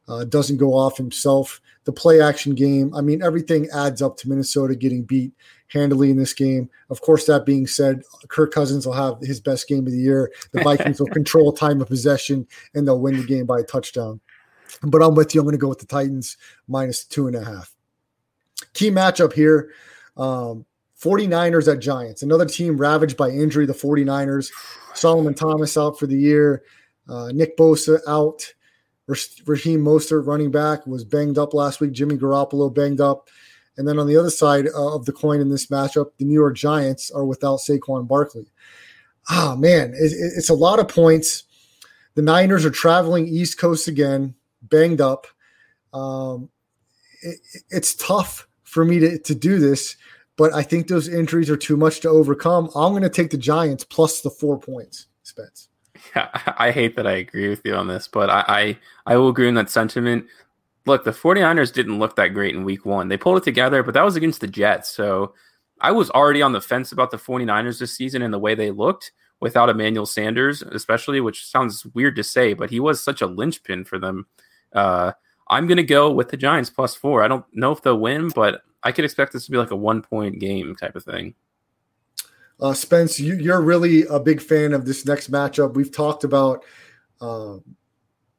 uh, 0.08 0.24
doesn't 0.26 0.58
go 0.58 0.74
off 0.74 0.98
himself. 0.98 1.62
The 1.86 1.91
play 1.91 2.22
action 2.22 2.56
game, 2.56 2.94
I 2.96 3.02
mean, 3.02 3.22
everything 3.22 3.68
adds 3.74 4.02
up 4.02 4.18
to 4.18 4.30
Minnesota 4.30 4.76
getting 4.76 5.04
beat 5.04 5.34
handily 5.68 6.10
in 6.10 6.18
this 6.18 6.34
game. 6.34 6.70
Of 6.89 7.02
course, 7.02 7.26
that 7.26 7.46
being 7.46 7.68
said, 7.68 8.02
Kirk 8.28 8.52
Cousins 8.52 8.86
will 8.86 8.94
have 8.94 9.20
his 9.22 9.39
best 9.39 9.68
game 9.68 9.86
of 9.86 9.91
the 9.91 10.00
year. 10.00 10.32
The 10.52 10.63
Vikings 10.63 11.00
will 11.00 11.08
control 11.13 11.52
time 11.52 11.82
of 11.82 11.88
possession 11.88 12.48
and 12.74 12.88
they'll 12.88 13.00
win 13.00 13.18
the 13.18 13.26
game 13.26 13.46
by 13.46 13.60
a 13.60 13.63
touchdown. 13.63 14.20
But 14.82 15.04
I'm 15.04 15.15
with 15.15 15.34
you. 15.34 15.41
I'm 15.41 15.46
going 15.46 15.54
to 15.54 15.60
go 15.60 15.70
with 15.70 15.80
the 15.80 15.86
Titans 15.86 16.38
minus 16.68 17.04
two 17.06 17.28
and 17.28 17.36
a 17.36 17.44
half. 17.44 17.76
Key 18.74 18.89
matchup 18.89 19.34
here 19.34 19.72
um, 20.18 20.65
49ers 21.01 21.71
at 21.71 21.79
Giants. 21.79 22.23
Another 22.23 22.45
team 22.45 22.77
ravaged 22.77 23.17
by 23.17 23.29
injury, 23.29 23.65
the 23.65 23.73
49ers. 23.73 24.51
Solomon 24.93 25.34
Thomas 25.34 25.77
out 25.77 25.99
for 25.99 26.08
the 26.08 26.17
year. 26.17 26.63
Uh, 27.08 27.31
Nick 27.34 27.58
Bosa 27.58 27.99
out. 28.08 28.53
Raheem 29.08 29.81
Mostert, 29.81 30.25
running 30.25 30.49
back, 30.49 30.88
was 30.88 31.03
banged 31.03 31.38
up 31.38 31.53
last 31.53 31.79
week. 31.79 31.91
Jimmy 31.91 32.17
Garoppolo 32.17 32.73
banged 32.73 33.01
up. 33.01 33.29
And 33.77 33.88
then 33.88 33.99
on 33.99 34.08
the 34.08 34.17
other 34.17 34.29
side 34.29 34.67
uh, 34.67 34.95
of 34.95 35.05
the 35.05 35.12
coin 35.12 35.41
in 35.41 35.49
this 35.49 35.67
matchup, 35.67 36.12
the 36.17 36.25
New 36.25 36.34
York 36.34 36.55
Giants 36.55 37.12
are 37.12 37.25
without 37.25 37.60
Saquon 37.60 38.08
Barkley. 38.08 38.47
Ah, 39.29 39.55
man, 39.58 39.93
it, 39.93 40.12
it, 40.12 40.34
it's 40.38 40.49
a 40.49 40.55
lot 40.55 40.79
of 40.79 40.88
points. 40.88 41.43
The 42.15 42.21
Niners 42.21 42.65
are 42.65 42.71
traveling 42.71 43.27
East 43.27 43.60
Coast 43.60 43.88
again, 43.88 44.36
banged 44.62 45.01
up. 45.01 45.27
Um, 45.93 46.49
it, 47.21 47.39
it's 47.69 47.95
tough 47.95 48.47
for 48.63 48.86
me 48.86 48.99
to, 48.99 49.19
to 49.19 49.36
do 49.36 49.60
this, 49.60 49.97
but 50.38 50.54
I 50.54 50.63
think 50.63 50.88
those 50.88 51.08
injuries 51.08 51.50
are 51.50 51.58
too 51.58 51.78
much 51.78 52.02
to 52.02 52.10
overcome. 52.10 52.69
I'm 52.76 52.91
going 52.91 53.04
to 53.04 53.10
take 53.10 53.32
the 53.32 53.38
Giants 53.38 53.84
plus 53.84 54.21
the 54.21 54.30
four 54.30 54.60
points, 54.60 55.08
Spence. 55.24 55.69
Yeah, 56.15 56.30
I 56.58 56.71
hate 56.71 56.95
that 56.95 57.08
I 57.08 57.13
agree 57.13 57.50
with 57.50 57.62
you 57.63 57.76
on 57.76 57.88
this, 57.88 58.08
but 58.08 58.30
I, 58.30 58.43
I, 58.48 59.13
I 59.13 59.17
will 59.17 59.30
agree 59.30 59.48
in 59.48 59.56
that 59.56 59.69
sentiment. 59.69 60.26
Look, 60.86 61.04
the 61.04 61.12
49ers 61.12 61.74
didn't 61.74 62.00
look 62.00 62.15
that 62.17 62.30
great 62.30 62.54
in 62.54 62.63
week 62.63 62.86
one. 62.86 63.08
They 63.08 63.17
pulled 63.17 63.38
it 63.38 63.43
together, 63.43 63.82
but 63.82 63.93
that 63.93 64.06
was 64.06 64.15
against 64.15 64.41
the 64.41 64.48
Jets. 64.48 64.89
So 64.89 65.34
I 65.82 65.91
was 65.91 66.12
already 66.12 66.41
on 66.41 66.52
the 66.52 66.62
fence 66.62 66.91
about 66.91 67.12
the 67.12 67.17
49ers 67.17 67.80
this 67.80 67.95
season 67.95 68.21
and 68.21 68.34
the 68.34 68.39
way 68.39 68.56
they 68.56 68.71
looked 68.71 69.12
without 69.39 69.69
Emmanuel 69.69 70.06
Sanders, 70.06 70.62
especially, 70.62 71.21
which 71.21 71.45
sounds 71.45 71.86
weird 71.88 72.15
to 72.15 72.24
say, 72.24 72.54
but 72.54 72.69
he 72.69 72.80
was 72.80 73.04
such 73.04 73.21
a 73.21 73.28
linchpin 73.28 73.84
for 73.84 73.98
them. 73.98 74.28
Uh, 74.74 75.13
I'm 75.48 75.67
going 75.67 75.78
to 75.78 75.84
go 75.84 76.12
with 76.12 76.30
the 76.30 76.38
Giants 76.38 76.69
plus 76.69 76.95
four. 76.95 77.24
I 77.24 77.28
don't 77.28 77.45
know 77.54 77.71
if 77.71 77.82
they'll 77.82 78.00
win, 78.00 78.30
but 78.30 78.62
I 78.86 78.91
could 78.91 79.04
expect 79.04 79.34
this 79.34 79.45
to 79.45 79.52
be 79.52 79.58
like 79.58 79.71
a 79.71 79.76
one 79.76 80.02
point 80.04 80.39
game 80.39 80.76
type 80.76 80.95
of 80.95 81.04
thing. 81.04 81.34
Uh, 82.62 82.74
Spence, 82.74 83.19
you, 83.19 83.36
you're 83.36 83.62
really 83.62 84.04
a 84.04 84.19
big 84.19 84.39
fan 84.39 84.74
of 84.74 84.86
this 84.86 85.06
next 85.06 85.30
matchup. 85.30 85.74
We've 85.74 85.91
talked 85.91 86.24
about 86.24 86.63
uh, 87.19 87.58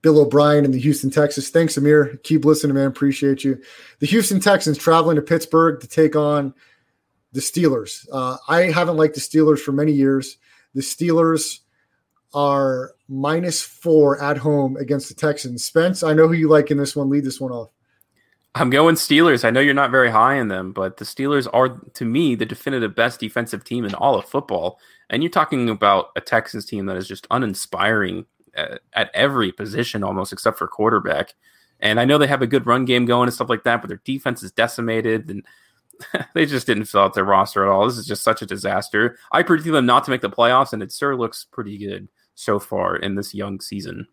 Bill 0.01 0.21
O'Brien 0.21 0.65
and 0.65 0.73
the 0.73 0.79
Houston 0.79 1.11
Texans. 1.11 1.51
Thanks, 1.51 1.77
Amir. 1.77 2.19
Keep 2.23 2.45
listening, 2.45 2.75
man. 2.77 2.87
Appreciate 2.87 3.45
you. 3.45 3.61
The 3.99 4.07
Houston 4.07 4.41
Texans 4.41 4.79
traveling 4.79 5.17
to 5.17 5.23
Pittsburgh 5.23 5.81
to 5.81 5.89
take 5.89 6.17
on 6.17 6.55
the 7.33 7.41
Steelers. 7.41 8.07
Uh, 8.11 8.37
I 8.49 8.71
haven't 8.71 8.97
liked 8.97 9.15
the 9.17 9.21
Steelers 9.21 9.59
for 9.59 9.73
many 9.73 9.93
years. 9.93 10.39
The 10.75 10.81
Steelers 10.81 11.59
are 12.33 12.95
minus 13.09 13.63
four 13.63 14.23
at 14.23 14.39
home 14.39 14.77
against 14.77 15.09
the 15.09 15.15
Texans. 15.15 15.65
Spence, 15.65 16.03
I 16.03 16.15
know 16.15 16.29
who 16.29 16.35
you 16.35 16.49
like 16.49 16.71
in 16.71 16.79
this 16.79 16.95
one. 16.95 17.11
Lead 17.11 17.25
this 17.25 17.41
one 17.41 17.51
off. 17.53 17.71
I'm 18.57 18.71
going 18.71 18.95
Steelers. 18.95 19.45
I 19.45 19.51
know 19.51 19.61
you're 19.61 19.75
not 19.75 19.91
very 19.91 20.11
high 20.11 20.37
in 20.37 20.49
them, 20.49 20.73
but 20.73 20.97
the 20.97 21.05
Steelers 21.05 21.47
are, 21.53 21.69
to 21.69 22.05
me, 22.07 22.35
the 22.35 22.47
definitive 22.47 22.95
best 22.95 23.21
defensive 23.21 23.65
team 23.65 23.85
in 23.85 23.95
all 23.95 24.15
of 24.15 24.25
football. 24.25 24.81
And 25.11 25.23
you're 25.23 25.31
talking 25.31 25.69
about 25.69 26.07
a 26.17 26.23
Texans 26.23 26.65
team 26.65 26.87
that 26.87 26.97
is 26.97 27.07
just 27.07 27.27
uninspiring 27.31 28.25
at, 28.55 28.81
at 28.95 29.11
every 29.13 29.53
position, 29.53 30.03
almost 30.03 30.33
except 30.33 30.57
for 30.57 30.67
quarterback. 30.67 31.35
And 31.81 32.01
I 32.01 32.07
know 32.07 32.17
they 32.17 32.27
have 32.29 32.41
a 32.41 32.47
good 32.47 32.67
run 32.67 32.87
game 32.87 33.05
going 33.05 33.27
and 33.27 33.35
stuff 33.35 33.51
like 33.51 33.65
that, 33.65 33.83
but 33.83 33.89
their 33.89 34.01
defense 34.07 34.43
is 34.43 34.53
decimated 34.53 35.29
and 35.29 35.45
they 36.35 36.47
just 36.47 36.67
didn't 36.67 36.87
fill 36.87 37.03
out 37.03 37.13
their 37.13 37.25
roster 37.25 37.63
at 37.63 37.71
all. 37.71 37.85
This 37.85 37.99
is 37.99 38.07
just 38.07 38.25
such 38.25 38.41
a 38.41 38.47
disaster. 38.47 39.19
I 39.33 39.43
predict 39.43 39.71
them 39.71 39.85
not 39.85 40.05
to 40.05 40.11
make 40.11 40.23
the 40.23 40.31
playoffs, 40.31 40.73
and 40.73 40.83
it 40.83 40.93
sure 40.93 41.15
looks 41.15 41.45
pretty 41.45 41.77
good 41.77 42.09
so 42.35 42.59
far 42.59 42.97
in 42.97 43.17
this 43.17 43.35
young 43.35 43.61
season. 43.61 44.07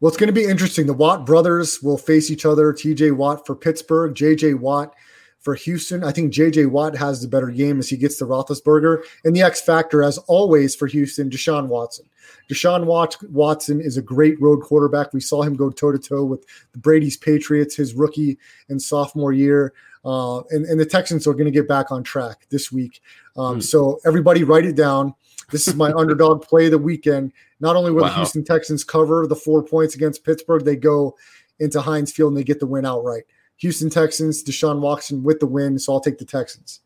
Well, 0.00 0.08
it's 0.08 0.18
going 0.18 0.28
to 0.28 0.32
be 0.32 0.44
interesting. 0.44 0.86
The 0.86 0.92
Watt 0.92 1.24
brothers 1.24 1.82
will 1.82 1.96
face 1.96 2.30
each 2.30 2.44
other. 2.44 2.72
TJ 2.72 3.16
Watt 3.16 3.46
for 3.46 3.54
Pittsburgh, 3.54 4.14
JJ 4.14 4.58
Watt 4.58 4.94
for 5.40 5.54
Houston. 5.54 6.04
I 6.04 6.12
think 6.12 6.34
JJ 6.34 6.70
Watt 6.70 6.96
has 6.96 7.22
the 7.22 7.28
better 7.28 7.48
game 7.48 7.78
as 7.78 7.88
he 7.88 7.96
gets 7.96 8.18
the 8.18 8.26
Roethlisberger. 8.26 9.02
And 9.24 9.34
the 9.34 9.42
X 9.42 9.60
factor, 9.62 10.02
as 10.02 10.18
always, 10.18 10.74
for 10.74 10.86
Houston, 10.86 11.30
Deshaun 11.30 11.68
Watson. 11.68 12.06
Deshaun 12.50 12.84
Watson 13.30 13.80
is 13.80 13.96
a 13.96 14.02
great 14.02 14.40
road 14.40 14.62
quarterback. 14.62 15.12
We 15.12 15.20
saw 15.20 15.42
him 15.42 15.54
go 15.54 15.70
toe 15.70 15.92
to 15.92 15.98
toe 15.98 16.24
with 16.24 16.44
the 16.72 16.78
Brady's 16.78 17.16
Patriots 17.16 17.76
his 17.76 17.94
rookie 17.94 18.38
and 18.68 18.80
sophomore 18.80 19.32
year. 19.32 19.72
Uh, 20.04 20.40
and, 20.50 20.66
and 20.66 20.78
the 20.78 20.86
Texans 20.86 21.26
are 21.26 21.32
going 21.32 21.46
to 21.46 21.50
get 21.50 21.66
back 21.66 21.90
on 21.90 22.02
track 22.02 22.46
this 22.50 22.70
week. 22.70 23.00
Um, 23.36 23.58
mm. 23.58 23.62
So 23.62 23.98
everybody 24.04 24.44
write 24.44 24.64
it 24.64 24.76
down. 24.76 25.14
This 25.50 25.66
is 25.66 25.74
my 25.74 25.92
underdog 25.96 26.42
play 26.42 26.66
of 26.66 26.72
the 26.72 26.78
weekend. 26.78 27.32
Not 27.60 27.76
only 27.76 27.90
will 27.90 28.02
wow. 28.02 28.08
the 28.08 28.14
Houston 28.16 28.44
Texans 28.44 28.84
cover 28.84 29.26
the 29.26 29.36
four 29.36 29.62
points 29.62 29.94
against 29.94 30.24
Pittsburgh, 30.24 30.64
they 30.64 30.76
go 30.76 31.16
into 31.58 31.80
Heinz 31.80 32.12
Field 32.12 32.32
and 32.32 32.36
they 32.36 32.44
get 32.44 32.60
the 32.60 32.66
win 32.66 32.84
outright. 32.84 33.24
Houston 33.58 33.88
Texans, 33.88 34.44
Deshaun 34.44 34.80
Watson 34.80 35.22
with 35.22 35.40
the 35.40 35.46
win, 35.46 35.78
so 35.78 35.94
I'll 35.94 36.00
take 36.00 36.18
the 36.18 36.24
Texans. 36.24 36.80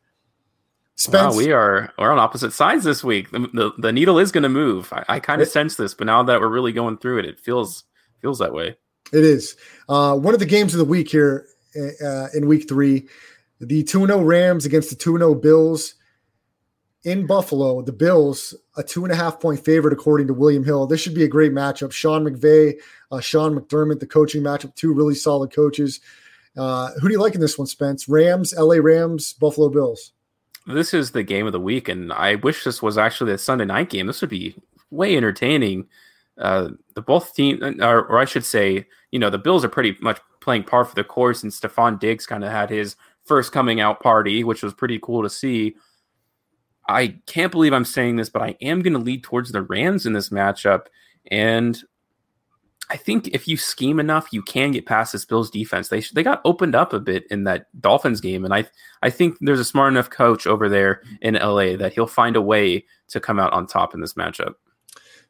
Spence, 0.95 1.35
wow, 1.35 1.39
we 1.39 1.51
are 1.51 1.93
we're 1.99 2.13
on 2.13 2.19
opposite 2.19 2.53
sides 2.53 2.85
this 2.85 3.03
week. 3.03 3.31
The, 3.31 3.39
the, 3.55 3.73
the 3.79 3.93
needle 3.93 4.19
is 4.19 4.31
going 4.31 4.43
to 4.43 4.51
move. 4.51 4.93
I, 4.93 5.05
I 5.09 5.21
kind 5.21 5.41
of 5.41 5.49
sense 5.49 5.77
this, 5.77 5.95
but 5.95 6.07
now 6.07 6.23
that 6.23 6.41
we're 6.41 6.49
really 6.49 6.73
going 6.73 6.99
through 6.99 7.21
it, 7.21 7.25
it 7.25 7.41
feels 7.41 7.85
feels 8.21 8.39
that 8.39 8.53
way. 8.53 8.77
It 9.13 9.25
is 9.25 9.57
uh, 9.89 10.15
one 10.17 10.35
of 10.35 10.41
the 10.41 10.47
games 10.47 10.75
of 10.75 10.79
the 10.79 10.85
week 10.85 11.11
here 11.11 11.47
uh, 12.05 12.27
in 12.35 12.47
Week 12.47 12.69
Three. 12.69 13.09
The 13.61 13.83
two 13.83 14.07
0 14.07 14.21
Rams 14.21 14.67
against 14.67 14.91
the 14.91 14.97
two 14.97 15.17
0 15.17 15.35
Bills 15.37 15.95
in 17.05 17.27
Buffalo, 17.27 17.81
the 17.83 17.93
Bills, 17.93 18.55
a 18.77 18.83
two 18.83 19.05
and 19.05 19.13
a 19.13 19.17
half 19.17 19.41
point 19.41 19.65
favorite, 19.65 19.93
according 19.93 20.27
to 20.27 20.35
William 20.35 20.65
Hill. 20.65 20.87
This 20.87 21.01
should 21.01 21.15
be 21.15 21.25
a 21.25 21.29
great 21.29 21.53
matchup. 21.53 21.93
Sean 21.93 22.25
McVay, 22.25 22.75
uh, 23.11 23.21
Sean 23.21 23.59
McDermott, 23.59 24.01
the 24.01 24.07
coaching 24.07 24.43
matchup, 24.43 24.75
two 24.75 24.93
really 24.93 25.15
solid 25.15 25.53
coaches. 25.53 26.01
Uh, 26.57 26.91
who 27.01 27.09
do 27.09 27.15
you 27.15 27.21
like 27.21 27.35
in 27.35 27.41
this 27.41 27.59
one, 27.59 27.67
Spence? 27.67 28.09
Rams, 28.09 28.53
LA 28.57 28.77
Rams, 28.77 29.33
Buffalo 29.35 29.69
Bills. 29.69 30.13
This 30.67 30.93
is 30.93 31.13
the 31.13 31.23
game 31.23 31.47
of 31.47 31.53
the 31.53 31.61
week, 31.61 31.89
and 31.89 32.13
I 32.13 32.35
wish 32.35 32.65
this 32.65 32.83
was 32.83 32.99
actually 32.99 33.33
a 33.33 33.39
Sunday 33.39 33.65
night 33.65 33.89
game. 33.89 34.07
This 34.07 34.21
would 34.21 34.31
be 34.31 34.57
way 34.91 35.17
entertaining. 35.17 35.87
Uh, 36.37 36.71
the 36.95 37.03
both 37.03 37.35
team, 37.35 37.63
or, 37.81 38.05
or 38.07 38.19
I 38.19 38.25
should 38.25 38.45
say, 38.45 38.87
you 39.11 39.19
know, 39.19 39.31
the 39.31 39.39
Bills 39.39 39.65
are 39.65 39.69
pretty 39.69 39.97
much 40.01 40.21
playing 40.41 40.65
par 40.65 40.85
for 40.85 40.95
the 40.95 41.05
course, 41.05 41.43
and 41.43 41.53
Stefon 41.53 41.99
Diggs 41.99 42.27
kind 42.27 42.45
of 42.45 42.51
had 42.51 42.71
his 42.71 42.97
first 43.25 43.53
coming 43.53 43.81
out 43.81 44.01
party, 44.01 44.45
which 44.45 44.63
was 44.63 44.75
pretty 44.75 44.99
cool 45.01 45.23
to 45.23 45.31
see. 45.31 45.77
I 46.91 47.21
can't 47.27 47.53
believe 47.53 47.73
I'm 47.73 47.85
saying 47.85 48.17
this, 48.17 48.29
but 48.29 48.43
I 48.43 48.57
am 48.61 48.83
going 48.83 48.93
to 48.93 48.99
lead 48.99 49.23
towards 49.23 49.53
the 49.53 49.63
Rams 49.63 50.07
in 50.07 50.13
this 50.13 50.31
matchup. 50.31 50.87
And 51.31 51.81
I 52.91 52.97
think 52.97 53.29
if 53.29 53.47
you 53.47 53.57
scheme 53.57 54.01
enough, 54.01 54.33
you 54.33 54.43
can 54.43 54.73
get 54.73 54.85
past 54.85 55.13
this 55.13 55.25
Bills 55.25 55.49
defense. 55.49 55.89
They 55.89 56.01
they 56.01 56.25
got 56.25 56.41
opened 56.45 56.75
up 56.75 56.93
a 56.93 56.99
bit 56.99 57.25
in 57.31 57.45
that 57.45 57.67
Dolphins 57.81 58.21
game, 58.21 58.45
and 58.45 58.53
I 58.53 58.67
I 59.03 59.11
think 59.11 59.37
there's 59.41 59.61
a 59.61 59.65
smart 59.65 59.93
enough 59.93 60.11
coach 60.11 60.47
over 60.47 60.69
there 60.69 61.03
in 61.23 61.35
LA 61.35 61.77
that 61.77 61.93
he'll 61.95 62.09
find 62.09 62.35
a 62.35 62.43
way 62.43 62.85
to 63.09 63.21
come 63.21 63.39
out 63.39 63.53
on 63.53 63.67
top 63.67 63.95
in 63.95 64.01
this 64.01 64.15
matchup. 64.15 64.55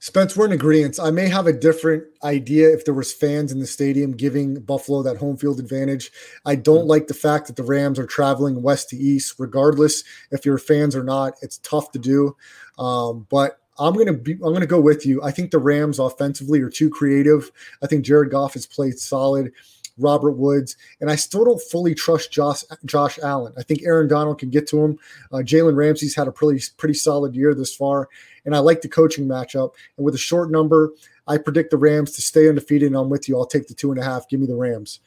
Spence, 0.02 0.34
we're 0.34 0.46
in 0.46 0.52
agreement. 0.52 0.98
I 0.98 1.10
may 1.10 1.28
have 1.28 1.46
a 1.46 1.52
different 1.52 2.04
idea 2.24 2.72
if 2.72 2.86
there 2.86 2.94
was 2.94 3.12
fans 3.12 3.52
in 3.52 3.58
the 3.58 3.66
stadium 3.66 4.12
giving 4.12 4.58
Buffalo 4.60 5.02
that 5.02 5.18
home 5.18 5.36
field 5.36 5.60
advantage. 5.60 6.10
I 6.46 6.54
don't 6.54 6.86
like 6.86 7.06
the 7.06 7.12
fact 7.12 7.46
that 7.46 7.56
the 7.56 7.62
Rams 7.62 7.98
are 7.98 8.06
traveling 8.06 8.62
west 8.62 8.88
to 8.88 8.96
east, 8.96 9.34
regardless 9.38 10.02
if 10.30 10.46
you're 10.46 10.56
fans 10.56 10.96
or 10.96 11.04
not. 11.04 11.34
It's 11.42 11.58
tough 11.58 11.92
to 11.92 11.98
do, 11.98 12.34
um, 12.78 13.26
but 13.28 13.60
I'm 13.78 13.92
gonna 13.92 14.14
be 14.14 14.32
I'm 14.32 14.54
gonna 14.54 14.66
go 14.66 14.80
with 14.80 15.04
you. 15.04 15.22
I 15.22 15.32
think 15.32 15.50
the 15.50 15.58
Rams 15.58 15.98
offensively 15.98 16.62
are 16.62 16.70
too 16.70 16.88
creative. 16.88 17.50
I 17.82 17.86
think 17.86 18.06
Jared 18.06 18.30
Goff 18.30 18.54
has 18.54 18.64
played 18.64 18.98
solid. 18.98 19.52
Robert 19.98 20.32
Woods, 20.32 20.76
and 21.02 21.10
I 21.10 21.16
still 21.16 21.44
don't 21.44 21.60
fully 21.60 21.94
trust 21.94 22.32
Josh 22.32 22.64
Josh 22.86 23.18
Allen. 23.22 23.52
I 23.58 23.62
think 23.62 23.82
Aaron 23.82 24.08
Donald 24.08 24.38
can 24.38 24.48
get 24.48 24.66
to 24.68 24.82
him. 24.82 24.98
Uh, 25.30 25.38
Jalen 25.38 25.76
Ramsey's 25.76 26.14
had 26.14 26.26
a 26.26 26.32
pretty 26.32 26.64
pretty 26.78 26.94
solid 26.94 27.36
year 27.36 27.54
this 27.54 27.74
far, 27.74 28.08
and 28.44 28.54
I 28.54 28.58
like 28.58 28.82
the 28.82 28.88
coaching 28.88 29.26
matchup. 29.26 29.74
And 29.96 30.04
with 30.04 30.14
a 30.14 30.18
short 30.18 30.50
number, 30.50 30.92
I 31.26 31.38
predict 31.38 31.70
the 31.70 31.76
Rams 31.76 32.12
to 32.12 32.22
stay 32.22 32.48
undefeated. 32.48 32.88
And 32.88 32.96
I'm 32.96 33.10
with 33.10 33.28
you. 33.28 33.36
I'll 33.36 33.46
take 33.46 33.68
the 33.68 33.74
two 33.74 33.90
and 33.90 34.00
a 34.00 34.04
half. 34.04 34.28
Give 34.28 34.40
me 34.40 34.46
the 34.46 34.56
Rams. 34.56 35.00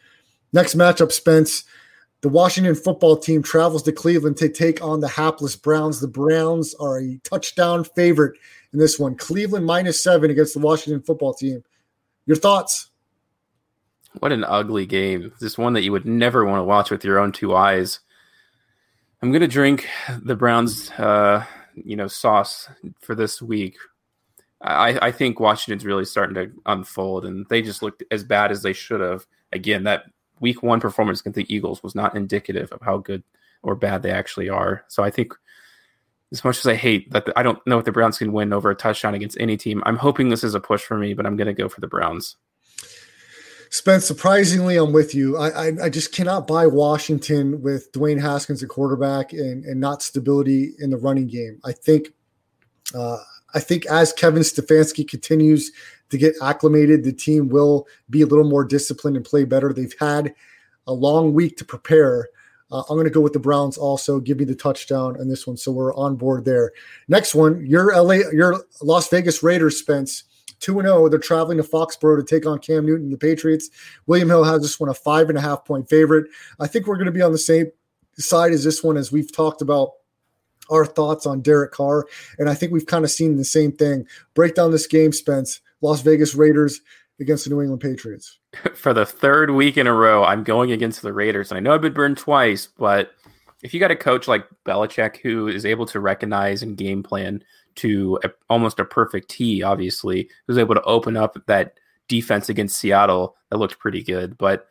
Next 0.51 0.75
matchup, 0.75 1.11
Spence. 1.11 1.63
The 2.21 2.29
Washington 2.29 2.75
football 2.75 3.17
team 3.17 3.43
travels 3.43 3.83
to 3.83 3.91
Cleveland 3.91 4.37
to 4.37 4.47
take 4.47 4.81
on 4.81 5.01
the 5.01 5.09
hapless 5.09 5.57
Browns. 5.57 5.99
The 5.99 6.07
Browns 6.07 6.73
are 6.75 6.97
a 6.97 7.19
touchdown 7.25 7.83
favorite 7.83 8.39
in 8.71 8.79
this 8.79 8.97
one. 8.97 9.15
Cleveland 9.15 9.65
minus 9.65 10.01
seven 10.01 10.31
against 10.31 10.53
the 10.53 10.61
Washington 10.61 11.01
football 11.01 11.33
team. 11.33 11.65
Your 12.25 12.37
thoughts? 12.37 12.89
What 14.19 14.31
an 14.31 14.45
ugly 14.45 14.85
game. 14.85 15.33
This 15.41 15.57
one 15.57 15.73
that 15.73 15.81
you 15.81 15.91
would 15.91 16.05
never 16.05 16.45
want 16.45 16.59
to 16.59 16.63
watch 16.63 16.91
with 16.91 17.03
your 17.03 17.19
own 17.19 17.33
two 17.33 17.53
eyes. 17.53 17.99
I'm 19.21 19.31
going 19.31 19.41
to 19.41 19.47
drink 19.47 19.87
the 20.21 20.35
Browns, 20.35 20.91
uh, 20.91 21.45
you 21.75 21.95
know, 21.95 22.07
sauce 22.07 22.69
for 22.99 23.15
this 23.15 23.41
week. 23.41 23.77
I, 24.61 25.07
I 25.07 25.11
think 25.11 25.39
Washington's 25.39 25.85
really 25.85 26.05
starting 26.05 26.35
to 26.35 26.51
unfold, 26.65 27.25
and 27.25 27.45
they 27.49 27.61
just 27.61 27.81
looked 27.81 28.03
as 28.11 28.23
bad 28.23 28.51
as 28.51 28.61
they 28.61 28.73
should 28.73 29.01
have. 29.01 29.25
Again, 29.51 29.83
that 29.83 30.05
week 30.39 30.63
one 30.63 30.79
performance 30.79 31.19
against 31.21 31.35
the 31.35 31.53
Eagles 31.53 31.83
was 31.83 31.95
not 31.95 32.15
indicative 32.15 32.71
of 32.71 32.81
how 32.81 32.97
good 32.97 33.23
or 33.61 33.75
bad 33.75 34.03
they 34.03 34.11
actually 34.11 34.49
are. 34.49 34.83
So 34.87 35.03
I 35.03 35.09
think, 35.09 35.33
as 36.31 36.43
much 36.43 36.57
as 36.59 36.67
I 36.67 36.75
hate 36.75 37.11
that, 37.11 37.27
I 37.35 37.43
don't 37.43 37.65
know 37.67 37.77
if 37.77 37.85
the 37.85 37.91
Browns 37.91 38.17
can 38.17 38.33
win 38.33 38.53
over 38.53 38.71
a 38.71 38.75
touchdown 38.75 39.13
against 39.13 39.37
any 39.39 39.57
team. 39.57 39.83
I'm 39.85 39.97
hoping 39.97 40.29
this 40.29 40.43
is 40.43 40.55
a 40.55 40.59
push 40.59 40.81
for 40.81 40.97
me, 40.97 41.13
but 41.13 41.25
I'm 41.25 41.35
going 41.35 41.47
to 41.47 41.53
go 41.53 41.69
for 41.69 41.81
the 41.81 41.87
Browns. 41.87 42.37
Spence, 43.73 44.05
surprisingly, 44.05 44.77
I'm 44.77 44.93
with 44.93 45.15
you. 45.15 45.35
I, 45.35 45.49
I, 45.49 45.71
I 45.85 45.89
just 45.89 46.11
cannot 46.11 46.45
buy 46.45 46.67
Washington 46.67 47.59
with 47.63 47.91
Dwayne 47.91 48.21
Haskins 48.21 48.61
at 48.61 48.69
quarterback 48.69 49.33
and 49.33 49.65
and 49.65 49.79
not 49.79 50.03
stability 50.03 50.73
in 50.77 50.91
the 50.91 50.97
running 50.97 51.25
game. 51.25 51.59
I 51.65 51.71
think 51.71 52.09
uh, 52.93 53.17
I 53.55 53.59
think 53.59 53.87
as 53.87 54.13
Kevin 54.13 54.43
Stefanski 54.43 55.07
continues 55.07 55.71
to 56.11 56.19
get 56.19 56.35
acclimated. 56.39 57.03
The 57.03 57.13
team 57.13 57.49
will 57.49 57.87
be 58.11 58.21
a 58.21 58.27
little 58.27 58.47
more 58.47 58.63
disciplined 58.63 59.17
and 59.17 59.25
play 59.25 59.43
better. 59.43 59.73
They've 59.73 59.95
had 59.99 60.35
a 60.85 60.93
long 60.93 61.33
week 61.33 61.57
to 61.57 61.65
prepare. 61.65 62.29
Uh, 62.71 62.81
I'm 62.81 62.95
going 62.95 63.05
to 63.05 63.09
go 63.09 63.21
with 63.21 63.33
the 63.33 63.39
Browns 63.39 63.75
also. 63.75 64.19
Give 64.19 64.37
me 64.37 64.45
the 64.45 64.53
touchdown 64.53 65.19
on 65.19 65.27
this 65.27 65.47
one, 65.47 65.57
so 65.57 65.71
we're 65.71 65.95
on 65.95 66.15
board 66.15 66.45
there. 66.45 66.73
Next 67.07 67.33
one, 67.33 67.65
your 67.65 67.91
LA, 67.99 68.19
your 68.31 68.63
Las 68.83 69.09
Vegas 69.09 69.41
Raiders, 69.41 69.79
Spence. 69.79 70.25
2 70.63 70.81
0. 70.81 71.09
They're 71.09 71.19
traveling 71.19 71.57
to 71.57 71.63
Foxborough 71.63 72.17
to 72.17 72.23
take 72.23 72.45
on 72.45 72.59
Cam 72.59 72.85
Newton 72.85 73.05
and 73.05 73.13
the 73.13 73.17
Patriots. 73.17 73.69
William 74.07 74.29
Hill 74.29 74.43
has 74.43 74.61
this 74.61 74.79
one 74.79 74.89
a 74.89 74.93
five 74.93 75.29
and 75.29 75.37
a 75.37 75.41
half 75.41 75.65
point 75.65 75.89
favorite. 75.89 76.29
I 76.59 76.67
think 76.67 76.87
we're 76.87 76.95
going 76.95 77.05
to 77.05 77.11
be 77.11 77.21
on 77.21 77.31
the 77.31 77.37
same 77.37 77.71
side 78.17 78.51
as 78.51 78.63
this 78.63 78.83
one 78.83 78.97
as 78.97 79.11
we've 79.11 79.31
talked 79.31 79.61
about 79.61 79.91
our 80.69 80.85
thoughts 80.85 81.25
on 81.25 81.41
Derek 81.41 81.71
Carr. 81.71 82.07
And 82.39 82.49
I 82.49 82.53
think 82.53 82.71
we've 82.71 82.85
kind 82.85 83.03
of 83.03 83.11
seen 83.11 83.37
the 83.37 83.45
same 83.45 83.71
thing. 83.71 84.07
Break 84.33 84.55
down 84.55 84.71
this 84.71 84.87
game, 84.87 85.11
Spence. 85.11 85.61
Las 85.81 86.01
Vegas 86.01 86.33
Raiders 86.33 86.79
against 87.19 87.43
the 87.43 87.49
New 87.49 87.61
England 87.61 87.81
Patriots. 87.81 88.39
For 88.73 88.93
the 88.93 89.05
third 89.05 89.51
week 89.51 89.77
in 89.77 89.87
a 89.87 89.93
row, 89.93 90.23
I'm 90.23 90.43
going 90.43 90.71
against 90.71 91.01
the 91.01 91.13
Raiders. 91.13 91.51
And 91.51 91.57
I 91.57 91.59
know 91.59 91.73
I've 91.73 91.81
been 91.81 91.93
burned 91.93 92.17
twice, 92.17 92.67
but 92.77 93.11
if 93.61 93.73
you 93.73 93.79
got 93.79 93.91
a 93.91 93.95
coach 93.95 94.27
like 94.27 94.45
Belichick 94.65 95.17
who 95.17 95.47
is 95.47 95.65
able 95.65 95.85
to 95.87 95.99
recognize 95.99 96.63
and 96.63 96.77
game 96.77 97.03
plan 97.03 97.43
to 97.75 98.19
a, 98.23 98.29
almost 98.49 98.79
a 98.79 98.85
perfect 98.85 99.29
T, 99.29 99.63
obviously, 99.63 100.29
who's 100.47 100.57
able 100.57 100.75
to 100.75 100.83
open 100.83 101.17
up 101.17 101.37
that 101.47 101.79
defense 102.07 102.49
against 102.49 102.77
Seattle 102.77 103.35
that 103.49 103.57
looked 103.57 103.79
pretty 103.79 104.03
good. 104.03 104.37
But 104.37 104.67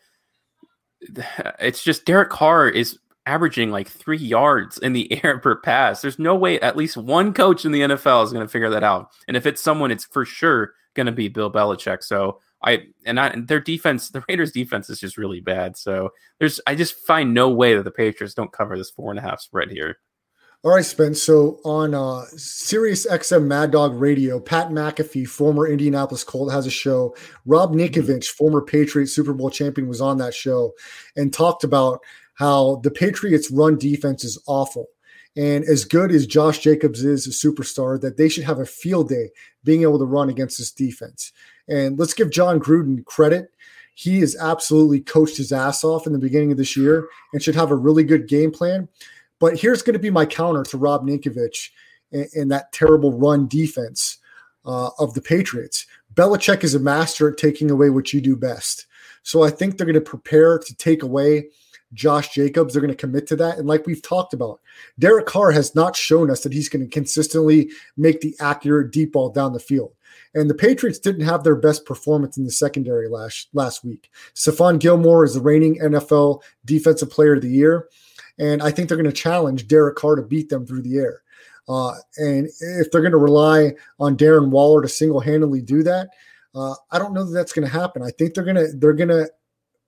it's 1.61 1.83
just 1.83 2.05
Derek 2.05 2.31
Carr 2.31 2.69
is 2.69 2.99
averaging 3.27 3.71
like 3.71 3.89
three 3.89 4.19
yards 4.19 4.79
in 4.79 4.93
the 4.93 5.21
air 5.25 5.39
per 5.39 5.57
pass. 5.57 6.03
There's 6.03 6.19
no 6.19 6.35
way 6.35 6.61
at 6.61 6.77
least 6.77 6.97
one 6.97 7.33
coach 7.33 7.65
in 7.65 7.73
the 7.73 7.81
NFL 7.81 8.25
is 8.25 8.33
going 8.33 8.45
to 8.45 8.51
figure 8.53 8.71
that 8.71 8.85
out. 8.85 9.11
And 9.29 9.37
if 9.37 9.47
it's 9.47 9.63
someone, 9.63 9.91
it's 9.91 10.05
for 10.05 10.25
sure 10.25 10.73
going 10.95 11.07
to 11.07 11.13
be 11.13 11.29
Bill 11.29 11.51
Belichick. 11.51 12.03
So 12.03 12.41
I 12.65 12.87
and 13.05 13.19
I, 13.19 13.35
their 13.37 13.61
defense, 13.61 14.09
the 14.11 14.25
Raiders' 14.29 14.53
defense 14.53 14.91
is 14.91 15.01
just 15.01 15.19
really 15.19 15.41
bad. 15.41 15.77
So 15.77 16.11
there's 16.39 16.61
I 16.67 16.75
just 16.75 16.95
find 17.07 17.35
no 17.35 17.51
way 17.51 17.75
that 17.75 17.85
the 17.85 17.91
Patriots 17.91 18.35
don't 18.35 18.53
cover 18.53 18.77
this 18.77 18.91
four 18.91 19.11
and 19.11 19.19
a 19.19 19.23
half 19.23 19.41
spread 19.41 19.71
here. 19.71 19.99
All 20.65 20.71
right, 20.71 20.85
Spence. 20.85 21.21
So 21.21 21.59
on 21.65 21.93
uh, 21.93 22.25
Sirius 22.37 23.05
XM 23.05 23.47
Mad 23.47 23.73
Dog 23.73 23.95
Radio, 23.95 24.39
Pat 24.39 24.69
McAfee, 24.71 25.27
former 25.27 25.67
Indianapolis 25.67 26.23
Colt, 26.23 26.53
has 26.53 26.69
a 26.69 26.71
show. 26.71 27.17
Rob 27.47 27.73
Ninkovich, 27.75 28.29
former 28.29 28.61
Patriot 28.61 29.09
Super 29.09 29.33
Bowl 29.33 29.51
champion, 29.51 29.89
was 29.89 30.01
on 30.01 30.19
that 30.19 30.35
show 30.35 30.73
and 31.17 31.33
talked 31.33 31.65
about 31.65 32.01
how 32.35 32.77
the 32.85 32.93
Patriots' 32.93 33.51
run 33.51 33.77
defense 33.77 34.23
is 34.23 34.41
awful. 34.47 34.87
And 35.37 35.65
as 35.65 35.85
good 35.85 36.13
as 36.13 36.29
Josh 36.29 36.61
Jacobs 36.61 37.03
is 37.03 37.27
a 37.27 37.31
superstar, 37.31 38.01
that 38.01 38.17
they 38.17 38.29
should 38.29 38.45
have 38.45 38.61
a 38.61 38.67
field 38.67 39.09
day 39.09 39.31
being 39.65 39.83
able 39.83 39.99
to 39.99 40.05
run 40.05 40.29
against 40.29 40.59
this 40.59 40.71
defense. 40.71 41.33
And 41.69 41.99
let's 41.99 42.15
give 42.15 42.31
Jon 42.31 42.61
Gruden 42.61 43.05
credit. 43.05 43.51
He 43.95 44.21
has 44.21 44.37
absolutely 44.37 45.01
coached 45.01 45.39
his 45.39 45.53
ass 45.53 45.83
off 45.83 46.07
in 46.07 46.13
the 46.13 46.19
beginning 46.21 46.53
of 46.53 46.59
this 46.59 46.77
year 46.77 47.09
and 47.33 47.43
should 47.43 47.57
have 47.57 47.73
a 47.73 47.77
really 47.77 48.05
good 48.05 48.29
game 48.29 48.53
plan. 48.53 48.89
But 49.43 49.59
here's 49.59 49.83
going 49.83 49.95
to 49.95 49.99
be 49.99 50.09
my 50.09 50.25
counter 50.25 50.63
to 50.63 50.79
Rob 50.79 51.05
Ninkovich 51.05 51.71
and, 52.13 52.29
and 52.33 52.53
that 52.53 52.71
terrible 52.71 53.19
run 53.19 53.49
defense 53.49 54.19
uh, 54.65 54.91
of 55.01 55.15
the 55.15 55.21
Patriots. 55.21 55.85
Belichick 56.15 56.63
is 56.63 56.77
a 56.77 56.79
master 56.79 57.29
at 57.29 57.39
taking 57.39 57.69
away 57.69 57.91
what 57.91 58.13
you 58.13 58.21
do 58.21 58.37
best. 58.37 58.87
So 59.25 59.43
I 59.43 59.51
think 59.51 59.77
they're 59.77 59.85
going 59.85 59.95
to 59.95 60.01
prepare 60.01 60.61
to 60.61 60.77
take 60.77 61.03
away 61.03 61.49
Josh 61.93 62.33
Jacobs. 62.33 62.73
They're 62.73 62.81
going 62.81 62.95
to 62.95 62.97
commit 62.97 63.27
to 63.27 63.37
that. 63.37 63.59
And 63.59 63.67
like 63.67 63.85
we've 63.85 64.01
talked 64.01 64.33
about, 64.33 64.61
Derek 65.01 65.27
Carr 65.27 65.51
has 65.51 65.75
not 65.75 65.97
shown 65.97 66.31
us 66.31 66.45
that 66.45 66.53
he's 66.53 66.69
going 66.69 66.85
to 66.85 66.95
consistently 66.95 67.69
make 67.97 68.21
the 68.21 68.37
accurate 68.39 68.93
deep 68.93 69.11
ball 69.11 69.31
down 69.31 69.55
the 69.55 69.59
field. 69.59 69.93
And 70.37 70.49
the 70.49 70.55
Patriots 70.55 71.01
didn't 71.01 71.27
have 71.27 71.43
their 71.43 71.57
best 71.57 71.85
performance 71.85 72.37
in 72.37 72.45
the 72.45 72.53
secondary 72.53 73.09
last 73.09 73.49
last 73.55 73.83
week. 73.83 74.09
Stephon 74.37 74.79
Gilmore 74.79 75.25
is 75.25 75.35
the 75.35 75.41
reigning 75.41 75.81
NFL 75.81 76.43
Defensive 76.65 77.11
Player 77.11 77.35
of 77.35 77.43
the 77.43 77.49
Year. 77.49 77.89
And 78.39 78.63
I 78.63 78.71
think 78.71 78.89
they're 78.89 78.97
going 78.97 79.11
to 79.11 79.13
challenge 79.13 79.69
Derek 79.69 79.97
Carr 79.97 80.17
to 80.17 80.23
beat 80.23 80.49
them 80.49 80.67
through 80.67 80.83
the 80.83 80.99
air. 80.99 81.23
Uh, 81.69 81.93
and 82.17 82.49
if 82.61 82.91
they're 82.91 83.03
going 83.03 83.13
to 83.13 83.19
rely 83.19 83.73
on 84.01 84.17
Darren 84.17 84.49
Waller 84.49 84.83
to 84.83 84.89
single 84.89 85.21
handedly 85.21 85.61
do 85.61 85.83
that, 85.83 86.09
uh, 86.55 86.75
I 86.91 86.99
don't 86.99 87.15
know 87.15 87.25
that 87.25 87.33
that's 87.33 87.53
going 87.53 87.67
to 87.67 87.73
happen. 87.73 88.03
I 88.03 88.11
think 88.11 88.35
they're 88.35 88.45
going 88.45 88.57
to 88.57 88.73
they're 88.75 88.93
going 88.93 89.09
to 89.09 89.31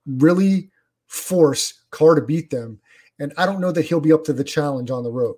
really 0.06 0.70
force 1.06 1.82
Carr 1.90 2.14
to 2.14 2.22
beat 2.22 2.50
them, 2.50 2.80
and 3.18 3.32
I 3.36 3.44
don't 3.44 3.60
know 3.60 3.72
that 3.72 3.84
he'll 3.84 4.00
be 4.00 4.12
up 4.12 4.24
to 4.24 4.32
the 4.32 4.44
challenge 4.44 4.90
on 4.90 5.04
the 5.04 5.10
road. 5.10 5.36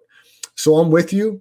So 0.55 0.77
I'm 0.77 0.91
with 0.91 1.13
you. 1.13 1.41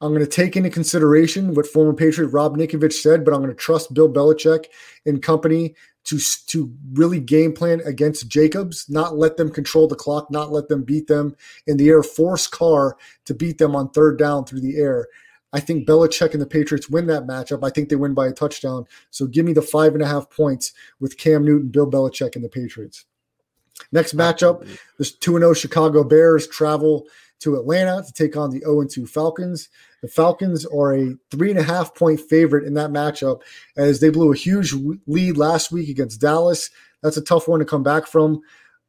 I'm 0.00 0.12
going 0.12 0.24
to 0.24 0.30
take 0.30 0.56
into 0.56 0.68
consideration 0.68 1.54
what 1.54 1.66
former 1.66 1.94
Patriot 1.94 2.28
Rob 2.28 2.56
Ninkovich 2.56 2.94
said, 2.94 3.24
but 3.24 3.32
I'm 3.32 3.40
going 3.40 3.50
to 3.50 3.56
trust 3.56 3.94
Bill 3.94 4.12
Belichick 4.12 4.66
and 5.06 5.22
company 5.22 5.74
to 6.04 6.18
to 6.46 6.72
really 6.92 7.20
game 7.20 7.52
plan 7.52 7.80
against 7.84 8.28
Jacobs, 8.28 8.86
not 8.88 9.16
let 9.16 9.36
them 9.36 9.50
control 9.50 9.88
the 9.88 9.94
clock, 9.94 10.30
not 10.30 10.52
let 10.52 10.68
them 10.68 10.82
beat 10.82 11.06
them 11.06 11.34
in 11.66 11.76
the 11.76 11.88
air, 11.88 12.02
force 12.02 12.46
Carr 12.46 12.96
to 13.24 13.34
beat 13.34 13.58
them 13.58 13.74
on 13.74 13.90
third 13.90 14.18
down 14.18 14.44
through 14.44 14.60
the 14.60 14.76
air. 14.76 15.08
I 15.52 15.60
think 15.60 15.86
Belichick 15.86 16.32
and 16.32 16.42
the 16.42 16.46
Patriots 16.46 16.90
win 16.90 17.06
that 17.06 17.26
matchup. 17.26 17.64
I 17.64 17.70
think 17.70 17.88
they 17.88 17.96
win 17.96 18.12
by 18.12 18.26
a 18.26 18.32
touchdown. 18.32 18.86
So 19.10 19.26
give 19.26 19.46
me 19.46 19.52
the 19.52 19.62
five 19.62 19.94
and 19.94 20.02
a 20.02 20.06
half 20.06 20.28
points 20.28 20.72
with 20.98 21.16
Cam 21.16 21.44
Newton, 21.44 21.68
Bill 21.68 21.88
Belichick, 21.88 22.34
and 22.34 22.44
the 22.44 22.48
Patriots. 22.48 23.04
Next 23.92 24.16
matchup, 24.16 24.66
the 24.98 25.04
2 25.04 25.38
0 25.38 25.54
Chicago 25.54 26.04
Bears 26.04 26.46
travel 26.48 27.06
to 27.40 27.56
Atlanta 27.56 28.02
to 28.06 28.12
take 28.12 28.36
on 28.36 28.50
the 28.50 28.60
0 28.60 28.84
2 28.84 29.06
Falcons. 29.06 29.68
The 30.02 30.08
Falcons 30.08 30.64
are 30.66 30.94
a 30.94 31.14
three 31.30 31.50
and 31.50 31.58
a 31.58 31.62
half 31.62 31.94
point 31.94 32.20
favorite 32.20 32.64
in 32.64 32.74
that 32.74 32.90
matchup 32.90 33.42
as 33.76 34.00
they 34.00 34.10
blew 34.10 34.32
a 34.32 34.36
huge 34.36 34.74
lead 35.06 35.36
last 35.36 35.72
week 35.72 35.88
against 35.88 36.20
Dallas. 36.20 36.70
That's 37.02 37.16
a 37.16 37.22
tough 37.22 37.48
one 37.48 37.60
to 37.60 37.66
come 37.66 37.82
back 37.82 38.06
from. 38.06 38.40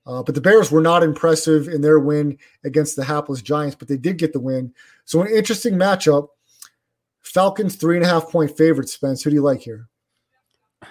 Uh, 0.08 0.22
but 0.22 0.36
the 0.36 0.42
Bears 0.42 0.72
were 0.72 0.82
not 0.82 1.04
impressive 1.04 1.68
in 1.68 1.82
their 1.82 2.00
win 2.00 2.38
against 2.64 2.96
the 2.96 3.04
hapless 3.04 3.42
Giants, 3.42 3.76
but 3.76 3.88
they 3.88 3.98
did 3.98 4.18
get 4.18 4.34
the 4.34 4.40
win. 4.40 4.74
So, 5.04 5.22
an 5.22 5.28
interesting 5.28 5.74
matchup. 5.74 6.28
Falcons 7.22 7.76
three 7.76 7.98
and 7.98 8.06
a 8.06 8.08
half 8.08 8.30
point 8.30 8.56
favorite. 8.56 8.88
Spence, 8.88 9.24
who 9.24 9.32
do 9.32 9.36
you 9.36 9.42
like 9.42 9.62
here? 9.62 9.88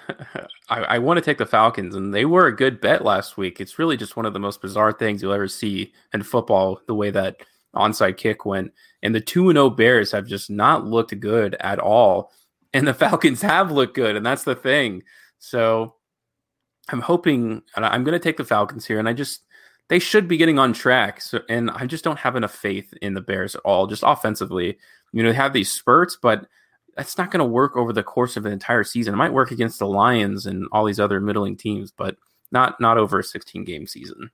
I, 0.69 0.81
I 0.83 0.99
want 0.99 1.19
to 1.19 1.25
take 1.25 1.39
the 1.39 1.47
Falcons, 1.47 1.95
and 1.95 2.15
they 2.15 2.25
were 2.25 2.47
a 2.47 2.57
good 2.57 2.81
bet 2.81 3.05
last 3.05 3.37
week. 3.37 3.61
It's 3.61 3.79
really 3.79 3.97
just 3.97 4.17
one 4.17 4.27
of 4.27 4.33
the 4.33 4.39
most 4.39 4.62
bizarre 4.62 4.93
things 4.93 5.23
you'll 5.23 5.33
ever 5.33 5.49
see 5.49 5.93
in 6.12 6.23
football, 6.23 6.81
the 6.87 6.95
way 6.95 7.11
that 7.11 7.37
onside 7.75 8.17
kick 8.17 8.47
went. 8.47 8.73
And 9.03 9.15
the 9.15 9.21
2 9.21 9.53
0 9.53 9.71
Bears 9.71 10.12
have 10.12 10.27
just 10.27 10.51
not 10.51 10.87
looked 10.87 11.19
good 11.21 11.55
at 11.61 11.79
all. 11.79 12.33
And 12.73 12.87
the 12.87 12.95
Falcons 12.95 13.43
have 13.43 13.71
looked 13.71 13.95
good, 13.95 14.17
and 14.17 14.25
that's 14.25 14.45
the 14.45 14.55
thing. 14.55 15.03
So 15.39 15.97
I'm 16.89 17.01
hoping, 17.01 17.62
I'm 17.77 18.05
going 18.05 18.19
to 18.19 18.25
take 18.25 18.39
the 18.39 18.45
Falcons 18.45 18.87
here, 18.87 18.99
and 18.99 19.09
I 19.09 19.12
just, 19.12 19.43
they 19.89 19.99
should 19.99 20.29
be 20.29 20.39
getting 20.39 20.59
on 20.59 20.73
track. 20.73 21.21
So, 21.21 21.41
and 21.51 21.71
I 21.71 21.85
just 21.85 22.05
don't 22.05 22.19
have 22.19 22.37
enough 22.37 22.55
faith 22.55 22.93
in 23.03 23.12
the 23.12 23.21
Bears 23.21 23.55
at 23.55 23.61
all, 23.67 23.87
just 23.87 24.03
offensively. 24.07 24.79
You 25.12 25.23
know, 25.23 25.31
they 25.31 25.37
have 25.37 25.53
these 25.53 25.71
spurts, 25.71 26.17
but 26.21 26.47
that's 26.97 27.18
not 27.18 27.30
going 27.30 27.40
to 27.40 27.45
work 27.45 27.76
over 27.76 27.92
the 27.92 28.03
course 28.03 28.36
of 28.36 28.47
an 28.47 28.53
entire 28.53 28.84
season. 28.84 29.14
It 29.14 29.18
might 29.18 29.32
work 29.32 29.51
against 29.51 29.78
the 29.78 29.86
Lions 29.86 30.47
and 30.47 30.66
all 30.72 30.84
these 30.84 31.01
other 31.01 31.20
middling 31.20 31.57
teams, 31.57 31.90
but 31.90 32.16
not 32.53 32.80
not 32.80 32.99
over 32.99 33.18
a 33.18 33.24
16 33.24 33.64
game 33.64 33.86
season. 33.86 34.30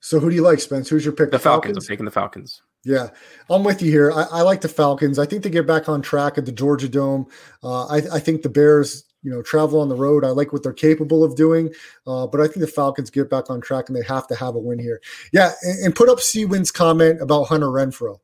So 0.00 0.20
who 0.20 0.30
do 0.30 0.36
you 0.36 0.42
like, 0.42 0.60
Spence? 0.60 0.88
Who's 0.88 1.04
your 1.04 1.12
pick? 1.12 1.30
The, 1.30 1.38
Falcons. 1.38 1.72
Falcons. 1.72 1.84
I'm 1.84 1.88
taking 1.88 2.04
the 2.04 2.10
Falcons. 2.10 2.62
Yeah, 2.84 3.08
I'm 3.50 3.64
with 3.64 3.82
you 3.82 3.90
here. 3.90 4.12
I, 4.12 4.22
I, 4.30 4.42
like 4.42 4.60
the 4.60 4.68
Falcons. 4.68 5.18
I 5.18 5.26
think 5.26 5.42
they 5.42 5.50
get 5.50 5.66
back 5.66 5.88
on 5.88 6.00
track 6.00 6.38
at 6.38 6.46
the 6.46 6.52
Georgia 6.52 6.88
Dome. 6.88 7.26
Uh, 7.62 7.86
I, 7.86 7.96
I, 8.12 8.20
think 8.20 8.42
the 8.42 8.48
Bears, 8.48 9.04
you 9.22 9.32
know, 9.32 9.42
travel 9.42 9.80
on 9.80 9.88
the 9.88 9.96
road. 9.96 10.24
I 10.24 10.28
like 10.28 10.52
what 10.52 10.62
they're 10.62 10.72
capable 10.72 11.24
of 11.24 11.34
doing, 11.34 11.74
uh, 12.06 12.28
but 12.28 12.40
I 12.40 12.44
think 12.44 12.60
the 12.60 12.68
Falcons 12.68 13.10
get 13.10 13.28
back 13.28 13.50
on 13.50 13.60
track 13.60 13.88
and 13.88 13.96
they 13.96 14.04
have 14.04 14.28
to 14.28 14.36
have 14.36 14.54
a 14.54 14.60
win 14.60 14.78
here. 14.78 15.00
Yeah, 15.32 15.50
and, 15.62 15.86
and 15.86 15.94
put 15.96 16.08
up 16.08 16.20
C 16.20 16.44
Win's 16.44 16.70
comment 16.70 17.20
about 17.20 17.44
Hunter 17.44 17.66
Renfrow. 17.66 18.20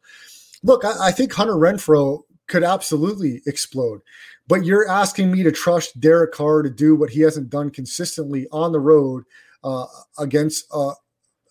Look, 0.62 0.85
I, 0.85 1.09
I 1.09 1.11
think 1.11 1.32
Hunter 1.32 1.55
Renfrow 1.55 2.22
could 2.49 2.63
absolutely 2.63 3.43
explode. 3.47 4.01
But 4.47 4.65
you're 4.65 4.89
asking 4.89 5.31
me 5.31 5.43
to 5.43 5.53
trust 5.53 5.99
Derek 6.01 6.33
Carr 6.33 6.63
to 6.63 6.71
do 6.71 6.95
what 6.95 7.11
he 7.11 7.21
hasn't 7.21 7.51
done 7.51 7.71
consistently 7.71 8.47
on 8.53 8.73
the 8.73 8.81
road 8.81 9.25
uh, 9.63 9.87
against 10.19 10.67
a 10.73 10.93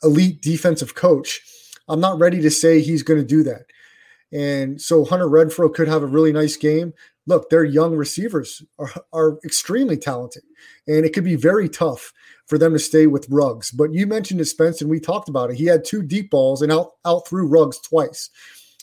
elite 0.03 0.41
defensive 0.41 0.95
coach. 0.95 1.41
I'm 1.87 1.99
not 1.99 2.19
ready 2.19 2.41
to 2.41 2.51
say 2.51 2.79
he's 2.81 3.03
going 3.03 3.19
to 3.19 3.25
do 3.25 3.43
that. 3.43 3.65
And 4.31 4.81
so 4.81 5.05
Hunter 5.05 5.27
Renfrow 5.27 5.73
could 5.73 5.87
have 5.87 6.03
a 6.03 6.07
really 6.07 6.31
nice 6.33 6.57
game. 6.57 6.93
Look, 7.25 7.49
their 7.49 7.63
young 7.63 7.95
receivers 7.95 8.63
are, 8.79 8.91
are 9.13 9.39
extremely 9.45 9.95
talented, 9.95 10.43
and 10.87 11.05
it 11.05 11.13
could 11.13 11.23
be 11.23 11.35
very 11.35 11.69
tough 11.69 12.11
for 12.47 12.57
them 12.57 12.73
to 12.73 12.79
stay 12.79 13.07
with 13.07 13.29
Ruggs. 13.29 13.71
But 13.71 13.93
you 13.93 14.05
mentioned 14.05 14.41
it, 14.41 14.45
Spence, 14.45 14.81
and 14.81 14.89
we 14.89 14.99
talked 14.99 15.29
about 15.29 15.49
it. 15.49 15.55
He 15.55 15.65
had 15.65 15.85
two 15.85 16.03
deep 16.03 16.29
balls 16.29 16.61
and 16.61 16.71
out 16.71 16.91
out 17.05 17.27
through 17.27 17.47
Ruggs 17.47 17.79
twice. 17.79 18.29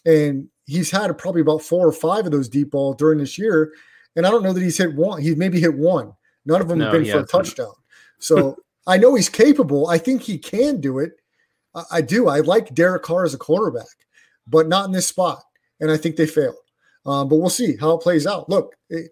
And 0.07 0.49
he's 0.71 0.91
had 0.91 1.17
probably 1.19 1.41
about 1.41 1.63
four 1.63 1.87
or 1.87 1.93
five 1.93 2.27
of 2.27 2.33
those 2.33 2.49
deep 2.49 2.71
balls 2.71 2.97
during 2.97 3.19
this 3.19 3.37
year, 3.37 3.73
and 4.17 4.27
I 4.27 4.31
don't 4.31 4.43
know 4.43 4.53
that 4.53 4.63
he's 4.63 4.79
hit 4.79 4.95
one. 4.95 5.21
He's 5.21 5.37
maybe 5.37 5.61
hit 5.61 5.75
one. 5.75 6.13
None 6.47 6.61
of 6.61 6.69
them 6.69 6.79
no, 6.79 6.85
have 6.85 6.93
been 6.93 7.11
for 7.11 7.19
a 7.19 7.27
touchdown. 7.27 7.73
So 8.19 8.57
I 8.87 8.97
know 8.97 9.15
he's 9.15 9.29
capable. 9.29 9.89
I 9.89 9.99
think 9.99 10.23
he 10.23 10.39
can 10.39 10.81
do 10.81 10.99
it. 10.99 11.13
I, 11.75 11.83
I 11.93 12.01
do. 12.01 12.29
I 12.29 12.41
like 12.41 12.75
Derek 12.75 13.03
Carr 13.03 13.25
as 13.25 13.35
a 13.35 13.39
quarterback, 13.39 13.87
but 14.47 14.69
not 14.69 14.87
in 14.87 14.93
this 14.93 15.07
spot. 15.07 15.43
And 15.81 15.91
I 15.91 15.97
think 15.97 16.17
they 16.17 16.27
failed. 16.27 16.57
Um, 17.07 17.29
but 17.29 17.37
we'll 17.37 17.51
see 17.51 17.77
how 17.77 17.95
it 17.95 18.03
plays 18.03 18.27
out. 18.27 18.49
Look, 18.49 18.77
it, 18.91 19.11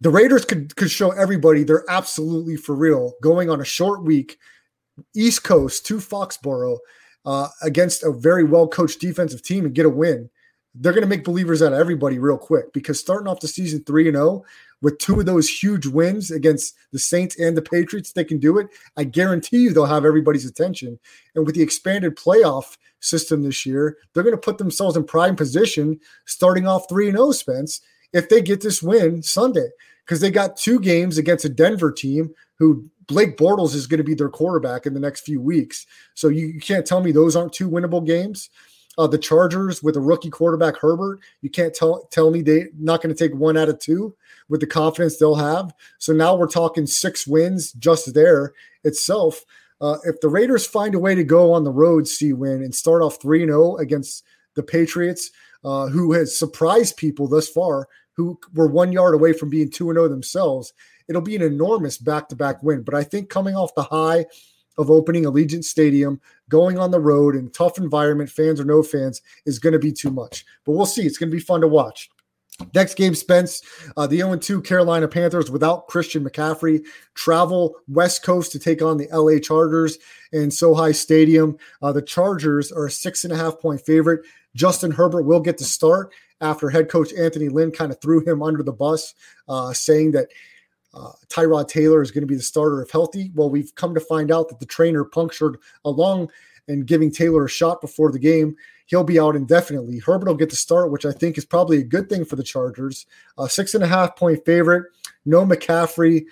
the 0.00 0.10
Raiders 0.10 0.44
could 0.44 0.74
could 0.76 0.90
show 0.90 1.10
everybody 1.10 1.62
they're 1.62 1.84
absolutely 1.88 2.56
for 2.56 2.74
real 2.74 3.12
going 3.22 3.50
on 3.50 3.60
a 3.60 3.64
short 3.64 4.02
week, 4.02 4.38
East 5.14 5.44
Coast 5.44 5.86
to 5.86 5.98
Foxborough 5.98 6.78
uh, 7.26 7.48
against 7.62 8.02
a 8.02 8.12
very 8.12 8.44
well 8.44 8.66
coached 8.66 9.00
defensive 9.00 9.42
team 9.42 9.64
and 9.64 9.74
get 9.74 9.86
a 9.86 9.90
win. 9.90 10.30
They're 10.80 10.92
going 10.92 11.02
to 11.02 11.08
make 11.08 11.24
believers 11.24 11.62
out 11.62 11.72
of 11.72 11.78
everybody 11.78 12.18
real 12.18 12.38
quick 12.38 12.72
because 12.72 13.00
starting 13.00 13.28
off 13.28 13.40
the 13.40 13.48
season 13.48 13.82
three 13.84 14.06
and 14.06 14.16
zero 14.16 14.44
with 14.80 14.98
two 14.98 15.18
of 15.18 15.26
those 15.26 15.48
huge 15.48 15.86
wins 15.86 16.30
against 16.30 16.74
the 16.92 16.98
Saints 16.98 17.38
and 17.38 17.56
the 17.56 17.62
Patriots, 17.62 18.12
they 18.12 18.24
can 18.24 18.38
do 18.38 18.58
it. 18.58 18.68
I 18.96 19.04
guarantee 19.04 19.58
you 19.58 19.72
they'll 19.72 19.86
have 19.86 20.04
everybody's 20.04 20.46
attention. 20.46 20.98
And 21.34 21.44
with 21.44 21.54
the 21.54 21.62
expanded 21.62 22.16
playoff 22.16 22.76
system 23.00 23.42
this 23.42 23.66
year, 23.66 23.96
they're 24.12 24.22
going 24.22 24.34
to 24.34 24.40
put 24.40 24.58
themselves 24.58 24.96
in 24.96 25.04
prime 25.04 25.36
position 25.36 25.98
starting 26.26 26.66
off 26.66 26.88
3 26.88 27.10
0, 27.10 27.32
Spence, 27.32 27.80
if 28.12 28.28
they 28.28 28.40
get 28.40 28.60
this 28.60 28.82
win 28.82 29.22
Sunday, 29.22 29.68
because 30.04 30.20
they 30.20 30.30
got 30.30 30.56
two 30.56 30.80
games 30.80 31.18
against 31.18 31.44
a 31.44 31.48
Denver 31.48 31.92
team 31.92 32.32
who 32.58 32.88
Blake 33.08 33.36
Bortles 33.36 33.74
is 33.74 33.86
going 33.86 33.98
to 33.98 34.04
be 34.04 34.14
their 34.14 34.28
quarterback 34.28 34.86
in 34.86 34.94
the 34.94 35.00
next 35.00 35.22
few 35.22 35.40
weeks. 35.40 35.86
So 36.14 36.28
you, 36.28 36.46
you 36.46 36.60
can't 36.60 36.86
tell 36.86 37.00
me 37.00 37.10
those 37.10 37.36
aren't 37.36 37.52
two 37.52 37.68
winnable 37.68 38.06
games. 38.06 38.50
Uh, 38.98 39.06
the 39.06 39.16
Chargers 39.16 39.82
with 39.82 39.96
a 39.96 40.00
rookie 40.00 40.28
quarterback 40.28 40.76
Herbert, 40.76 41.20
you 41.40 41.48
can't 41.48 41.72
tell 41.72 42.08
tell 42.10 42.30
me 42.30 42.42
they're 42.42 42.68
not 42.76 43.00
going 43.00 43.14
to 43.14 43.18
take 43.18 43.34
one 43.34 43.56
out 43.56 43.68
of 43.68 43.78
two 43.78 44.14
with 44.48 44.60
the 44.60 44.66
confidence 44.66 45.16
they'll 45.16 45.36
have. 45.36 45.72
So 45.98 46.12
now 46.12 46.34
we're 46.34 46.48
talking 46.48 46.86
six 46.86 47.26
wins 47.26 47.72
just 47.74 48.12
there 48.12 48.54
itself. 48.84 49.44
Uh, 49.80 49.98
if 50.04 50.20
the 50.20 50.28
Raiders 50.28 50.66
find 50.66 50.94
a 50.94 50.98
way 50.98 51.14
to 51.14 51.22
go 51.22 51.52
on 51.52 51.64
the 51.64 51.70
road, 51.70 52.08
see 52.08 52.32
win 52.32 52.62
and 52.62 52.74
start 52.74 53.02
off 53.02 53.22
3 53.22 53.46
0 53.46 53.76
against 53.76 54.24
the 54.54 54.62
Patriots, 54.62 55.30
uh, 55.64 55.86
who 55.86 56.12
has 56.12 56.36
surprised 56.36 56.96
people 56.96 57.28
thus 57.28 57.48
far, 57.48 57.88
who 58.14 58.38
were 58.54 58.66
one 58.66 58.90
yard 58.90 59.14
away 59.14 59.32
from 59.32 59.48
being 59.48 59.70
2 59.70 59.92
0 59.92 60.08
themselves, 60.08 60.72
it'll 61.08 61.22
be 61.22 61.36
an 61.36 61.42
enormous 61.42 61.98
back 61.98 62.28
to 62.28 62.36
back 62.36 62.62
win. 62.62 62.82
But 62.82 62.94
I 62.94 63.04
think 63.04 63.30
coming 63.30 63.54
off 63.54 63.74
the 63.74 63.84
high 63.84 64.26
of 64.78 64.90
opening 64.90 65.24
Allegiant 65.24 65.64
Stadium, 65.64 66.20
going 66.48 66.78
on 66.78 66.90
the 66.90 67.00
road 67.00 67.36
in 67.36 67.50
tough 67.50 67.78
environment, 67.78 68.30
fans 68.30 68.60
or 68.60 68.64
no 68.64 68.82
fans, 68.82 69.20
is 69.44 69.58
going 69.58 69.74
to 69.74 69.78
be 69.78 69.92
too 69.92 70.10
much. 70.10 70.46
But 70.64 70.72
we'll 70.72 70.86
see. 70.86 71.02
It's 71.02 71.18
going 71.18 71.30
to 71.30 71.36
be 71.36 71.42
fun 71.42 71.60
to 71.60 71.68
watch. 71.68 72.08
Next 72.74 72.94
game, 72.94 73.14
Spence, 73.14 73.62
uh, 73.96 74.06
the 74.06 74.16
0 74.16 74.36
2 74.36 74.62
Carolina 74.62 75.06
Panthers 75.06 75.50
without 75.50 75.86
Christian 75.86 76.24
McCaffrey 76.24 76.84
travel 77.14 77.76
West 77.86 78.24
Coast 78.24 78.50
to 78.52 78.58
take 78.58 78.82
on 78.82 78.96
the 78.96 79.08
LA 79.12 79.38
Chargers 79.38 79.98
in 80.32 80.50
SoFi 80.50 80.92
Stadium. 80.92 81.56
Uh, 81.82 81.92
the 81.92 82.02
Chargers 82.02 82.72
are 82.72 82.86
a 82.86 82.90
six 82.90 83.22
and 83.22 83.32
a 83.32 83.36
half 83.36 83.60
point 83.60 83.80
favorite. 83.80 84.26
Justin 84.56 84.90
Herbert 84.90 85.22
will 85.22 85.40
get 85.40 85.56
to 85.58 85.64
start 85.64 86.12
after 86.40 86.68
head 86.68 86.88
coach 86.88 87.12
Anthony 87.12 87.48
Lynn 87.48 87.70
kind 87.70 87.92
of 87.92 88.00
threw 88.00 88.24
him 88.24 88.42
under 88.42 88.62
the 88.62 88.72
bus, 88.72 89.14
uh, 89.48 89.72
saying 89.72 90.12
that 90.12 90.28
uh, 90.94 91.12
Tyrod 91.28 91.68
Taylor 91.68 92.02
is 92.02 92.10
going 92.10 92.22
to 92.22 92.26
be 92.26 92.36
the 92.36 92.42
starter 92.42 92.82
if 92.82 92.90
healthy. 92.90 93.30
Well, 93.34 93.50
we've 93.50 93.74
come 93.74 93.94
to 93.94 94.00
find 94.00 94.30
out 94.30 94.48
that 94.48 94.60
the 94.60 94.66
trainer 94.66 95.04
punctured 95.04 95.58
along 95.84 96.30
and 96.66 96.86
giving 96.86 97.10
Taylor 97.10 97.44
a 97.44 97.48
shot 97.48 97.80
before 97.80 98.12
the 98.12 98.18
game. 98.18 98.56
He'll 98.86 99.04
be 99.04 99.20
out 99.20 99.36
indefinitely. 99.36 99.98
Herbert 99.98 100.28
will 100.28 100.34
get 100.34 100.50
the 100.50 100.56
start, 100.56 100.90
which 100.90 101.04
I 101.04 101.12
think 101.12 101.36
is 101.36 101.44
probably 101.44 101.78
a 101.78 101.84
good 101.84 102.08
thing 102.08 102.24
for 102.24 102.36
the 102.36 102.42
Chargers. 102.42 103.06
Uh, 103.36 103.46
six 103.46 103.74
and 103.74 103.84
a 103.84 103.86
half 103.86 104.16
point 104.16 104.44
favorite. 104.46 104.86
No 105.26 105.44
McCaffrey 105.44 106.24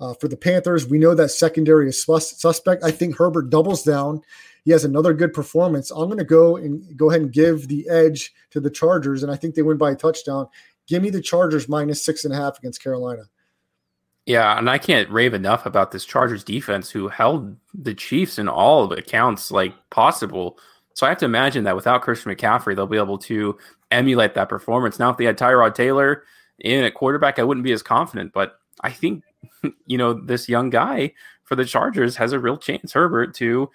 uh, 0.00 0.14
for 0.14 0.28
the 0.28 0.36
Panthers. 0.36 0.86
We 0.86 0.98
know 0.98 1.14
that 1.14 1.30
secondary 1.30 1.88
is 1.88 2.02
sus- 2.02 2.40
suspect. 2.40 2.84
I 2.84 2.92
think 2.92 3.16
Herbert 3.16 3.50
doubles 3.50 3.82
down. 3.82 4.20
He 4.64 4.70
has 4.70 4.84
another 4.84 5.12
good 5.12 5.32
performance. 5.32 5.90
I'm 5.90 6.06
going 6.06 6.18
to 6.18 6.24
go 6.24 6.56
and 6.56 6.96
go 6.96 7.10
ahead 7.10 7.22
and 7.22 7.32
give 7.32 7.68
the 7.68 7.88
edge 7.88 8.32
to 8.50 8.60
the 8.60 8.70
Chargers, 8.70 9.22
and 9.22 9.30
I 9.30 9.36
think 9.36 9.54
they 9.54 9.62
win 9.62 9.76
by 9.76 9.90
a 9.90 9.96
touchdown. 9.96 10.46
Give 10.86 11.02
me 11.02 11.10
the 11.10 11.20
Chargers 11.20 11.68
minus 11.68 12.04
six 12.04 12.24
and 12.24 12.32
a 12.32 12.36
half 12.36 12.58
against 12.58 12.82
Carolina. 12.82 13.24
Yeah, 14.26 14.56
and 14.56 14.70
I 14.70 14.78
can't 14.78 15.10
rave 15.10 15.34
enough 15.34 15.66
about 15.66 15.90
this 15.90 16.04
Chargers 16.04 16.42
defense 16.42 16.90
who 16.90 17.08
held 17.08 17.56
the 17.74 17.94
Chiefs 17.94 18.38
in 18.38 18.48
all 18.48 18.90
accounts 18.92 19.50
like 19.50 19.74
possible. 19.90 20.58
So 20.94 21.04
I 21.04 21.10
have 21.10 21.18
to 21.18 21.26
imagine 21.26 21.64
that 21.64 21.76
without 21.76 22.02
Christian 22.02 22.32
McCaffrey, 22.32 22.74
they'll 22.74 22.86
be 22.86 22.96
able 22.96 23.18
to 23.18 23.58
emulate 23.90 24.34
that 24.34 24.48
performance. 24.48 24.98
Now, 24.98 25.10
if 25.10 25.18
they 25.18 25.26
had 25.26 25.36
Tyrod 25.36 25.74
Taylor 25.74 26.24
in 26.58 26.84
at 26.84 26.94
quarterback, 26.94 27.38
I 27.38 27.42
wouldn't 27.42 27.64
be 27.64 27.72
as 27.72 27.82
confident. 27.82 28.32
But 28.32 28.58
I 28.80 28.90
think, 28.90 29.24
you 29.86 29.98
know, 29.98 30.14
this 30.14 30.48
young 30.48 30.70
guy 30.70 31.12
for 31.42 31.54
the 31.54 31.66
Chargers 31.66 32.16
has 32.16 32.32
a 32.32 32.38
real 32.38 32.56
chance, 32.56 32.92
Herbert, 32.94 33.34
to, 33.34 33.70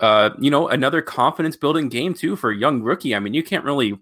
uh, 0.00 0.30
you 0.40 0.50
know, 0.50 0.66
another 0.66 1.00
confidence 1.00 1.56
building 1.56 1.88
game 1.88 2.12
too 2.12 2.34
for 2.34 2.50
a 2.50 2.56
young 2.56 2.82
rookie. 2.82 3.14
I 3.14 3.20
mean, 3.20 3.34
you 3.34 3.44
can't 3.44 3.64
really 3.64 3.96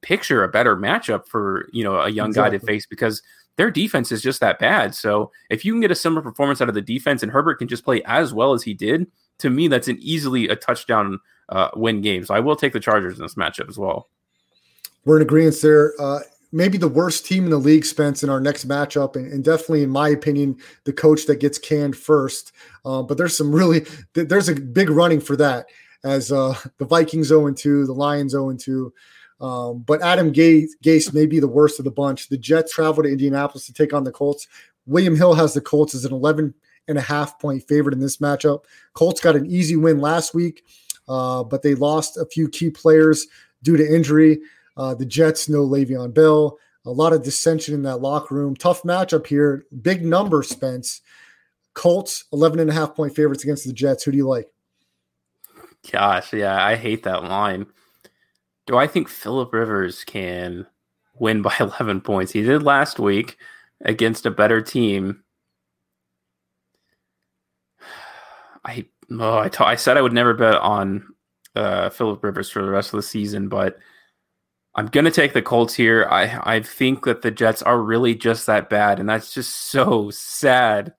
picture 0.00 0.42
a 0.42 0.48
better 0.48 0.74
matchup 0.74 1.26
for, 1.26 1.68
you 1.72 1.84
know, 1.84 2.00
a 2.00 2.08
young 2.08 2.28
exactly. 2.28 2.58
guy 2.58 2.60
to 2.60 2.66
face 2.66 2.86
because 2.86 3.22
their 3.58 3.70
defense 3.70 4.10
is 4.12 4.22
just 4.22 4.40
that 4.40 4.58
bad. 4.60 4.94
So 4.94 5.32
if 5.50 5.64
you 5.64 5.72
can 5.72 5.80
get 5.80 5.90
a 5.90 5.96
similar 5.96 6.22
performance 6.22 6.62
out 6.62 6.68
of 6.68 6.74
the 6.76 6.80
defense 6.80 7.22
and 7.24 7.30
Herbert 7.30 7.58
can 7.58 7.68
just 7.68 7.84
play 7.84 8.02
as 8.06 8.32
well 8.32 8.54
as 8.54 8.62
he 8.62 8.72
did, 8.72 9.08
to 9.40 9.50
me, 9.50 9.66
that's 9.66 9.88
an 9.88 9.98
easily 10.00 10.48
a 10.48 10.56
touchdown 10.56 11.18
uh, 11.48 11.68
win 11.74 12.00
game. 12.00 12.24
So 12.24 12.34
I 12.34 12.40
will 12.40 12.56
take 12.56 12.72
the 12.72 12.80
Chargers 12.80 13.18
in 13.18 13.22
this 13.22 13.34
matchup 13.34 13.68
as 13.68 13.76
well. 13.76 14.08
We're 15.04 15.16
in 15.16 15.22
agreement 15.22 15.60
there. 15.60 15.92
Uh, 16.00 16.20
maybe 16.52 16.78
the 16.78 16.88
worst 16.88 17.26
team 17.26 17.44
in 17.44 17.50
the 17.50 17.58
league, 17.58 17.84
Spence, 17.84 18.22
in 18.22 18.30
our 18.30 18.40
next 18.40 18.68
matchup, 18.68 19.16
and, 19.16 19.30
and 19.32 19.42
definitely, 19.42 19.82
in 19.82 19.90
my 19.90 20.08
opinion, 20.08 20.56
the 20.84 20.92
coach 20.92 21.26
that 21.26 21.40
gets 21.40 21.58
canned 21.58 21.96
first. 21.96 22.52
Uh, 22.84 23.02
but 23.02 23.18
there's 23.18 23.36
some 23.36 23.52
really 23.52 23.84
there's 24.14 24.48
a 24.48 24.54
big 24.54 24.88
running 24.88 25.20
for 25.20 25.36
that 25.36 25.66
as 26.04 26.30
uh, 26.30 26.54
the 26.78 26.84
Vikings 26.84 27.28
0 27.28 27.52
2, 27.52 27.86
the 27.86 27.92
Lions 27.92 28.32
0 28.32 28.54
2. 28.56 28.92
Um, 29.40 29.80
but 29.80 30.02
Adam 30.02 30.32
Gase, 30.32 30.70
Gase 30.84 31.12
may 31.14 31.26
be 31.26 31.40
the 31.40 31.48
worst 31.48 31.78
of 31.78 31.84
the 31.84 31.90
bunch. 31.90 32.28
The 32.28 32.38
Jets 32.38 32.72
travel 32.72 33.02
to 33.02 33.08
Indianapolis 33.08 33.66
to 33.66 33.72
take 33.72 33.92
on 33.92 34.04
the 34.04 34.12
Colts. 34.12 34.48
William 34.86 35.16
Hill 35.16 35.34
has 35.34 35.54
the 35.54 35.60
Colts 35.60 35.94
as 35.94 36.04
an 36.04 36.12
11 36.12 36.54
and 36.88 36.98
a 36.98 37.02
half 37.02 37.38
point 37.38 37.62
favorite 37.68 37.92
in 37.92 38.00
this 38.00 38.16
matchup. 38.16 38.64
Colts 38.94 39.20
got 39.20 39.36
an 39.36 39.46
easy 39.46 39.76
win 39.76 40.00
last 40.00 40.34
week, 40.34 40.64
uh, 41.08 41.44
but 41.44 41.62
they 41.62 41.74
lost 41.74 42.16
a 42.16 42.26
few 42.26 42.48
key 42.48 42.70
players 42.70 43.26
due 43.62 43.76
to 43.76 43.94
injury. 43.94 44.38
Uh, 44.76 44.94
the 44.94 45.06
Jets, 45.06 45.48
no 45.48 45.66
Le'Veon 45.66 46.14
Bell. 46.14 46.58
A 46.86 46.90
lot 46.90 47.12
of 47.12 47.22
dissension 47.22 47.74
in 47.74 47.82
that 47.82 47.98
locker 47.98 48.34
room. 48.34 48.56
Tough 48.56 48.82
matchup 48.82 49.26
here. 49.26 49.66
Big 49.82 50.04
number, 50.04 50.42
Spence. 50.42 51.02
Colts, 51.74 52.24
11 52.32 52.60
and 52.60 52.70
a 52.70 52.72
half 52.72 52.94
point 52.94 53.14
favorites 53.14 53.44
against 53.44 53.66
the 53.66 53.72
Jets. 53.72 54.04
Who 54.04 54.10
do 54.10 54.16
you 54.16 54.26
like? 54.26 54.48
Gosh, 55.92 56.32
yeah, 56.32 56.64
I 56.64 56.76
hate 56.76 57.02
that 57.04 57.24
line. 57.24 57.66
Do 58.68 58.76
I 58.76 58.86
think 58.86 59.08
Philip 59.08 59.52
Rivers 59.54 60.04
can 60.04 60.66
win 61.18 61.40
by 61.42 61.54
11 61.60 62.02
points? 62.02 62.32
He 62.32 62.42
did 62.42 62.62
last 62.62 63.00
week 63.00 63.38
against 63.84 64.26
a 64.26 64.30
better 64.30 64.60
team. 64.60 65.24
I 68.64 68.86
oh, 69.10 69.38
I, 69.38 69.48
t- 69.48 69.64
I 69.64 69.76
said 69.76 69.96
I 69.96 70.02
would 70.02 70.12
never 70.12 70.34
bet 70.34 70.56
on 70.56 71.06
uh, 71.56 71.88
Philip 71.88 72.22
Rivers 72.22 72.50
for 72.50 72.62
the 72.62 72.70
rest 72.70 72.92
of 72.92 72.98
the 72.98 73.02
season, 73.02 73.48
but 73.48 73.78
I'm 74.74 74.86
gonna 74.88 75.10
take 75.10 75.32
the 75.32 75.40
Colts 75.40 75.74
here. 75.74 76.06
I 76.10 76.56
I 76.56 76.60
think 76.60 77.04
that 77.06 77.22
the 77.22 77.30
Jets 77.30 77.62
are 77.62 77.80
really 77.80 78.14
just 78.14 78.46
that 78.46 78.68
bad, 78.68 79.00
and 79.00 79.08
that's 79.08 79.32
just 79.32 79.70
so 79.70 80.10
sad. 80.12 80.92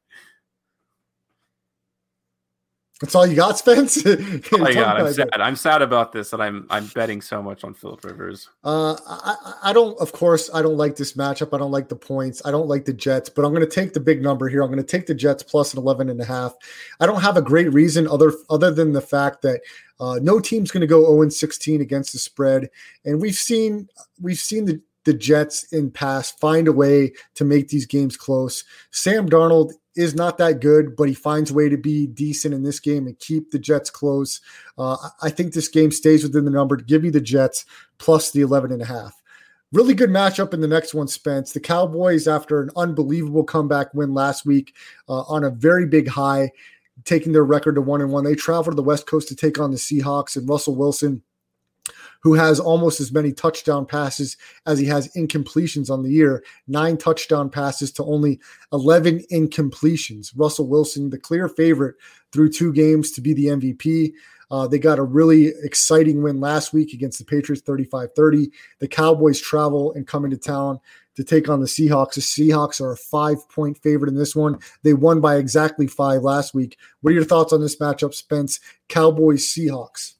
That's 3.02 3.16
all 3.16 3.26
you 3.26 3.36
got, 3.36 3.58
Spence. 3.58 4.06
oh 4.06 4.58
my 4.58 4.74
God, 4.74 5.00
I'm 5.00 5.14
sad. 5.14 5.30
I'm 5.36 5.56
sad 5.56 5.82
about 5.82 6.12
this 6.12 6.32
that 6.32 6.42
I'm 6.42 6.68
I'm 6.70 6.88
betting 6.88 7.22
so 7.22 7.42
much 7.42 7.64
on 7.64 7.74
Philip 7.74 8.04
Rivers. 8.04 8.50
Uh, 8.64 8.98
I, 9.08 9.54
I 9.64 9.74
don't. 9.74 9.98
Of 10.02 10.12
course, 10.12 10.50
I 10.54 10.62
don't 10.62 10.76
like 10.76 10.98
this 10.98 11.14
matchup. 11.14 11.54
I 11.54 11.60
don't 11.60 11.72
like 11.72 11.88
the 11.88 11.96
points. 11.96 12.42
I 12.44 12.52
don't 12.52 12.68
like 12.68 12.84
the 12.84 12.94
Jets, 12.94 13.30
but 13.30 13.46
I'm 13.46 13.54
going 13.54 13.66
to 13.66 13.74
take 13.74 13.94
the 13.94 14.02
big 14.02 14.22
number 14.22 14.50
here. 14.50 14.64
I'm 14.64 14.70
going 14.70 14.84
to 14.84 14.98
take 14.98 15.08
the 15.08 15.16
Jets 15.16 15.44
plus 15.44 15.74
an 15.74 15.80
11 15.80 16.10
and 16.10 16.20
a 16.20 16.26
half. 16.26 16.56
I 17.00 17.06
don't 17.06 17.22
have 17.22 17.38
a 17.38 17.42
great 17.42 17.72
reason 17.72 18.06
other 18.06 18.34
other 18.50 18.70
than 18.70 18.92
the 18.92 19.02
fact 19.02 19.44
that 19.44 19.62
uh, 20.02 20.20
no 20.22 20.42
team's 20.42 20.70
going 20.70 20.82
to 20.82 20.88
go 20.88 21.06
0 21.06 21.30
16 21.30 21.80
against 21.80 22.12
the 22.12 22.20
spread, 22.20 22.70
and 23.06 23.22
we've 23.22 23.36
seen 23.36 23.88
we've 24.20 24.40
seen 24.40 24.66
the 24.66 24.82
the 25.06 25.14
Jets 25.14 25.72
in 25.72 25.90
past 25.90 26.40
find 26.40 26.68
a 26.68 26.74
way 26.74 27.14
to 27.36 27.46
make 27.46 27.70
these 27.70 27.86
games 27.86 28.18
close. 28.18 28.64
Sam 28.92 29.30
Darnold 29.30 29.72
is 29.96 30.16
not 30.16 30.38
that 30.38 30.62
good, 30.62 30.96
but 30.96 31.08
he 31.08 31.14
finds 31.14 31.52
a 31.52 31.54
way 31.54 31.70
to 31.70 31.78
be 31.78 32.08
decent 32.08 32.54
in 32.54 32.64
this 32.64 32.80
game 32.80 33.08
and 33.08 33.20
keep 33.20 33.52
the 33.52 33.60
Jets 33.60 33.90
close. 33.90 34.42
Uh, 34.78 34.98
I 35.22 35.30
think 35.30 35.54
this 35.54 35.68
game 35.68 35.92
stays 35.92 36.24
within 36.24 36.46
the 36.46 36.52
number. 36.52 36.78
To 36.78 36.84
give 36.84 37.04
me 37.04 37.10
the 37.10 37.22
Jets 37.22 37.66
plus 37.98 38.32
the 38.32 38.42
11 38.42 38.72
and 38.72 38.82
a 38.82 38.86
half. 38.86 39.22
Really 39.72 39.94
good 39.94 40.10
matchup 40.10 40.54
in 40.54 40.62
the 40.62 40.68
next 40.68 40.94
one, 40.96 41.08
Spence. 41.08 41.54
The 41.54 41.60
Cowboys, 41.60 42.28
after 42.28 42.62
an 42.62 42.72
unbelievable 42.76 43.44
comeback 43.44 43.94
win 43.94 44.14
last 44.14 44.46
week 44.46 44.76
uh, 45.08 45.22
on 45.22 45.44
a 45.44 45.52
very 45.52 45.86
big 45.86 46.08
high, 46.08 46.52
taking 47.06 47.34
their 47.34 47.46
record 47.46 47.76
to 47.76 47.82
one 47.82 48.02
and 48.02 48.12
one, 48.12 48.24
they 48.24 48.36
travel 48.36 48.72
to 48.72 48.76
the 48.76 48.82
West 48.82 49.06
Coast 49.06 49.28
to 49.28 49.36
take 49.36 49.60
on 49.60 49.70
the 49.70 49.78
Seahawks 49.78 50.36
and 50.38 50.50
Russell 50.50 50.76
Wilson 50.76 51.22
who 52.22 52.34
has 52.34 52.60
almost 52.60 53.00
as 53.00 53.12
many 53.12 53.32
touchdown 53.32 53.86
passes 53.86 54.38
as 54.66 54.80
he 54.80 54.86
has 54.86 55.12
incompletions 55.14 55.90
on 55.90 56.04
the 56.04 56.12
year 56.12 56.44
nine 56.68 56.98
touchdown 56.98 57.50
passes 57.50 57.92
to 57.92 58.04
only 58.04 58.40
11 58.74 59.24
incompletions. 59.32 60.32
Russell 60.36 60.68
Wilson, 60.68 61.10
the 61.10 61.18
clear 61.18 61.48
favorite 61.48 61.96
through 62.32 62.50
two 62.50 62.74
games 62.74 63.12
to 63.12 63.22
be 63.22 63.34
the 63.34 63.46
MVP. 63.46 64.14
Uh, 64.52 64.68
they 64.68 64.80
got 64.80 64.98
a 64.98 65.04
really 65.04 65.54
exciting 65.64 66.24
win 66.24 66.40
last 66.40 66.74
week 66.74 66.94
against 66.94 67.20
the 67.20 67.26
Patriots 67.26 67.62
35 67.62 68.10
30. 68.16 68.52
The 68.80 68.88
Cowboys 68.88 69.40
travel 69.40 69.94
and 69.94 70.08
come 70.08 70.26
into 70.26 70.38
town 70.38 70.80
to 71.16 71.24
take 71.24 71.50
on 71.50 71.60
the 71.60 71.68
Seahawks. 71.68 72.16
The 72.16 72.22
Seahawks 72.22 72.82
are 72.82 72.94
a 72.94 72.98
five 72.98 73.48
point 73.50 73.78
favorite 73.78 74.10
in 74.10 74.16
this 74.16 74.36
one. 74.36 74.58
They 74.84 74.94
won 74.94 75.22
by 75.22 75.36
exactly 75.36 75.86
five 75.86 76.24
last 76.24 76.54
week. 76.54 76.78
What 77.02 77.12
are 77.12 77.14
your 77.14 77.26
thoughts 77.26 77.54
on 77.54 77.62
this 77.62 77.78
matchup, 77.78 78.14
Spence? 78.14 78.60
Cowboys 78.88 79.46
Seahawks. 79.46 80.16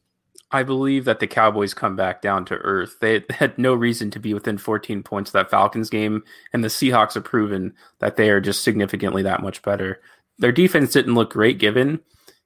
I 0.52 0.64
believe 0.64 1.06
that 1.06 1.20
the 1.20 1.28
Cowboys 1.28 1.74
come 1.74 1.96
back 1.96 2.22
down 2.22 2.46
to 2.46 2.56
earth. 2.56 2.98
They 3.00 3.24
had 3.30 3.58
no 3.58 3.74
reason 3.74 4.12
to 4.12 4.20
be 4.20 4.34
within 4.34 4.58
14 4.58 5.04
points 5.04 5.30
of 5.30 5.34
that 5.34 5.52
Falcons 5.52 5.90
game, 5.90 6.24
and 6.54 6.64
the 6.64 6.70
Seahawks 6.70 7.14
have 7.14 7.24
proven 7.24 7.74
that 8.00 8.16
they 8.16 8.30
are 8.30 8.42
just 8.42 8.64
significantly 8.64 9.24
that 9.24 9.42
much 9.42 9.62
better. 9.62 10.02
Their 10.40 10.52
defense 10.52 10.94
didn't 10.94 11.16
look 11.16 11.32
great 11.32 11.60
given, 11.60 12.00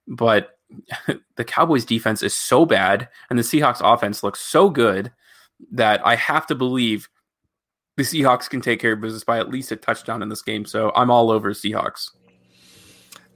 but 0.07 0.57
the 1.35 1.45
Cowboys 1.45 1.85
defense 1.85 2.23
is 2.23 2.35
so 2.35 2.65
bad, 2.65 3.07
and 3.29 3.39
the 3.39 3.43
Seahawks 3.43 3.81
offense 3.81 4.23
looks 4.23 4.41
so 4.41 4.69
good 4.69 5.11
that 5.71 6.05
I 6.05 6.15
have 6.15 6.47
to 6.47 6.55
believe 6.55 7.07
the 7.95 8.03
Seahawks 8.03 8.49
can 8.49 8.59
take 8.59 8.79
care 8.79 8.93
of 8.93 9.01
business 9.01 9.23
by 9.23 9.39
at 9.39 9.49
least 9.49 9.71
a 9.71 9.75
touchdown 9.75 10.21
in 10.23 10.29
this 10.29 10.41
game. 10.41 10.65
So 10.65 10.91
I'm 10.95 11.11
all 11.11 11.29
over 11.29 11.53
Seahawks. 11.53 12.09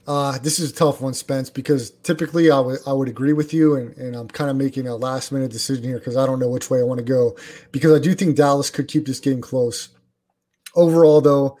Uh, 0.08 0.38
this 0.38 0.58
is 0.58 0.70
a 0.70 0.74
tough 0.74 1.02
one, 1.02 1.12
Spence, 1.12 1.50
because 1.50 1.90
typically 2.02 2.50
I 2.50 2.58
would 2.58 2.78
I 2.86 2.94
would 2.94 3.08
agree 3.08 3.34
with 3.34 3.52
you, 3.52 3.76
and, 3.76 3.94
and 3.98 4.16
I'm 4.16 4.26
kind 4.28 4.50
of 4.50 4.56
making 4.56 4.88
a 4.88 4.96
last 4.96 5.32
minute 5.32 5.52
decision 5.52 5.84
here 5.84 5.98
because 5.98 6.16
I 6.16 6.24
don't 6.24 6.38
know 6.38 6.48
which 6.48 6.70
way 6.70 6.80
I 6.80 6.84
want 6.84 6.96
to 6.96 7.04
go. 7.04 7.36
Because 7.72 7.94
I 7.94 8.02
do 8.02 8.14
think 8.14 8.34
Dallas 8.34 8.70
could 8.70 8.88
keep 8.88 9.06
this 9.06 9.20
game 9.20 9.42
close. 9.42 9.90
Overall, 10.74 11.20
though, 11.20 11.58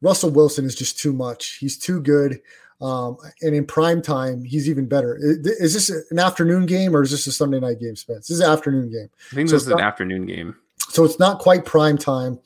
Russell 0.00 0.30
Wilson 0.30 0.64
is 0.64 0.76
just 0.76 1.00
too 1.00 1.12
much. 1.12 1.56
He's 1.58 1.76
too 1.76 2.00
good, 2.00 2.40
um, 2.80 3.16
and 3.42 3.56
in 3.56 3.66
prime 3.66 4.00
time, 4.00 4.44
he's 4.44 4.70
even 4.70 4.86
better. 4.86 5.18
Is, 5.20 5.38
is 5.58 5.74
this 5.74 6.10
an 6.12 6.20
afternoon 6.20 6.66
game 6.66 6.94
or 6.94 7.02
is 7.02 7.10
this 7.10 7.26
a 7.26 7.32
Sunday 7.32 7.58
night 7.58 7.80
game, 7.80 7.96
Spence? 7.96 8.28
This 8.28 8.36
is 8.36 8.44
an 8.44 8.52
afternoon 8.52 8.92
game. 8.92 9.08
I 9.32 9.34
think 9.34 9.48
So 9.48 9.56
this 9.56 9.66
is 9.66 9.72
an 9.72 9.80
afternoon 9.80 10.24
game. 10.24 10.54
so 10.90 11.04
it's 11.04 11.18
not 11.18 11.40
quite 11.40 11.64
prime 11.64 11.98
time. 11.98 12.38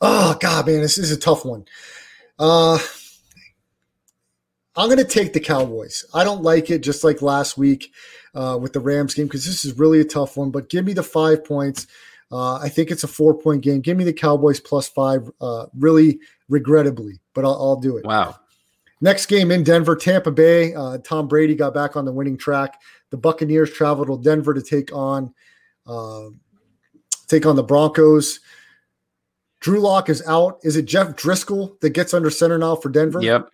Oh 0.00 0.36
God, 0.40 0.68
man, 0.68 0.82
this 0.82 0.98
is 0.98 1.10
a 1.10 1.16
tough 1.16 1.44
one. 1.44 1.64
Uh, 2.38 2.78
I'm 4.76 4.88
going 4.88 4.98
to 4.98 5.04
take 5.04 5.32
the 5.32 5.40
Cowboys. 5.40 6.04
I 6.14 6.24
don't 6.24 6.42
like 6.42 6.70
it, 6.70 6.82
just 6.82 7.04
like 7.04 7.22
last 7.22 7.56
week 7.56 7.92
uh, 8.34 8.58
with 8.60 8.72
the 8.72 8.80
Rams 8.80 9.14
game, 9.14 9.26
because 9.26 9.44
this 9.44 9.64
is 9.64 9.78
really 9.78 10.00
a 10.00 10.04
tough 10.04 10.36
one. 10.36 10.50
But 10.50 10.68
give 10.68 10.84
me 10.84 10.92
the 10.92 11.02
five 11.02 11.44
points. 11.44 11.86
Uh, 12.32 12.56
I 12.56 12.68
think 12.68 12.90
it's 12.90 13.04
a 13.04 13.08
four 13.08 13.34
point 13.34 13.62
game. 13.62 13.80
Give 13.80 13.96
me 13.96 14.04
the 14.04 14.12
Cowboys 14.12 14.58
plus 14.58 14.88
five, 14.88 15.30
uh, 15.40 15.66
really 15.78 16.18
regrettably, 16.48 17.20
but 17.34 17.44
I'll, 17.44 17.54
I'll 17.54 17.76
do 17.76 17.96
it. 17.96 18.04
Wow. 18.04 18.36
Next 19.00 19.26
game 19.26 19.50
in 19.50 19.62
Denver, 19.62 19.94
Tampa 19.94 20.30
Bay. 20.30 20.74
Uh, 20.74 20.98
Tom 20.98 21.28
Brady 21.28 21.54
got 21.54 21.74
back 21.74 21.94
on 21.94 22.04
the 22.04 22.12
winning 22.12 22.38
track. 22.38 22.80
The 23.10 23.16
Buccaneers 23.16 23.70
traveled 23.70 24.08
to 24.08 24.28
Denver 24.28 24.54
to 24.54 24.62
take 24.62 24.92
on 24.92 25.32
uh, 25.86 26.30
take 27.28 27.46
on 27.46 27.56
the 27.56 27.62
Broncos. 27.62 28.40
Drew 29.60 29.78
Lock 29.78 30.08
is 30.08 30.22
out. 30.26 30.58
Is 30.62 30.76
it 30.76 30.86
Jeff 30.86 31.08
Driskel 31.08 31.78
that 31.80 31.90
gets 31.90 32.14
under 32.14 32.30
center 32.30 32.58
now 32.58 32.76
for 32.76 32.88
Denver? 32.88 33.20
Yep. 33.22 33.50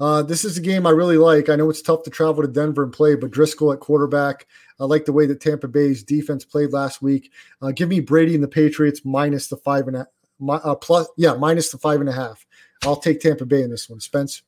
Uh, 0.00 0.22
this 0.22 0.44
is 0.44 0.56
a 0.56 0.60
game 0.60 0.86
I 0.86 0.90
really 0.90 1.16
like. 1.18 1.48
I 1.48 1.56
know 1.56 1.70
it's 1.70 1.82
tough 1.82 2.04
to 2.04 2.10
travel 2.10 2.42
to 2.42 2.48
Denver 2.48 2.84
and 2.84 2.92
play, 2.92 3.14
but 3.16 3.30
Driskel 3.30 3.74
at 3.74 3.80
quarterback. 3.80 4.46
I 4.78 4.84
like 4.84 5.04
the 5.04 5.12
way 5.12 5.26
that 5.26 5.40
Tampa 5.40 5.66
Bay's 5.66 6.04
defense 6.04 6.44
played 6.44 6.72
last 6.72 7.02
week. 7.02 7.32
Uh, 7.60 7.72
give 7.72 7.88
me 7.88 8.00
Brady 8.00 8.34
and 8.34 8.44
the 8.44 8.48
Patriots 8.48 9.04
minus 9.04 9.48
the 9.48 9.56
five 9.56 9.88
and 9.88 9.96
a 9.96 10.06
uh, 10.48 10.74
plus, 10.76 11.08
yeah, 11.16 11.34
minus 11.34 11.70
the 11.72 11.78
five 11.78 12.00
and 12.00 12.08
a 12.08 12.12
half. 12.12 12.46
I'll 12.84 12.96
take 12.96 13.20
Tampa 13.20 13.44
Bay 13.44 13.62
in 13.62 13.70
this 13.70 13.88
one. 13.88 13.98
Spence. 14.00 14.42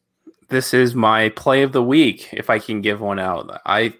This 0.49 0.73
is 0.73 0.95
my 0.95 1.31
play 1.31 1.63
of 1.63 1.73
the 1.73 1.83
week 1.83 2.29
if 2.33 2.49
I 2.49 2.59
can 2.59 2.81
give 2.81 3.01
one 3.01 3.19
out. 3.19 3.61
I 3.67 3.95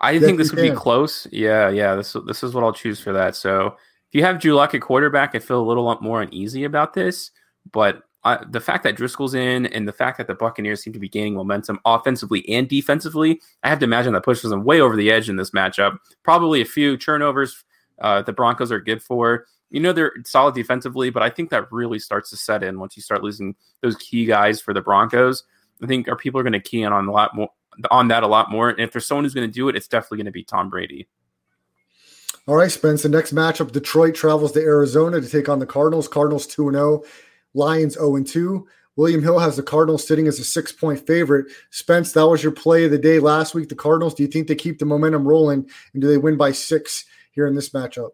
I 0.00 0.12
Yes, 0.12 0.22
think 0.24 0.38
this 0.38 0.50
would 0.50 0.62
be 0.62 0.70
close. 0.70 1.26
Yeah, 1.30 1.68
yeah. 1.68 1.94
This 1.94 2.16
this 2.26 2.42
is 2.42 2.54
what 2.54 2.64
I'll 2.64 2.72
choose 2.72 3.00
for 3.00 3.12
that. 3.12 3.36
So 3.36 3.66
if 4.08 4.14
you 4.14 4.22
have 4.22 4.40
Drew 4.40 4.54
Luck 4.54 4.74
at 4.74 4.80
quarterback, 4.80 5.34
I 5.34 5.38
feel 5.40 5.60
a 5.60 5.66
little 5.66 5.98
more 6.00 6.22
uneasy 6.22 6.64
about 6.64 6.94
this. 6.94 7.30
But 7.70 8.02
The 8.48 8.60
fact 8.60 8.82
that 8.84 8.96
Driskel's 8.96 9.34
in 9.34 9.66
and 9.66 9.86
the 9.86 9.92
fact 9.92 10.18
that 10.18 10.26
the 10.26 10.34
Buccaneers 10.34 10.82
seem 10.82 10.92
to 10.92 10.98
be 10.98 11.08
gaining 11.08 11.34
momentum 11.34 11.78
offensively 11.84 12.48
and 12.48 12.68
defensively, 12.68 13.40
I 13.62 13.68
have 13.68 13.78
to 13.80 13.84
imagine 13.84 14.12
that 14.14 14.24
pushes 14.24 14.50
them 14.50 14.64
way 14.64 14.80
over 14.80 14.96
the 14.96 15.10
edge 15.10 15.28
in 15.28 15.36
this 15.36 15.50
matchup. 15.50 15.98
Probably 16.22 16.60
a 16.60 16.64
few 16.64 16.96
turnovers. 16.96 17.64
Uh, 18.00 18.22
the 18.22 18.32
Broncos 18.32 18.72
are 18.72 18.80
good 18.80 19.02
for. 19.02 19.46
You 19.70 19.80
know 19.80 19.92
they're 19.92 20.12
solid 20.24 20.54
defensively, 20.54 21.10
but 21.10 21.22
I 21.22 21.30
think 21.30 21.50
that 21.50 21.70
really 21.72 21.98
starts 21.98 22.30
to 22.30 22.36
set 22.36 22.62
in 22.62 22.78
once 22.78 22.96
you 22.96 23.02
start 23.02 23.22
losing 23.22 23.54
those 23.82 23.96
key 23.96 24.24
guys 24.26 24.60
for 24.60 24.72
the 24.74 24.80
Broncos. 24.80 25.44
I 25.82 25.86
think 25.86 26.08
our 26.08 26.16
people 26.16 26.40
are 26.40 26.44
going 26.44 26.52
to 26.52 26.60
key 26.60 26.82
in 26.82 26.92
on 26.92 27.08
a 27.08 27.12
lot 27.12 27.34
more 27.34 27.50
on 27.90 28.08
that 28.08 28.22
a 28.22 28.26
lot 28.26 28.50
more. 28.50 28.70
And 28.70 28.80
if 28.80 28.92
there's 28.92 29.06
someone 29.06 29.24
who's 29.24 29.34
going 29.34 29.48
to 29.48 29.52
do 29.52 29.68
it, 29.68 29.76
it's 29.76 29.88
definitely 29.88 30.18
going 30.18 30.26
to 30.26 30.32
be 30.32 30.44
Tom 30.44 30.70
Brady. 30.70 31.06
All 32.46 32.56
right, 32.56 32.70
Spence. 32.70 33.02
The 33.02 33.08
next 33.08 33.34
matchup, 33.34 33.72
Detroit 33.72 34.14
travels 34.14 34.52
to 34.52 34.60
Arizona 34.60 35.20
to 35.20 35.28
take 35.28 35.48
on 35.48 35.58
the 35.58 35.66
Cardinals. 35.66 36.06
Cardinals 36.06 36.46
2 36.46 36.70
0, 36.70 37.02
Lions 37.56 37.94
0 37.94 38.22
2. 38.22 38.66
William 38.96 39.22
Hill 39.22 39.38
has 39.38 39.56
the 39.56 39.62
Cardinals 39.62 40.06
sitting 40.06 40.26
as 40.26 40.38
a 40.38 40.44
six 40.44 40.72
point 40.72 41.06
favorite. 41.06 41.46
Spence, 41.70 42.12
that 42.12 42.26
was 42.26 42.42
your 42.42 42.52
play 42.52 42.84
of 42.84 42.90
the 42.90 42.98
day 42.98 43.18
last 43.18 43.54
week. 43.54 43.68
The 43.68 43.74
Cardinals, 43.74 44.14
do 44.14 44.22
you 44.22 44.28
think 44.28 44.48
they 44.48 44.54
keep 44.54 44.78
the 44.78 44.86
momentum 44.86 45.26
rolling 45.26 45.68
and 45.92 46.02
do 46.02 46.08
they 46.08 46.18
win 46.18 46.36
by 46.36 46.52
six 46.52 47.04
here 47.32 47.46
in 47.46 47.54
this 47.54 47.70
matchup? 47.70 48.10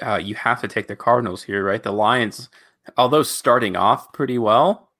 Uh, 0.00 0.20
you 0.22 0.34
have 0.34 0.60
to 0.60 0.68
take 0.68 0.86
the 0.86 0.96
Cardinals 0.96 1.42
here, 1.42 1.64
right? 1.64 1.82
The 1.82 1.92
Lions, 1.92 2.48
although 2.96 3.22
starting 3.22 3.76
off 3.76 4.12
pretty 4.12 4.38
well, 4.38 4.90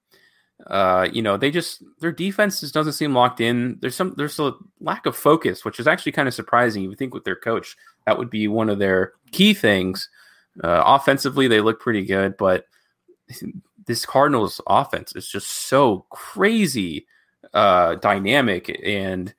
uh, 0.67 1.09
you 1.13 1.23
know, 1.23 1.37
they 1.37 1.51
just 1.51 1.83
their 2.01 2.13
defense 2.13 2.61
just 2.61 2.75
doesn't 2.75 2.93
seem 2.93 3.15
locked 3.15 3.41
in. 3.41 3.79
There's 3.81 3.95
some 3.95 4.15
there's 4.17 4.39
a 4.39 4.55
lack 4.81 5.07
of 5.07 5.17
focus, 5.17 5.65
which 5.65 5.81
is 5.81 5.87
actually 5.87 6.13
kind 6.13 6.29
of 6.29 6.35
surprising. 6.35 6.83
You 6.83 6.91
would 6.91 6.99
think 6.99 7.15
with 7.15 7.25
their 7.25 7.37
coach 7.37 7.77
that 8.07 8.19
would 8.19 8.31
be 8.31 8.49
one 8.49 8.69
of 8.69 8.79
their 8.79 9.13
key 9.33 9.55
things. 9.55 10.09
Uh, 10.63 10.83
offensively, 10.85 11.49
they 11.49 11.61
look 11.61 11.81
pretty 11.81 12.05
good, 12.05 12.37
but 12.37 12.67
this 13.87 14.07
Cardinals 14.07 14.61
offense 14.67 15.15
is 15.17 15.29
just 15.29 15.49
so 15.49 16.07
crazy 16.11 17.07
uh, 17.55 17.97
dynamic, 17.97 18.81
and 18.85 19.35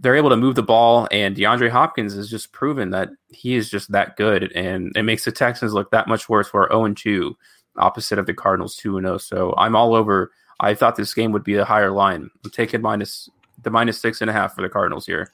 they're 0.00 0.16
able 0.16 0.30
to 0.30 0.36
move 0.36 0.54
the 0.54 0.62
ball. 0.62 1.08
And 1.10 1.36
DeAndre 1.36 1.70
Hopkins 1.70 2.14
has 2.14 2.28
just 2.28 2.52
proven 2.52 2.90
that 2.90 3.10
he 3.30 3.54
is 3.54 3.70
just 3.70 3.92
that 3.92 4.16
good, 4.16 4.52
and 4.52 4.92
it 4.96 5.02
makes 5.02 5.24
the 5.24 5.32
Texans 5.32 5.72
look 5.72 5.90
that 5.90 6.08
much 6.08 6.28
worse 6.28 6.48
for 6.48 6.68
0 6.70 6.94
2, 6.94 7.36
opposite 7.76 8.18
of 8.18 8.26
the 8.26 8.34
Cardinals 8.34 8.76
2 8.76 9.00
0. 9.00 9.18
So 9.18 9.54
I'm 9.56 9.76
all 9.76 9.94
over. 9.94 10.32
I 10.60 10.74
thought 10.74 10.96
this 10.96 11.14
game 11.14 11.32
would 11.32 11.44
be 11.44 11.56
a 11.56 11.64
higher 11.64 11.90
line. 11.90 12.30
I'm 12.44 12.50
taking 12.50 12.80
minus 12.80 13.28
the 13.62 13.70
minus 13.70 14.00
six 14.00 14.20
and 14.20 14.30
a 14.30 14.32
half 14.32 14.54
for 14.54 14.62
the 14.62 14.68
Cardinals 14.68 15.06
here. 15.06 15.30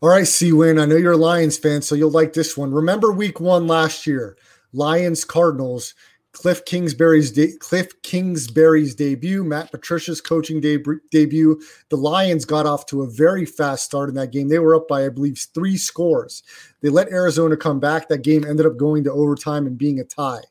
All 0.00 0.08
right, 0.08 0.26
C 0.26 0.52
Win. 0.52 0.78
I 0.78 0.84
know 0.84 0.96
you're 0.96 1.12
a 1.12 1.16
Lions 1.16 1.58
fan, 1.58 1.82
so 1.82 1.94
you'll 1.94 2.10
like 2.10 2.32
this 2.32 2.56
one. 2.56 2.72
Remember 2.72 3.12
week 3.12 3.40
one 3.40 3.66
last 3.66 4.06
year, 4.06 4.36
Lions 4.72 5.24
Cardinals. 5.24 5.94
Cliff 6.34 6.64
Kingsbury's 6.64 7.30
de- 7.30 7.56
Cliff 7.58 8.02
Kingsbury's 8.02 8.94
debut, 8.94 9.44
Matt 9.44 9.70
Patricia's 9.70 10.20
coaching 10.20 10.60
deb- 10.60 11.00
debut. 11.10 11.60
The 11.90 11.96
Lions 11.96 12.44
got 12.44 12.66
off 12.66 12.86
to 12.86 13.02
a 13.02 13.06
very 13.08 13.46
fast 13.46 13.84
start 13.84 14.08
in 14.08 14.16
that 14.16 14.32
game. 14.32 14.48
They 14.48 14.58
were 14.58 14.74
up 14.74 14.88
by, 14.88 15.06
I 15.06 15.08
believe, 15.10 15.38
three 15.54 15.76
scores. 15.76 16.42
They 16.82 16.88
let 16.88 17.12
Arizona 17.12 17.56
come 17.56 17.78
back. 17.78 18.08
That 18.08 18.22
game 18.22 18.44
ended 18.44 18.66
up 18.66 18.76
going 18.76 19.04
to 19.04 19.12
overtime 19.12 19.66
and 19.66 19.78
being 19.78 20.00
a 20.00 20.04
tie. 20.04 20.42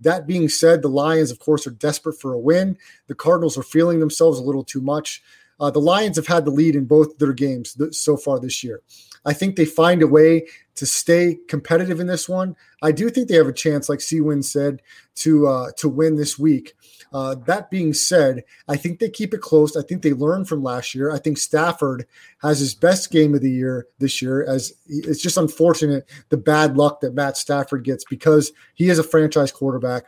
That 0.00 0.26
being 0.26 0.48
said, 0.48 0.80
the 0.80 0.88
Lions, 0.88 1.32
of 1.32 1.40
course, 1.40 1.66
are 1.66 1.72
desperate 1.72 2.20
for 2.20 2.32
a 2.32 2.38
win. 2.38 2.78
The 3.08 3.14
Cardinals 3.14 3.58
are 3.58 3.64
feeling 3.64 3.98
themselves 3.98 4.38
a 4.38 4.42
little 4.42 4.64
too 4.64 4.80
much. 4.80 5.22
Uh, 5.62 5.70
the 5.70 5.78
Lions 5.78 6.16
have 6.16 6.26
had 6.26 6.44
the 6.44 6.50
lead 6.50 6.74
in 6.74 6.84
both 6.84 7.16
their 7.18 7.32
games 7.32 7.74
th- 7.74 7.94
so 7.94 8.16
far 8.16 8.40
this 8.40 8.64
year. 8.64 8.82
I 9.24 9.32
think 9.32 9.54
they 9.54 9.64
find 9.64 10.02
a 10.02 10.08
way 10.08 10.48
to 10.74 10.84
stay 10.84 11.38
competitive 11.46 12.00
in 12.00 12.08
this 12.08 12.28
one. 12.28 12.56
I 12.82 12.90
do 12.90 13.08
think 13.08 13.28
they 13.28 13.36
have 13.36 13.46
a 13.46 13.52
chance, 13.52 13.88
like 13.88 14.00
Seawin 14.00 14.42
said, 14.42 14.82
to 15.16 15.46
uh, 15.46 15.70
to 15.76 15.88
win 15.88 16.16
this 16.16 16.36
week. 16.36 16.74
Uh, 17.12 17.36
that 17.46 17.70
being 17.70 17.94
said, 17.94 18.42
I 18.66 18.76
think 18.76 18.98
they 18.98 19.08
keep 19.08 19.34
it 19.34 19.40
close. 19.40 19.76
I 19.76 19.82
think 19.82 20.02
they 20.02 20.14
learn 20.14 20.44
from 20.46 20.64
last 20.64 20.96
year. 20.96 21.12
I 21.12 21.18
think 21.18 21.38
Stafford 21.38 22.06
has 22.38 22.58
his 22.58 22.74
best 22.74 23.12
game 23.12 23.34
of 23.34 23.42
the 23.42 23.50
year 23.50 23.86
this 24.00 24.20
year. 24.20 24.44
As 24.44 24.72
it's 24.88 25.22
just 25.22 25.36
unfortunate 25.36 26.10
the 26.30 26.38
bad 26.38 26.76
luck 26.76 27.00
that 27.02 27.14
Matt 27.14 27.36
Stafford 27.36 27.84
gets 27.84 28.04
because 28.04 28.50
he 28.74 28.88
is 28.88 28.98
a 28.98 29.04
franchise 29.04 29.52
quarterback. 29.52 30.06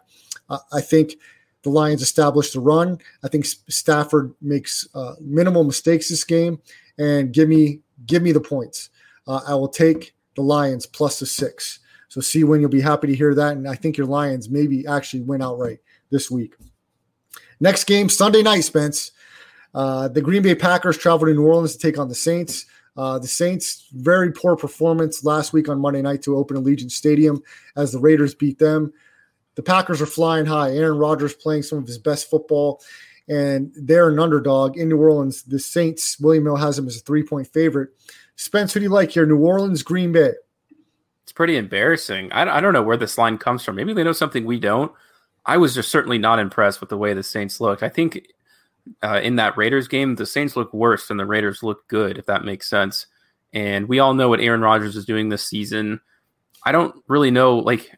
Uh, 0.49 0.59
I 0.73 0.81
think 0.81 1.15
the 1.65 1.71
Lions 1.71 2.03
establish 2.03 2.53
the 2.53 2.61
run. 2.61 2.99
I 3.25 3.29
think 3.29 3.47
Stafford 3.47 4.33
makes 4.41 4.87
uh, 4.95 5.15
minimal 5.21 5.65
mistakes 5.65 6.09
this 6.09 6.23
game, 6.23 6.61
and 6.99 7.33
give 7.33 7.49
me 7.49 7.81
give 8.07 8.23
me 8.23 8.33
the 8.33 8.41
points. 8.41 8.91
Uh, 9.27 9.41
I 9.47 9.55
will 9.55 9.69
take 9.69 10.15
the 10.37 10.43
Lions 10.43 10.87
plus 10.87 11.19
the 11.19 11.27
six. 11.27 11.81
So 12.09 12.21
see 12.21 12.45
when 12.45 12.61
you'll 12.61 12.71
be 12.71 12.81
happy 12.81 13.09
to 13.09 13.15
hear 13.15 13.35
that, 13.35 13.57
and 13.57 13.67
I 13.67 13.75
think 13.75 13.97
your 13.97 14.07
Lions 14.07 14.49
maybe 14.49 14.87
actually 14.87 15.23
win 15.23 15.43
outright 15.43 15.81
this 16.11 16.31
week. 16.31 16.55
Next 17.59 17.85
game 17.85 18.09
Sunday 18.09 18.43
night, 18.43 18.61
Spence. 18.61 19.11
Uh, 19.75 20.07
the 20.07 20.21
Green 20.21 20.43
Bay 20.43 20.55
Packers 20.55 20.97
travel 20.97 21.27
to 21.27 21.35
New 21.35 21.47
Orleans 21.47 21.73
to 21.75 21.79
take 21.79 21.99
on 21.99 22.09
the 22.09 22.15
Saints. 22.15 22.67
Uh, 22.97 23.19
the 23.19 23.27
Saints 23.27 23.89
very 23.93 24.31
poor 24.31 24.55
performance 24.55 25.25
last 25.25 25.53
week 25.53 25.69
on 25.69 25.81
Monday 25.81 26.03
night 26.03 26.23
to 26.23 26.37
open 26.37 26.57
Allegiant 26.57 26.93
Stadium 26.93 27.43
as 27.75 27.91
the 27.91 27.99
Raiders 27.99 28.35
beat 28.35 28.59
them. 28.59 28.93
The 29.55 29.63
Packers 29.63 30.03
are 30.03 30.07
flying 30.07 30.47
high. 30.47 30.73
Aaron 30.73 30.99
Rodgers 30.99 31.35
playing 31.35 31.63
some 31.63 31.79
of 31.79 31.87
his 31.87 31.99
best 31.99 32.29
football, 32.29 32.83
and 33.29 33.73
they're 33.77 34.09
an 34.09 34.19
underdog 34.19 34.77
in 34.77 34.89
New 34.89 34.99
Orleans. 34.99 35.43
The 35.43 35.59
Saints, 35.59 36.19
William 36.19 36.45
Hill 36.45 36.57
has 36.57 36.77
them 36.77 36.89
as 36.89 36.97
a 36.97 37.01
three 37.01 37.23
point 37.23 37.49
favorite. 37.49 37.91
Spence, 38.37 38.73
who 38.73 38.81
do 38.81 38.85
you 38.85 38.91
like 38.91 39.11
here? 39.11 39.27
New 39.27 39.39
Orleans, 39.39 39.83
Green 39.83 40.13
Bay. 40.13 40.33
It's 41.23 41.33
pretty 41.33 41.57
embarrassing. 41.57 42.33
I, 42.33 42.57
I 42.57 42.61
don't 42.61 42.73
know 42.73 42.83
where 42.83 42.97
this 42.97 43.17
line 43.17 43.39
comes 43.39 43.65
from. 43.65 43.77
Maybe 43.77 43.95
they 43.95 44.05
know 44.05 44.13
something 44.13 44.45
we 44.45 44.59
don't, 44.59 44.93
I 45.47 45.59
was 45.59 45.75
just 45.75 45.91
certainly 45.91 46.19
not 46.19 46.39
impressed 46.39 46.81
with 46.81 46.91
the 46.91 46.97
way 46.97 47.13
the 47.13 47.23
Saints 47.23 47.61
looked. 47.61 47.83
I 47.83 47.89
think 47.89 48.27
uh, 49.03 49.21
in 49.23 49.37
that 49.37 49.57
Raiders 49.57 49.89
game, 49.89 50.17
the 50.17 50.27
Saints 50.27 50.57
look 50.57 50.73
worse 50.73 51.09
than 51.09 51.17
the 51.17 51.27
Raiders 51.27 51.63
look 51.63 51.87
good, 51.89 52.19
if 52.19 52.27
that 52.27 52.45
makes 52.45 52.69
sense. 52.69 53.07
And 53.53 53.89
we 53.89 53.99
all 53.99 54.15
know 54.15 54.29
what 54.29 54.41
Aaron 54.41 54.63
Rodgers 54.63 54.97
is 54.97 55.05
doing 55.05 55.29
this 55.29 55.47
season. 55.47 56.01
I 56.65 56.73
don't 56.73 56.95
really 57.09 57.31
know, 57.31 57.59
like, 57.59 57.93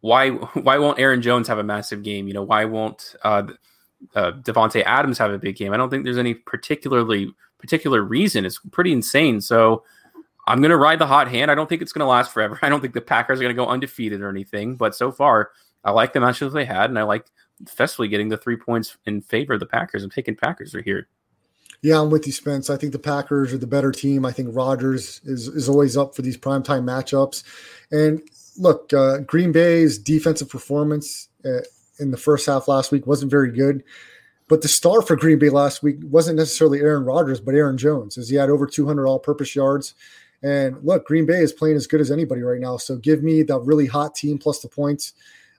why 0.00 0.30
why 0.30 0.78
won't 0.78 0.98
Aaron 0.98 1.22
Jones 1.22 1.48
have 1.48 1.58
a 1.58 1.64
massive 1.64 2.02
game? 2.02 2.28
You 2.28 2.34
know, 2.34 2.42
why 2.42 2.64
won't 2.64 3.14
uh, 3.22 3.44
uh, 4.14 4.32
Davante 4.32 4.82
Adams 4.84 5.18
have 5.18 5.32
a 5.32 5.38
big 5.38 5.56
game? 5.56 5.72
I 5.72 5.76
don't 5.76 5.90
think 5.90 6.04
there's 6.04 6.18
any 6.18 6.34
particularly 6.34 7.32
particular 7.58 8.02
reason. 8.02 8.44
It's 8.44 8.58
pretty 8.70 8.92
insane. 8.92 9.40
So 9.40 9.84
I'm 10.46 10.60
going 10.60 10.70
to 10.70 10.76
ride 10.76 10.98
the 10.98 11.06
hot 11.06 11.28
hand. 11.28 11.50
I 11.50 11.54
don't 11.54 11.68
think 11.68 11.82
it's 11.82 11.92
going 11.92 12.04
to 12.04 12.10
last 12.10 12.32
forever. 12.32 12.58
I 12.62 12.68
don't 12.68 12.80
think 12.80 12.94
the 12.94 13.00
Packers 13.00 13.38
are 13.38 13.42
going 13.42 13.54
to 13.54 13.62
go 13.62 13.68
undefeated 13.68 14.20
or 14.20 14.28
anything. 14.28 14.76
But 14.76 14.94
so 14.94 15.12
far, 15.12 15.50
I 15.84 15.90
like 15.92 16.12
the 16.12 16.20
matches 16.20 16.52
they 16.52 16.64
had, 16.64 16.90
and 16.90 16.98
I 16.98 17.02
like 17.02 17.26
especially 17.66 18.08
getting 18.08 18.30
the 18.30 18.36
three 18.36 18.56
points 18.56 18.96
in 19.06 19.20
favor 19.20 19.54
of 19.54 19.60
the 19.60 19.66
Packers. 19.66 20.02
I'm 20.02 20.10
taking 20.10 20.34
Packers 20.34 20.74
are 20.74 20.82
here. 20.82 21.08
Yeah, 21.82 22.00
I'm 22.00 22.10
with 22.10 22.26
you, 22.26 22.32
Spence. 22.32 22.68
I 22.68 22.76
think 22.76 22.92
the 22.92 22.98
Packers 22.98 23.54
are 23.54 23.58
the 23.58 23.66
better 23.66 23.90
team. 23.90 24.26
I 24.26 24.32
think 24.32 24.54
Rodgers 24.54 25.20
is 25.24 25.48
is 25.48 25.68
always 25.68 25.96
up 25.96 26.14
for 26.14 26.22
these 26.22 26.36
primetime 26.36 26.84
matchups. 26.84 27.42
And 27.90 28.22
look, 28.56 28.92
uh, 28.92 29.18
Green 29.18 29.52
Bay's 29.52 29.98
defensive 29.98 30.48
performance 30.48 31.28
uh, 31.44 31.60
in 31.98 32.10
the 32.10 32.16
first 32.16 32.46
half 32.46 32.68
last 32.68 32.92
week 32.92 33.06
wasn't 33.06 33.30
very 33.30 33.50
good. 33.52 33.82
But 34.48 34.62
the 34.62 34.68
star 34.68 35.00
for 35.00 35.14
Green 35.14 35.38
Bay 35.38 35.48
last 35.48 35.82
week 35.82 35.98
wasn't 36.02 36.36
necessarily 36.36 36.80
Aaron 36.80 37.04
Rodgers, 37.04 37.40
but 37.40 37.54
Aaron 37.54 37.78
Jones, 37.78 38.18
as 38.18 38.28
he 38.28 38.36
had 38.36 38.50
over 38.50 38.66
200 38.66 39.06
all 39.06 39.20
purpose 39.20 39.54
yards. 39.54 39.94
And 40.42 40.76
look, 40.82 41.06
Green 41.06 41.24
Bay 41.24 41.38
is 41.38 41.52
playing 41.52 41.76
as 41.76 41.86
good 41.86 42.00
as 42.00 42.10
anybody 42.10 42.42
right 42.42 42.60
now. 42.60 42.76
So 42.76 42.96
give 42.96 43.22
me 43.22 43.42
the 43.42 43.60
really 43.60 43.86
hot 43.86 44.14
team 44.16 44.38
plus 44.38 44.60
the 44.60 44.68
points. 44.68 45.12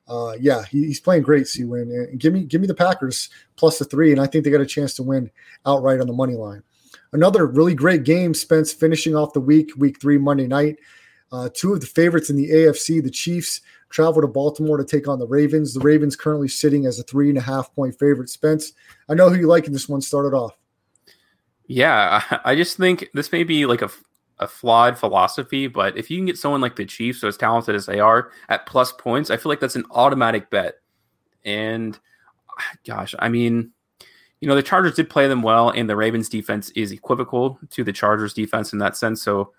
Uh, 0.10 0.34
yeah, 0.42 0.64
he, 0.66 0.88
he's 0.88 1.00
playing 1.00 1.24
great, 1.24 1.48
Win. 1.60 1.90
And 1.92 2.20
give 2.20 2.34
me 2.34 2.44
give 2.44 2.60
me 2.60 2.68
the 2.68 2.76
Packers 2.76 3.30
plus 3.56 3.80
the 3.80 3.86
three, 3.86 4.12
and 4.12 4.20
I 4.20 4.28
think 4.28 4.44
they 4.44 4.52
got 4.52 4.60
a 4.60 4.66
chance 4.66 4.94
to 4.96 5.04
win 5.04 5.32
outright 5.66 6.02
on 6.02 6.08
the 6.08 6.14
money 6.14 6.36
line. 6.36 6.64
Another 7.14 7.46
really 7.46 7.76
great 7.76 8.04
game, 8.04 8.34
Spence, 8.34 8.74
finishing 8.74 9.16
off 9.16 9.32
the 9.32 9.40
week, 9.40 9.72
week 9.78 10.02
three, 10.02 10.18
Monday 10.18 10.48
night. 10.48 10.80
Uh, 11.32 11.50
two 11.54 11.74
of 11.74 11.80
the 11.80 11.88
favorites 11.88 12.30
in 12.30 12.36
the 12.36 12.50
AFC, 12.50 13.02
the 13.02 13.10
Chiefs, 13.10 13.62
travel 13.90 14.22
to 14.22 14.28
Baltimore 14.28 14.78
to 14.78 14.84
take 14.84 15.08
on 15.08 15.20
the 15.20 15.28
Ravens. 15.28 15.74
The 15.74 15.80
Ravens 15.80 16.16
currently 16.16 16.48
sitting 16.48 16.86
as 16.86 17.00
a 17.00 17.04
three 17.04 17.30
and 17.30 17.38
a 17.38 17.42
half 17.42 17.74
point 17.74 17.98
favorite. 17.98 18.30
Spence, 18.30 18.74
I 19.10 19.14
know 19.14 19.30
who 19.30 19.40
you 19.40 19.48
like 19.48 19.68
in 19.68 19.74
this 19.74 19.88
one. 19.88 20.02
Started 20.02 20.36
off. 20.36 20.58
Yeah, 21.68 22.24
I 22.46 22.56
just 22.56 22.78
think 22.78 23.10
this 23.14 23.32
may 23.32 23.44
be 23.44 23.66
like 23.66 23.82
a, 23.82 23.90
a 24.40 24.48
flawed 24.48 24.98
philosophy, 24.98 25.68
but 25.68 25.98
if 25.98 26.12
you 26.12 26.18
can 26.18 26.26
get 26.26 26.38
someone 26.38 26.62
like 26.62 26.76
the 26.76 26.86
Chiefs, 26.86 27.22
so 27.22 27.28
as 27.28 27.38
talented 27.38 27.76
as 27.76 27.86
they 27.86 28.00
are, 28.00 28.32
at 28.50 28.66
plus 28.66 28.92
points, 28.92 29.30
I 29.30 29.38
feel 29.38 29.50
like 29.50 29.60
that's 29.60 29.78
an 29.78 29.86
automatic 29.92 30.50
bet. 30.50 30.76
And 31.46 31.98
gosh, 32.86 33.16
I 33.20 33.30
mean, 33.30 33.72
you 34.42 34.48
know, 34.48 34.56
the 34.56 34.64
Chargers 34.64 34.96
did 34.96 35.10
play 35.10 35.28
them 35.28 35.44
well, 35.44 35.70
and 35.70 35.90
the 35.90 35.96
Ravens 35.96 36.28
defense 36.28 36.72
is 36.72 36.92
equivocal 36.92 37.60
to 37.70 37.84
the 37.84 37.94
Chargers 37.94 38.34
defense 38.34 38.74
in 38.74 38.80
that 38.80 38.98
sense. 38.98 39.22
So, 39.22 39.54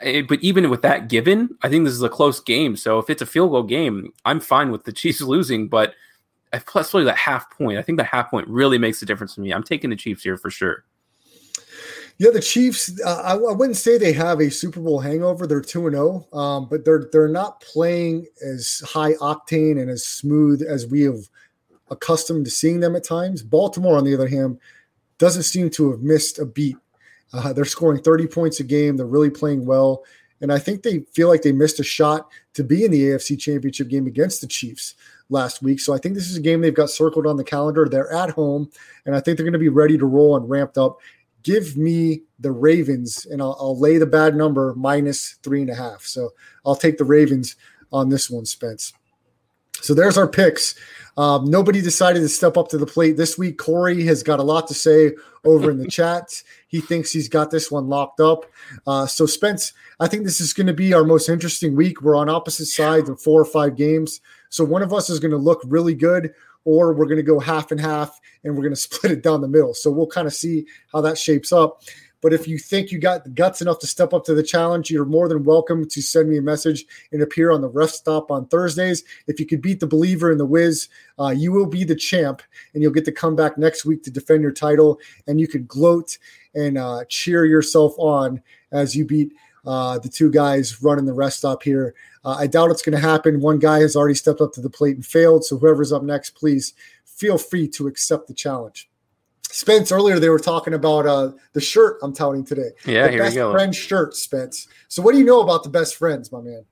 but 0.00 0.40
even 0.40 0.70
with 0.70 0.82
that 0.82 1.08
given, 1.08 1.56
I 1.62 1.68
think 1.68 1.84
this 1.84 1.94
is 1.94 2.02
a 2.02 2.08
close 2.08 2.40
game. 2.40 2.76
So 2.76 2.98
if 2.98 3.10
it's 3.10 3.22
a 3.22 3.26
field 3.26 3.50
goal 3.50 3.64
game, 3.64 4.12
I'm 4.24 4.40
fine 4.40 4.70
with 4.70 4.84
the 4.84 4.92
Chiefs 5.00 5.20
losing, 5.20 5.68
but 5.68 5.94
plus, 6.66 6.86
especially 6.86 7.04
that 7.04 7.16
half 7.16 7.50
point, 7.50 7.78
I 7.78 7.82
think 7.82 7.98
that 7.98 8.04
half 8.04 8.30
point 8.30 8.48
really 8.48 8.78
makes 8.78 9.02
a 9.02 9.06
difference 9.06 9.34
to 9.34 9.40
me. 9.40 9.52
I'm 9.52 9.62
taking 9.62 9.90
the 9.90 9.96
Chiefs 9.96 10.22
here 10.22 10.36
for 10.36 10.50
sure. 10.50 10.84
Yeah, 12.18 12.30
the 12.30 12.40
Chiefs. 12.40 13.00
Uh, 13.04 13.22
I, 13.24 13.32
I, 13.34 13.52
wouldn't 13.52 13.76
say 13.76 13.96
they 13.96 14.12
have 14.12 14.40
a 14.40 14.50
Super 14.50 14.80
Bowl 14.80 14.98
hangover. 14.98 15.46
They're 15.46 15.60
two 15.60 15.86
and 15.86 15.94
zero, 15.94 16.26
um, 16.32 16.66
but 16.68 16.84
they're 16.84 17.08
they're 17.12 17.28
not 17.28 17.60
playing 17.60 18.26
as 18.44 18.82
high 18.84 19.12
octane 19.14 19.80
and 19.80 19.88
as 19.88 20.04
smooth 20.04 20.62
as 20.62 20.88
we 20.88 21.02
have 21.02 21.28
accustomed 21.90 22.44
to 22.46 22.50
seeing 22.50 22.80
them 22.80 22.96
at 22.96 23.04
times. 23.04 23.44
Baltimore, 23.44 23.96
on 23.96 24.04
the 24.04 24.14
other 24.14 24.26
hand, 24.26 24.58
doesn't 25.18 25.44
seem 25.44 25.70
to 25.70 25.92
have 25.92 26.00
missed 26.00 26.40
a 26.40 26.44
beat. 26.44 26.76
Uh, 27.32 27.52
they're 27.52 27.64
scoring 27.64 28.02
30 28.02 28.26
points 28.26 28.60
a 28.60 28.64
game. 28.64 28.96
They're 28.96 29.06
really 29.06 29.30
playing 29.30 29.66
well. 29.66 30.04
And 30.40 30.52
I 30.52 30.58
think 30.58 30.82
they 30.82 31.00
feel 31.12 31.28
like 31.28 31.42
they 31.42 31.52
missed 31.52 31.80
a 31.80 31.84
shot 31.84 32.28
to 32.54 32.62
be 32.62 32.84
in 32.84 32.90
the 32.90 33.02
AFC 33.08 33.38
championship 33.38 33.88
game 33.88 34.06
against 34.06 34.40
the 34.40 34.46
Chiefs 34.46 34.94
last 35.30 35.62
week. 35.62 35.80
So 35.80 35.92
I 35.92 35.98
think 35.98 36.14
this 36.14 36.30
is 36.30 36.36
a 36.36 36.40
game 36.40 36.60
they've 36.60 36.74
got 36.74 36.90
circled 36.90 37.26
on 37.26 37.36
the 37.36 37.44
calendar. 37.44 37.88
They're 37.88 38.12
at 38.12 38.30
home, 38.30 38.70
and 39.04 39.14
I 39.14 39.20
think 39.20 39.36
they're 39.36 39.44
going 39.44 39.52
to 39.52 39.58
be 39.58 39.68
ready 39.68 39.98
to 39.98 40.06
roll 40.06 40.36
and 40.36 40.48
ramped 40.48 40.78
up. 40.78 40.98
Give 41.42 41.76
me 41.76 42.22
the 42.38 42.52
Ravens, 42.52 43.26
and 43.26 43.42
I'll, 43.42 43.56
I'll 43.60 43.78
lay 43.78 43.98
the 43.98 44.06
bad 44.06 44.36
number 44.36 44.74
minus 44.76 45.38
three 45.42 45.60
and 45.60 45.70
a 45.70 45.74
half. 45.74 46.02
So 46.02 46.30
I'll 46.64 46.76
take 46.76 46.98
the 46.98 47.04
Ravens 47.04 47.56
on 47.92 48.08
this 48.08 48.30
one, 48.30 48.44
Spence. 48.44 48.92
So 49.80 49.94
there's 49.94 50.18
our 50.18 50.28
picks. 50.28 50.74
Um, 51.18 51.50
nobody 51.50 51.80
decided 51.80 52.20
to 52.20 52.28
step 52.28 52.56
up 52.56 52.68
to 52.68 52.78
the 52.78 52.86
plate 52.86 53.16
this 53.16 53.36
week. 53.36 53.58
Corey 53.58 54.04
has 54.04 54.22
got 54.22 54.38
a 54.38 54.44
lot 54.44 54.68
to 54.68 54.74
say 54.74 55.14
over 55.44 55.68
in 55.68 55.78
the 55.78 55.86
chat. 55.90 56.42
He 56.68 56.80
thinks 56.80 57.10
he's 57.10 57.28
got 57.28 57.50
this 57.50 57.72
one 57.72 57.88
locked 57.88 58.20
up. 58.20 58.46
Uh, 58.86 59.04
so, 59.06 59.26
Spence, 59.26 59.72
I 59.98 60.06
think 60.06 60.22
this 60.22 60.40
is 60.40 60.52
going 60.52 60.68
to 60.68 60.72
be 60.72 60.94
our 60.94 61.02
most 61.02 61.28
interesting 61.28 61.74
week. 61.74 62.02
We're 62.02 62.14
on 62.14 62.28
opposite 62.28 62.66
sides 62.66 63.08
of 63.08 63.20
four 63.20 63.40
or 63.40 63.44
five 63.44 63.74
games. 63.74 64.20
So, 64.48 64.62
one 64.62 64.82
of 64.82 64.92
us 64.92 65.10
is 65.10 65.18
going 65.18 65.32
to 65.32 65.36
look 65.36 65.60
really 65.66 65.94
good, 65.94 66.32
or 66.64 66.92
we're 66.92 67.06
going 67.06 67.16
to 67.16 67.24
go 67.24 67.40
half 67.40 67.72
and 67.72 67.80
half 67.80 68.20
and 68.44 68.54
we're 68.54 68.62
going 68.62 68.74
to 68.76 68.80
split 68.80 69.10
it 69.10 69.22
down 69.22 69.40
the 69.40 69.48
middle. 69.48 69.74
So, 69.74 69.90
we'll 69.90 70.06
kind 70.06 70.28
of 70.28 70.34
see 70.34 70.66
how 70.92 71.00
that 71.00 71.18
shapes 71.18 71.50
up. 71.50 71.82
But 72.20 72.32
if 72.32 72.48
you 72.48 72.58
think 72.58 72.90
you 72.90 72.98
got 72.98 73.34
guts 73.34 73.62
enough 73.62 73.78
to 73.80 73.86
step 73.86 74.12
up 74.12 74.24
to 74.24 74.34
the 74.34 74.42
challenge, 74.42 74.90
you're 74.90 75.04
more 75.04 75.28
than 75.28 75.44
welcome 75.44 75.88
to 75.88 76.02
send 76.02 76.28
me 76.28 76.38
a 76.38 76.42
message 76.42 76.84
and 77.12 77.22
appear 77.22 77.50
on 77.50 77.60
the 77.60 77.68
rest 77.68 77.94
stop 77.96 78.30
on 78.30 78.46
Thursdays. 78.46 79.04
If 79.26 79.38
you 79.38 79.46
could 79.46 79.62
beat 79.62 79.80
the 79.80 79.86
believer 79.86 80.32
in 80.32 80.38
the 80.38 80.46
whiz, 80.46 80.88
uh, 81.18 81.28
you 81.28 81.52
will 81.52 81.66
be 81.66 81.84
the 81.84 81.94
champ, 81.94 82.42
and 82.74 82.82
you'll 82.82 82.92
get 82.92 83.04
to 83.04 83.12
come 83.12 83.36
back 83.36 83.56
next 83.56 83.84
week 83.84 84.02
to 84.04 84.10
defend 84.10 84.42
your 84.42 84.52
title. 84.52 84.98
And 85.26 85.40
you 85.40 85.46
could 85.46 85.68
gloat 85.68 86.18
and 86.54 86.76
uh, 86.76 87.04
cheer 87.08 87.44
yourself 87.44 87.94
on 87.98 88.42
as 88.72 88.96
you 88.96 89.04
beat 89.04 89.32
uh, 89.66 89.98
the 89.98 90.08
two 90.08 90.30
guys 90.30 90.82
running 90.82 91.04
the 91.04 91.12
rest 91.12 91.38
stop 91.38 91.62
here. 91.62 91.94
Uh, 92.24 92.36
I 92.38 92.46
doubt 92.46 92.70
it's 92.70 92.82
going 92.82 93.00
to 93.00 93.08
happen. 93.08 93.40
One 93.40 93.58
guy 93.58 93.80
has 93.80 93.94
already 93.94 94.14
stepped 94.14 94.40
up 94.40 94.52
to 94.54 94.60
the 94.60 94.70
plate 94.70 94.96
and 94.96 95.06
failed. 95.06 95.44
So 95.44 95.58
whoever's 95.58 95.92
up 95.92 96.02
next, 96.02 96.30
please 96.30 96.74
feel 97.04 97.38
free 97.38 97.68
to 97.68 97.86
accept 97.86 98.28
the 98.28 98.34
challenge. 98.34 98.88
Spence 99.50 99.90
earlier 99.90 100.18
they 100.18 100.28
were 100.28 100.38
talking 100.38 100.74
about 100.74 101.06
uh, 101.06 101.32
the 101.52 101.60
shirt 101.60 101.98
I'm 102.02 102.12
touting 102.12 102.44
today. 102.44 102.70
Yeah, 102.84 103.06
the 103.06 103.12
here 103.12 103.22
best 103.22 103.34
we 103.34 103.36
go. 103.36 103.52
friend 103.52 103.74
shirt, 103.74 104.14
Spence. 104.14 104.68
So 104.88 105.02
what 105.02 105.12
do 105.12 105.18
you 105.18 105.24
know 105.24 105.40
about 105.40 105.62
the 105.62 105.70
best 105.70 105.96
friends, 105.96 106.30
my 106.30 106.40
man? 106.40 106.64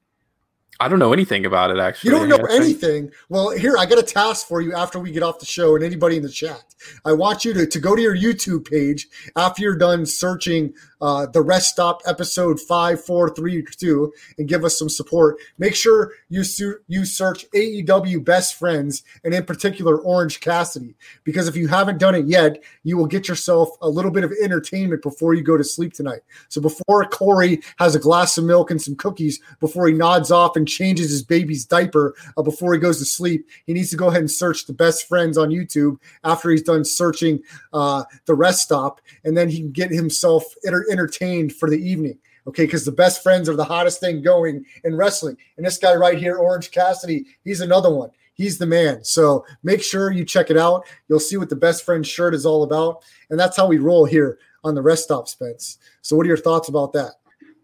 I 0.78 0.88
don't 0.88 0.98
know 0.98 1.12
anything 1.12 1.46
about 1.46 1.70
it 1.70 1.78
actually. 1.78 2.10
You 2.10 2.18
don't 2.18 2.28
know 2.28 2.44
anything. 2.50 3.10
Well, 3.28 3.50
here 3.50 3.76
I 3.78 3.86
got 3.86 3.98
a 3.98 4.02
task 4.02 4.46
for 4.46 4.60
you 4.60 4.74
after 4.74 4.98
we 4.98 5.10
get 5.10 5.22
off 5.22 5.38
the 5.38 5.46
show, 5.46 5.74
and 5.74 5.84
anybody 5.84 6.16
in 6.16 6.22
the 6.22 6.28
chat. 6.28 6.62
I 7.04 7.12
want 7.12 7.44
you 7.44 7.54
to, 7.54 7.66
to 7.66 7.80
go 7.80 7.96
to 7.96 8.02
your 8.02 8.16
YouTube 8.16 8.68
page 8.68 9.08
after 9.34 9.62
you're 9.62 9.76
done 9.76 10.04
searching 10.04 10.74
uh, 11.00 11.26
the 11.26 11.42
rest 11.42 11.70
stop 11.70 12.02
episode 12.06 12.60
five, 12.60 13.02
four, 13.02 13.30
three, 13.30 13.64
two, 13.78 14.12
and 14.38 14.48
give 14.48 14.64
us 14.64 14.78
some 14.78 14.88
support. 14.88 15.36
Make 15.58 15.74
sure 15.74 16.12
you 16.28 16.44
su- 16.44 16.78
you 16.88 17.04
search 17.04 17.50
AEW 17.52 18.24
best 18.24 18.58
friends, 18.58 19.02
and 19.24 19.34
in 19.34 19.44
particular 19.44 19.98
Orange 19.98 20.40
Cassidy, 20.40 20.94
because 21.24 21.48
if 21.48 21.56
you 21.56 21.68
haven't 21.68 21.98
done 21.98 22.14
it 22.14 22.26
yet, 22.26 22.62
you 22.82 22.96
will 22.96 23.06
get 23.06 23.28
yourself 23.28 23.70
a 23.80 23.88
little 23.88 24.10
bit 24.10 24.24
of 24.24 24.32
entertainment 24.42 25.02
before 25.02 25.34
you 25.34 25.42
go 25.42 25.56
to 25.56 25.64
sleep 25.64 25.92
tonight. 25.92 26.20
So 26.48 26.60
before 26.60 27.04
Corey 27.06 27.60
has 27.78 27.94
a 27.94 28.00
glass 28.00 28.38
of 28.38 28.44
milk 28.44 28.70
and 28.70 28.80
some 28.80 28.96
cookies, 28.96 29.40
before 29.60 29.86
he 29.88 29.94
nods 29.94 30.30
off 30.30 30.56
and 30.56 30.65
changes 30.66 31.10
his 31.10 31.22
baby's 31.22 31.64
diaper, 31.64 32.14
uh, 32.36 32.42
before 32.42 32.72
he 32.72 32.80
goes 32.80 32.98
to 32.98 33.04
sleep, 33.04 33.48
he 33.66 33.72
needs 33.72 33.90
to 33.90 33.96
go 33.96 34.08
ahead 34.08 34.20
and 34.20 34.30
search 34.30 34.66
the 34.66 34.72
best 34.72 35.08
friends 35.08 35.38
on 35.38 35.50
YouTube 35.50 35.98
after 36.24 36.50
he's 36.50 36.62
done 36.62 36.84
searching 36.84 37.42
uh, 37.72 38.04
the 38.26 38.34
rest 38.34 38.62
stop, 38.62 39.00
and 39.24 39.36
then 39.36 39.48
he 39.48 39.58
can 39.58 39.72
get 39.72 39.90
himself 39.90 40.44
enter- 40.66 40.86
entertained 40.90 41.54
for 41.54 41.70
the 41.70 41.78
evening. 41.78 42.18
Okay, 42.48 42.64
because 42.64 42.84
the 42.84 42.92
best 42.92 43.24
friends 43.24 43.48
are 43.48 43.56
the 43.56 43.64
hottest 43.64 43.98
thing 43.98 44.22
going 44.22 44.64
in 44.84 44.94
wrestling. 44.94 45.36
And 45.56 45.66
this 45.66 45.78
guy 45.78 45.94
right 45.94 46.16
here, 46.16 46.36
Orange 46.36 46.70
Cassidy, 46.70 47.26
he's 47.42 47.60
another 47.60 47.92
one. 47.92 48.10
He's 48.34 48.56
the 48.58 48.66
man. 48.66 49.02
So 49.02 49.44
make 49.64 49.82
sure 49.82 50.12
you 50.12 50.24
check 50.24 50.50
it 50.50 50.56
out. 50.56 50.86
You'll 51.08 51.18
see 51.18 51.38
what 51.38 51.48
the 51.48 51.56
best 51.56 51.84
friend 51.84 52.06
shirt 52.06 52.34
is 52.34 52.46
all 52.46 52.62
about. 52.62 53.02
And 53.30 53.40
that's 53.40 53.56
how 53.56 53.66
we 53.66 53.78
roll 53.78 54.04
here 54.04 54.38
on 54.62 54.74
the 54.74 54.82
rest 54.82 55.04
stop, 55.04 55.26
Spence. 55.26 55.78
So, 56.02 56.16
what 56.16 56.24
are 56.26 56.28
your 56.28 56.36
thoughts 56.36 56.68
about 56.68 56.92
that? 56.92 57.14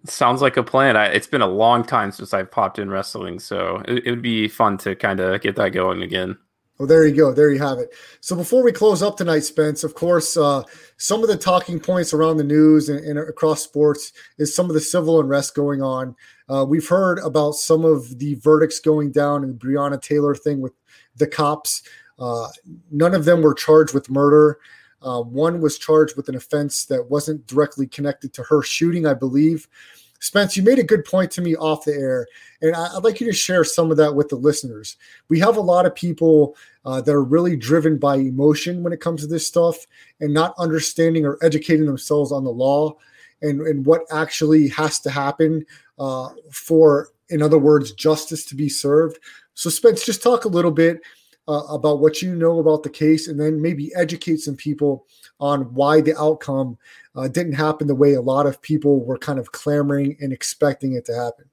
Sounds 0.04 0.42
like 0.42 0.56
a 0.56 0.62
plan. 0.62 0.96
I, 0.96 1.06
it's 1.06 1.26
been 1.26 1.42
a 1.42 1.46
long 1.46 1.84
time 1.84 2.10
since 2.10 2.34
I've 2.34 2.50
popped 2.50 2.78
in 2.78 2.90
wrestling, 2.90 3.38
so 3.38 3.82
it, 3.86 4.06
it 4.06 4.10
would 4.10 4.22
be 4.22 4.48
fun 4.48 4.76
to 4.78 4.96
kind 4.96 5.20
of 5.20 5.40
get 5.40 5.56
that 5.56 5.70
going 5.70 6.02
again. 6.02 6.36
Well, 6.78 6.88
there 6.88 7.06
you 7.06 7.14
go. 7.14 7.32
There 7.32 7.50
you 7.50 7.60
have 7.60 7.78
it. 7.78 7.94
So 8.20 8.34
before 8.34 8.64
we 8.64 8.72
close 8.72 9.02
up 9.02 9.16
tonight, 9.16 9.44
Spence, 9.44 9.84
of 9.84 9.94
course, 9.94 10.36
uh, 10.36 10.64
some 10.96 11.22
of 11.22 11.28
the 11.28 11.36
talking 11.36 11.78
points 11.78 12.12
around 12.12 12.38
the 12.38 12.44
news 12.44 12.88
and, 12.88 12.98
and 13.04 13.18
across 13.20 13.62
sports 13.62 14.12
is 14.38 14.52
some 14.52 14.66
of 14.66 14.74
the 14.74 14.80
civil 14.80 15.20
unrest 15.20 15.54
going 15.54 15.80
on. 15.80 16.16
Uh, 16.48 16.64
we've 16.68 16.88
heard 16.88 17.20
about 17.20 17.52
some 17.52 17.84
of 17.84 18.18
the 18.18 18.34
verdicts 18.34 18.80
going 18.80 19.12
down 19.12 19.44
in 19.44 19.50
the 19.50 19.54
Breonna 19.54 20.02
Taylor 20.02 20.34
thing 20.34 20.60
with 20.60 20.72
the 21.14 21.26
cops. 21.28 21.82
Uh, 22.18 22.48
none 22.90 23.14
of 23.14 23.26
them 23.26 23.42
were 23.42 23.54
charged 23.54 23.94
with 23.94 24.10
murder. 24.10 24.58
Uh, 25.02 25.22
one 25.22 25.60
was 25.60 25.78
charged 25.78 26.16
with 26.16 26.28
an 26.28 26.36
offense 26.36 26.84
that 26.86 27.10
wasn't 27.10 27.46
directly 27.46 27.86
connected 27.86 28.32
to 28.34 28.42
her 28.44 28.62
shooting, 28.62 29.06
I 29.06 29.14
believe. 29.14 29.68
Spence, 30.20 30.56
you 30.56 30.62
made 30.62 30.78
a 30.78 30.84
good 30.84 31.04
point 31.04 31.32
to 31.32 31.42
me 31.42 31.56
off 31.56 31.84
the 31.84 31.94
air, 31.94 32.28
and 32.60 32.76
I, 32.76 32.94
would 32.94 33.02
like 33.02 33.20
you 33.20 33.26
to 33.26 33.32
share 33.32 33.64
some 33.64 33.90
of 33.90 33.96
that 33.96 34.14
with 34.14 34.28
the 34.28 34.36
listeners. 34.36 34.96
We 35.28 35.40
have 35.40 35.56
a 35.56 35.60
lot 35.60 35.84
of 35.84 35.96
people 35.96 36.56
uh, 36.84 37.00
that 37.00 37.12
are 37.12 37.24
really 37.24 37.56
driven 37.56 37.98
by 37.98 38.16
emotion 38.16 38.84
when 38.84 38.92
it 38.92 39.00
comes 39.00 39.22
to 39.22 39.26
this 39.26 39.44
stuff 39.46 39.84
and 40.20 40.32
not 40.32 40.54
understanding 40.58 41.26
or 41.26 41.38
educating 41.42 41.86
themselves 41.86 42.30
on 42.30 42.44
the 42.44 42.52
law 42.52 42.94
and, 43.42 43.62
and 43.62 43.84
what 43.84 44.02
actually 44.12 44.68
has 44.68 45.00
to 45.00 45.10
happen 45.10 45.66
uh, 45.98 46.28
for, 46.52 47.08
in 47.30 47.42
other 47.42 47.58
words, 47.58 47.92
justice 47.92 48.44
to 48.44 48.54
be 48.54 48.68
served. 48.68 49.18
So, 49.54 49.70
Spence, 49.70 50.06
just 50.06 50.22
talk 50.22 50.44
a 50.44 50.48
little 50.48 50.70
bit 50.70 51.00
uh, 51.48 51.62
about 51.68 52.00
what 52.00 52.22
you 52.22 52.34
know 52.34 52.58
about 52.58 52.82
the 52.82 52.90
case 52.90 53.28
and 53.28 53.40
then 53.40 53.60
maybe 53.60 53.90
educate 53.96 54.38
some 54.38 54.56
people 54.56 55.06
on 55.40 55.62
why 55.74 56.00
the 56.00 56.16
outcome 56.18 56.78
uh, 57.16 57.28
didn't 57.28 57.54
happen 57.54 57.86
the 57.86 57.94
way 57.94 58.14
a 58.14 58.20
lot 58.20 58.46
of 58.46 58.62
people 58.62 59.04
were 59.04 59.18
kind 59.18 59.38
of 59.38 59.52
clamoring 59.52 60.16
and 60.20 60.32
expecting 60.32 60.94
it 60.94 61.04
to 61.04 61.14
happen. 61.14 61.44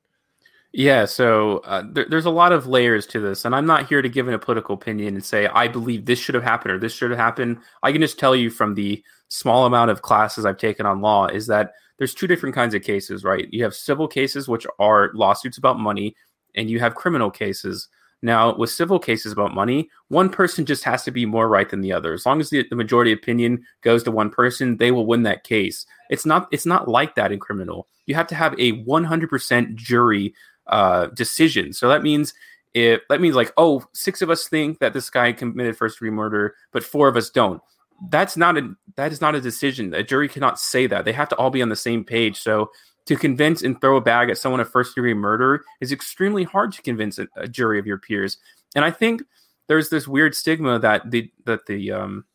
Yeah, 0.72 1.06
so 1.06 1.60
uh, 1.60 1.84
there, 1.92 2.06
there's 2.08 2.26
a 2.26 2.30
lot 2.30 2.52
of 2.52 2.68
layers 2.68 3.08
to 3.08 3.20
this, 3.20 3.44
and 3.44 3.56
I'm 3.56 3.66
not 3.66 3.88
here 3.88 4.04
to 4.04 4.10
give 4.10 4.28
in 4.28 4.36
a 4.36 4.40
political 4.40 4.76
opinion 4.76 5.16
and 5.16 5.26
say 5.26 5.48
I 5.48 5.68
believe 5.68 6.06
this 6.06 6.20
should 6.20 6.36
have 6.36 6.44
happened 6.44 6.74
or 6.74 6.78
this 6.78 6.94
should 6.94 7.10
have 7.10 7.20
happened. 7.20 7.58
I 7.82 7.92
can 7.92 8.02
just 8.02 8.20
tell 8.20 8.36
you 8.36 8.52
from 8.52 8.76
the 8.76 9.04
small 9.30 9.66
amount 9.66 9.90
of 9.90 10.04
classes 10.04 10.46
I've 10.46 10.58
taken 10.58 10.86
on 10.86 11.02
law 11.02 11.26
is 11.26 11.48
that 11.48 11.74
there's 11.98 12.14
two 12.14 12.28
different 12.28 12.54
kinds 12.54 12.76
of 12.76 12.84
cases, 12.84 13.24
right? 13.24 13.48
You 13.52 13.64
have 13.64 13.74
civil 13.74 14.08
cases, 14.08 14.48
which 14.48 14.68
are 14.78 15.12
lawsuits 15.16 15.58
about 15.58 15.80
money, 15.80 16.16
and 16.56 16.70
you 16.70 16.80
have 16.80 16.94
criminal 16.94 17.32
cases. 17.32 17.88
Now, 18.22 18.56
with 18.56 18.70
civil 18.70 19.00
cases 19.00 19.32
about 19.32 19.54
money, 19.54 19.90
one 20.10 20.30
person 20.30 20.66
just 20.66 20.84
has 20.84 21.04
to 21.04 21.12
be 21.12 21.26
more 21.26 21.48
right 21.48 21.70
than 21.70 21.82
the 21.82 21.94
other. 21.94 22.14
As 22.14 22.26
long 22.26 22.42
as 22.42 22.50
the, 22.50 22.66
the 22.70 22.76
majority 22.76 23.12
opinion 23.12 23.66
goes 23.82 24.04
to 24.04 24.12
one 24.12 24.30
person, 24.30 24.78
they 24.78 24.92
will 24.92 25.06
win 25.06 25.24
that 25.24 25.44
case. 25.44 25.86
It's 26.10 26.26
not 26.26 26.48
it's 26.52 26.66
not 26.66 26.88
like 26.88 27.16
that 27.16 27.32
in 27.32 27.40
criminal. 27.40 27.88
You 28.08 28.16
have 28.16 28.28
to 28.28 28.36
have 28.36 28.54
a 28.54 28.84
100% 28.84 29.76
jury 29.76 30.34
uh, 30.68 31.08
decision. 31.08 31.72
So 31.72 31.88
that 31.88 32.04
means 32.04 32.34
if 32.74 33.02
that 33.10 33.22
means 33.22 33.36
like 33.36 33.54
oh, 33.58 33.84
six 33.94 34.22
of 34.22 34.30
us 34.30 34.48
think 34.48 34.80
that 34.80 34.94
this 34.94 35.10
guy 35.10 35.32
committed 35.32 35.78
first 35.78 35.98
degree 35.98 36.12
murder, 36.12 36.56
but 36.72 36.84
four 36.84 37.08
of 37.08 37.16
us 37.16 37.30
don't. 37.30 37.62
That's 38.10 38.36
not 38.36 38.58
a 38.58 38.76
that 38.98 39.14
is 39.14 39.22
not 39.22 39.36
a 39.36 39.42
decision. 39.42 39.94
A 39.94 40.04
jury 40.04 40.28
cannot 40.28 40.60
say 40.60 40.88
that. 40.88 41.06
They 41.06 41.14
have 41.14 41.30
to 41.30 41.36
all 41.38 41.52
be 41.52 41.62
on 41.62 41.70
the 41.70 41.76
same 41.76 42.04
page. 42.04 42.38
So 42.38 42.72
to 43.10 43.16
convince 43.16 43.64
and 43.64 43.82
throw 43.82 43.98
a 43.98 44.02
bag 44.02 44.30
at 44.30 44.38
someone 44.38 44.62
of 44.62 44.70
first 44.70 44.94
degree 44.94 45.16
murder 45.16 45.64
is 45.82 45.92
extremely 45.92 46.44
hard 46.44 46.72
to 46.72 46.80
convince 46.84 47.18
a, 47.18 47.28
a, 47.38 47.48
jury 47.48 47.80
of 47.80 47.88
your 47.88 47.98
peers. 47.98 48.38
And 48.76 48.86
I 48.86 48.92
think 48.92 49.24
there's 49.68 49.90
this 49.90 50.08
weird 50.08 50.36
stigma 50.36 50.78
that 50.78 51.10
the 51.10 51.32
that 51.46 51.66
the 51.66 51.92
um 51.92 52.26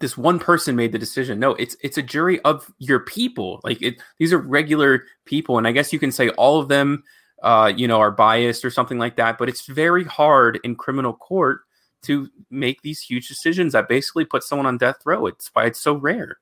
this 0.00 0.16
one 0.16 0.38
person 0.38 0.76
made 0.76 0.92
the 0.92 0.98
decision. 0.98 1.38
No, 1.38 1.50
it's 1.56 1.76
it's 1.82 1.98
a 1.98 2.02
jury 2.02 2.40
of 2.40 2.72
your 2.78 3.00
people. 3.00 3.60
Like 3.64 3.82
it, 3.82 4.00
these 4.18 4.32
are 4.32 4.38
regular 4.38 5.04
people, 5.26 5.58
and 5.58 5.68
I 5.68 5.72
guess 5.72 5.92
you 5.92 5.98
can 5.98 6.10
say 6.10 6.30
all 6.30 6.58
of 6.58 6.68
them, 6.68 7.04
uh, 7.42 7.70
you 7.76 7.86
know, 7.86 8.00
are 8.00 8.10
biased 8.10 8.64
or 8.64 8.70
something 8.70 8.98
like 8.98 9.16
that. 9.16 9.36
But 9.36 9.50
it's 9.50 9.66
very 9.66 10.04
hard 10.04 10.58
in 10.64 10.74
criminal 10.74 11.12
court 11.12 11.60
to 12.04 12.30
make 12.50 12.80
these 12.80 13.02
huge 13.02 13.28
decisions 13.28 13.74
that 13.74 13.90
basically 13.90 14.24
put 14.24 14.42
someone 14.42 14.64
on 14.64 14.78
death 14.78 15.02
row. 15.04 15.26
It's 15.26 15.50
why 15.52 15.66
it's 15.66 15.82
so 15.82 15.96
rare. 15.96 16.38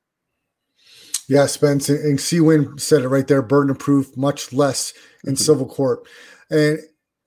Yeah, 1.28 1.46
Spence 1.46 1.88
and, 1.88 1.98
and 1.98 2.46
Win 2.46 2.78
said 2.78 3.02
it 3.02 3.08
right 3.08 3.26
there. 3.26 3.42
Burden 3.42 3.70
of 3.70 3.78
proof 3.78 4.16
much 4.16 4.52
less 4.52 4.92
in 5.24 5.34
mm-hmm. 5.34 5.42
civil 5.42 5.66
court, 5.66 6.06
and 6.50 6.78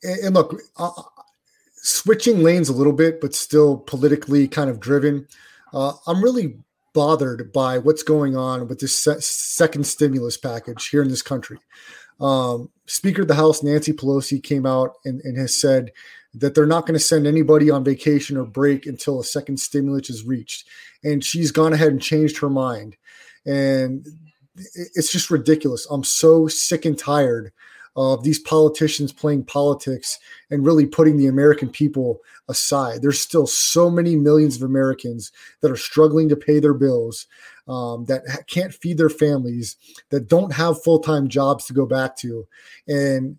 and 0.04 0.34
look, 0.34 0.60
uh, 0.78 0.92
switching 1.76 2.42
lanes 2.42 2.70
a 2.70 2.74
little 2.74 2.94
bit, 2.94 3.20
but 3.20 3.36
still 3.36 3.78
politically 3.78 4.48
kind 4.48 4.70
of 4.70 4.80
driven. 4.80 5.28
Uh, 5.74 5.94
I'm 6.08 6.24
really 6.24 6.58
bothered 6.94 7.52
by 7.54 7.78
what's 7.78 8.04
going 8.04 8.36
on 8.36 8.68
with 8.68 8.80
this 8.80 8.98
se- 8.98 9.20
second 9.20 9.86
stimulus 9.86 10.38
package 10.38 10.88
here 10.88 11.02
in 11.02 11.10
this 11.10 11.22
country. 11.22 11.60
Um, 12.20 12.70
Speaker 12.88 13.22
of 13.22 13.28
the 13.28 13.36
House 13.36 13.64
Nancy 13.64 13.94
Pelosi 13.94 14.42
came 14.42 14.66
out 14.66 14.96
and, 15.06 15.22
and 15.22 15.38
has 15.38 15.56
said 15.56 15.92
that 16.34 16.56
they're 16.56 16.66
not 16.66 16.86
going 16.86 16.98
to 16.98 17.04
send 17.04 17.26
anybody 17.26 17.70
on 17.70 17.84
vacation 17.84 18.38
or 18.38 18.46
break 18.46 18.86
until 18.86 19.20
a 19.20 19.24
second 19.24 19.60
stimulus 19.60 20.10
is 20.10 20.26
reached. 20.26 20.68
And 21.04 21.24
she's 21.24 21.52
gone 21.52 21.74
ahead 21.74 21.92
and 21.92 22.02
changed 22.02 22.38
her 22.40 22.50
mind 22.50 22.98
and 23.46 24.06
it's 24.66 25.12
just 25.12 25.32
ridiculous. 25.32 25.88
I'm 25.90 26.04
so 26.04 26.48
sick 26.48 26.86
and 26.86 26.98
tired 26.98 27.52
of 27.96 28.24
these 28.24 28.40
politicians 28.40 29.12
playing 29.12 29.44
politics 29.44 30.20
and 30.50 30.66
really 30.66 30.86
putting 30.86 31.18
the 31.18 31.28
American 31.28 31.70
people 31.70 32.20
aside. 32.48 33.02
There's 33.02 33.20
still 33.20 33.48
so 33.48 33.90
many 33.90 34.16
millions 34.16 34.56
of 34.56 34.64
Americans 34.64 35.32
that 35.62 35.72
are 35.72 35.78
struggling 35.78 36.30
to 36.30 36.36
pay 36.36 36.60
their 36.60 36.74
bills, 36.74 37.28
um, 37.68 38.06
that 38.06 38.24
can't 38.48 38.74
feed 38.74 38.98
their 38.98 39.10
families, 39.10 39.76
that 40.10 40.28
don't 40.28 40.54
have 40.54 40.84
full 40.84 41.00
time 41.00 41.28
jobs 41.28 41.66
to 41.66 41.74
go 41.74 41.86
back 41.86 42.16
to. 42.18 42.48
And 42.88 43.38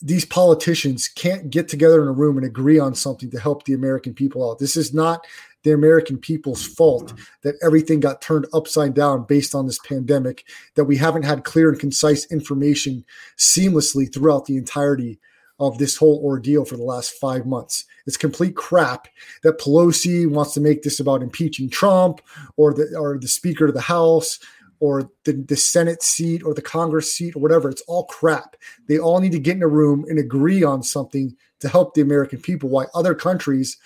these 0.00 0.24
politicians 0.24 1.08
can't 1.08 1.50
get 1.50 1.68
together 1.68 2.00
in 2.00 2.08
a 2.08 2.12
room 2.12 2.36
and 2.36 2.46
agree 2.46 2.78
on 2.78 2.94
something 2.94 3.30
to 3.30 3.40
help 3.40 3.64
the 3.64 3.74
American 3.74 4.14
people 4.14 4.48
out. 4.48 4.58
This 4.58 4.76
is 4.76 4.94
not 4.94 5.26
the 5.64 5.72
American 5.72 6.18
people's 6.18 6.66
fault 6.66 7.12
that 7.42 7.54
everything 7.62 8.00
got 8.00 8.20
turned 8.20 8.46
upside 8.52 8.94
down 8.94 9.24
based 9.24 9.54
on 9.54 9.66
this 9.66 9.78
pandemic, 9.80 10.44
that 10.74 10.84
we 10.84 10.96
haven't 10.96 11.24
had 11.24 11.44
clear 11.44 11.68
and 11.68 11.78
concise 11.78 12.30
information 12.32 13.04
seamlessly 13.38 14.12
throughout 14.12 14.46
the 14.46 14.56
entirety 14.56 15.18
of 15.60 15.78
this 15.78 15.96
whole 15.96 16.20
ordeal 16.24 16.64
for 16.64 16.76
the 16.76 16.82
last 16.82 17.12
five 17.12 17.46
months. 17.46 17.84
It's 18.06 18.16
complete 18.16 18.56
crap 18.56 19.06
that 19.44 19.60
Pelosi 19.60 20.28
wants 20.28 20.54
to 20.54 20.60
make 20.60 20.82
this 20.82 20.98
about 20.98 21.22
impeaching 21.22 21.70
Trump 21.70 22.20
or 22.56 22.74
the 22.74 22.96
or 22.98 23.18
the 23.18 23.28
Speaker 23.28 23.66
of 23.66 23.74
the 23.74 23.80
House 23.80 24.40
or 24.80 25.08
the, 25.24 25.32
the 25.32 25.54
Senate 25.54 26.02
seat 26.02 26.42
or 26.42 26.54
the 26.54 26.62
Congress 26.62 27.14
seat 27.14 27.36
or 27.36 27.38
whatever. 27.38 27.70
It's 27.70 27.84
all 27.86 28.06
crap. 28.06 28.56
They 28.88 28.98
all 28.98 29.20
need 29.20 29.30
to 29.32 29.38
get 29.38 29.56
in 29.56 29.62
a 29.62 29.68
room 29.68 30.04
and 30.08 30.18
agree 30.18 30.64
on 30.64 30.82
something 30.82 31.36
to 31.60 31.68
help 31.68 31.94
the 31.94 32.00
American 32.00 32.40
people. 32.40 32.68
Why 32.68 32.86
other 32.92 33.14
countries 33.14 33.76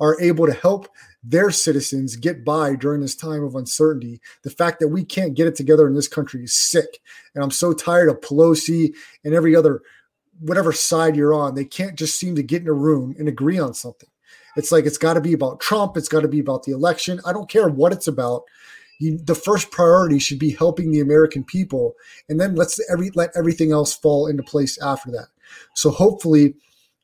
are 0.00 0.18
able 0.18 0.46
to 0.46 0.54
help 0.54 0.88
their 1.22 1.50
citizens 1.50 2.16
get 2.16 2.44
by 2.44 2.74
during 2.74 3.00
this 3.00 3.14
time 3.14 3.42
of 3.42 3.54
uncertainty. 3.54 4.20
The 4.42 4.50
fact 4.50 4.80
that 4.80 4.88
we 4.88 5.04
can't 5.04 5.34
get 5.34 5.46
it 5.46 5.54
together 5.54 5.86
in 5.86 5.94
this 5.94 6.08
country 6.08 6.44
is 6.44 6.54
sick. 6.54 7.00
And 7.34 7.44
I'm 7.44 7.50
so 7.50 7.72
tired 7.72 8.08
of 8.08 8.20
Pelosi 8.20 8.94
and 9.24 9.34
every 9.34 9.54
other, 9.54 9.82
whatever 10.40 10.72
side 10.72 11.16
you're 11.16 11.34
on. 11.34 11.54
They 11.54 11.64
can't 11.66 11.96
just 11.98 12.18
seem 12.18 12.36
to 12.36 12.42
get 12.42 12.62
in 12.62 12.68
a 12.68 12.72
room 12.72 13.14
and 13.18 13.28
agree 13.28 13.58
on 13.58 13.74
something. 13.74 14.08
It's 14.56 14.72
like 14.72 14.86
it's 14.86 14.98
got 14.98 15.14
to 15.14 15.20
be 15.20 15.32
about 15.32 15.60
Trump. 15.60 15.96
It's 15.96 16.08
got 16.08 16.20
to 16.20 16.28
be 16.28 16.40
about 16.40 16.64
the 16.64 16.72
election. 16.72 17.20
I 17.24 17.32
don't 17.32 17.50
care 17.50 17.68
what 17.68 17.92
it's 17.92 18.08
about. 18.08 18.42
You, 18.98 19.18
the 19.18 19.34
first 19.34 19.70
priority 19.70 20.18
should 20.18 20.38
be 20.38 20.50
helping 20.50 20.90
the 20.90 21.00
American 21.00 21.44
people, 21.44 21.94
and 22.28 22.38
then 22.38 22.54
let's 22.54 22.78
every 22.90 23.10
let 23.14 23.30
everything 23.34 23.72
else 23.72 23.94
fall 23.94 24.26
into 24.26 24.42
place 24.42 24.80
after 24.82 25.10
that. 25.12 25.28
So 25.74 25.90
hopefully, 25.90 26.54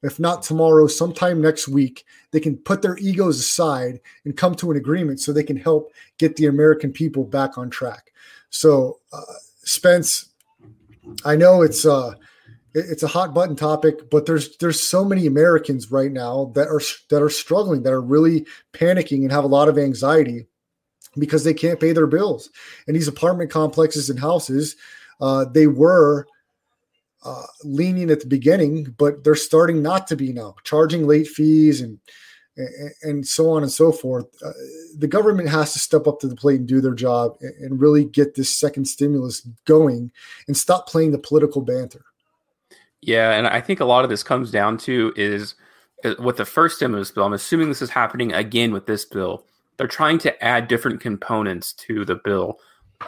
if 0.03 0.21
not 0.21 0.43
tomorrow, 0.43 0.87
sometime 0.87 1.41
next 1.41 1.69
week, 1.69 2.05
they 2.31 2.41
can 2.41 2.57
put 2.57 2.83
their 2.83 2.97
egos 2.99 3.39
aside 3.39 4.01
and 4.25 4.37
come 4.37 4.55
to 4.57 4.71
an 4.71 4.77
agreement 4.77 5.21
so 5.21 5.33
they 5.33 5.43
can 5.43 5.57
help 5.57 5.93
get 6.19 6.37
the 6.37 6.47
American 6.47 6.93
people 6.93 7.25
back 7.25 7.57
on 7.57 7.71
track. 7.71 8.13
So, 8.51 9.01
uh, 9.13 9.21
Spence, 9.65 10.29
I 11.25 11.37
know 11.37 11.63
it's 11.63 11.85
uh, 11.85 12.15
it's 12.75 13.03
a 13.03 13.09
hot 13.09 13.35
button 13.35 13.57
topic, 13.57 14.11
but 14.11 14.27
there's 14.27 14.57
there's 14.59 14.87
so 14.87 15.05
many 15.05 15.27
Americans 15.27 15.91
right 15.91 16.13
now 16.13 16.53
that 16.55 16.69
are 16.69 16.81
that 17.11 17.23
are 17.23 17.31
struggling, 17.31 17.83
that 17.83 17.93
are 17.93 18.03
really 18.03 18.47
panicking 18.73 19.23
and 19.23 19.33
have 19.33 19.45
a 19.45 19.49
lot 19.49 19.69
of 19.69 19.79
anxiety 19.79 20.47
because 21.19 21.45
they 21.45 21.55
can't 21.55 21.81
pay 21.81 21.93
their 21.93 22.07
bills. 22.07 22.51
And 22.87 22.95
these 22.95 23.09
apartment 23.09 23.51
complexes 23.51 24.11
and 24.11 24.21
houses, 24.21 24.77
uh, 25.21 25.47
they 25.47 25.67
were 25.67 26.27
uh, 27.27 27.47
lenient 27.65 28.11
at 28.11 28.21
the 28.21 28.27
beginning, 28.27 28.95
but 28.97 29.25
they're 29.25 29.35
starting 29.35 29.83
not 29.83 30.07
to 30.07 30.17
be 30.17 30.33
now, 30.33 30.55
charging 30.65 31.07
late 31.07 31.27
fees 31.27 31.81
and 31.81 31.99
and, 33.03 33.27
so 33.27 33.51
on 33.51 33.63
and 33.63 33.71
so 33.71 33.93
forth. 33.93 34.27
Uh, 34.43 34.51
the 34.97 35.07
government 35.07 35.49
has 35.49 35.75
to 35.75 35.79
step 35.79 36.07
up 36.07 36.21
to 36.21 36.27
the 36.27 36.37
plate 36.37 36.59
and 36.59 36.67
do 36.67 36.81
their 36.81 36.95
job 36.95 37.37
and, 37.43 37.55
and 37.57 37.81
really 37.81 38.05
get 38.05 38.35
this 38.35 38.57
second 38.57 38.87
stimulus 38.87 39.47
going 39.67 40.11
and 40.47 40.57
stop 40.57 40.89
playing 40.89 41.11
the 41.11 41.19
political 41.19 41.61
banter. 41.61 42.03
Yeah, 43.03 43.33
and 43.33 43.47
I 43.47 43.61
think 43.61 43.81
a 43.81 43.85
lot 43.85 44.05
of 44.05 44.11
this 44.11 44.23
comes 44.23 44.51
down 44.51 44.79
to 44.79 45.13
is 45.17 45.55
uh, 46.03 46.15
with 46.19 46.39
the 46.39 46.47
first 46.47 46.77
stimulus 46.77 47.11
bill. 47.11 47.25
I'm 47.25 47.35
assuming 47.35 47.69
this 47.69 47.83
is 47.83 47.91
happening 47.91 48.33
again 48.33 48.73
with 48.73 48.87
this 48.87 49.05
bill. 49.05 49.45
They're 49.77 49.87
trying 49.87 50.19
to 50.21 50.43
add 50.43 50.69
different 50.69 51.01
components 51.01 51.75
to 51.75 52.07
the 52.07 52.15
bill 52.15 52.59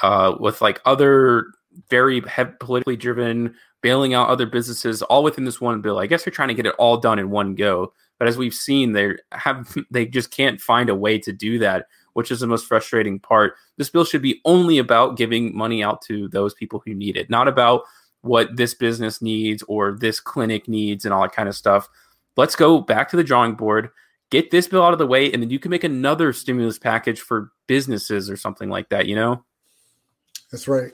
uh, 0.02 0.36
with 0.38 0.60
like 0.60 0.80
other 0.84 1.46
very 1.90 2.22
politically 2.60 2.96
driven 2.96 3.54
bailing 3.82 4.14
out 4.14 4.28
other 4.28 4.46
businesses 4.46 5.02
all 5.02 5.22
within 5.22 5.44
this 5.44 5.60
one 5.60 5.80
bill. 5.80 5.98
I 5.98 6.06
guess 6.06 6.24
they're 6.24 6.32
trying 6.32 6.48
to 6.48 6.54
get 6.54 6.66
it 6.66 6.74
all 6.78 6.96
done 6.96 7.18
in 7.18 7.30
one 7.30 7.54
go. 7.54 7.92
But 8.18 8.28
as 8.28 8.36
we've 8.36 8.54
seen, 8.54 8.92
they 8.92 9.12
have 9.32 9.76
they 9.90 10.06
just 10.06 10.30
can't 10.30 10.60
find 10.60 10.88
a 10.88 10.94
way 10.94 11.18
to 11.18 11.32
do 11.32 11.58
that, 11.60 11.86
which 12.14 12.30
is 12.30 12.40
the 12.40 12.46
most 12.46 12.66
frustrating 12.66 13.18
part. 13.20 13.54
This 13.76 13.90
bill 13.90 14.04
should 14.04 14.22
be 14.22 14.40
only 14.44 14.78
about 14.78 15.16
giving 15.16 15.56
money 15.56 15.82
out 15.82 16.02
to 16.02 16.28
those 16.28 16.54
people 16.54 16.82
who 16.84 16.94
need 16.94 17.16
it, 17.16 17.30
not 17.30 17.48
about 17.48 17.82
what 18.22 18.56
this 18.56 18.74
business 18.74 19.22
needs 19.22 19.62
or 19.68 19.92
this 19.92 20.18
clinic 20.18 20.66
needs 20.66 21.04
and 21.04 21.14
all 21.14 21.22
that 21.22 21.32
kind 21.32 21.48
of 21.48 21.54
stuff. 21.54 21.88
Let's 22.36 22.56
go 22.56 22.80
back 22.80 23.08
to 23.10 23.16
the 23.16 23.24
drawing 23.24 23.54
board, 23.54 23.90
get 24.30 24.50
this 24.50 24.66
bill 24.66 24.82
out 24.82 24.92
of 24.92 24.98
the 24.98 25.06
way, 25.06 25.32
and 25.32 25.42
then 25.42 25.50
you 25.50 25.58
can 25.58 25.70
make 25.70 25.84
another 25.84 26.32
stimulus 26.32 26.78
package 26.78 27.20
for 27.20 27.52
businesses 27.68 28.28
or 28.28 28.36
something 28.36 28.68
like 28.68 28.88
that, 28.88 29.06
you 29.06 29.14
know? 29.14 29.44
That's 30.50 30.66
right. 30.66 30.92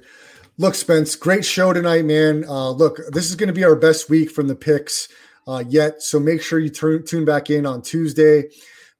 Look, 0.56 0.76
Spence, 0.76 1.16
great 1.16 1.44
show 1.44 1.72
tonight, 1.72 2.04
man. 2.04 2.44
Uh, 2.44 2.70
look, 2.70 3.00
this 3.08 3.28
is 3.28 3.34
going 3.34 3.48
to 3.48 3.52
be 3.52 3.64
our 3.64 3.74
best 3.74 4.08
week 4.08 4.30
from 4.30 4.46
the 4.46 4.54
picks 4.54 5.08
uh, 5.48 5.64
yet. 5.66 6.00
So 6.00 6.20
make 6.20 6.42
sure 6.42 6.60
you 6.60 6.70
turn, 6.70 7.04
tune 7.04 7.24
back 7.24 7.50
in 7.50 7.66
on 7.66 7.82
Tuesday 7.82 8.44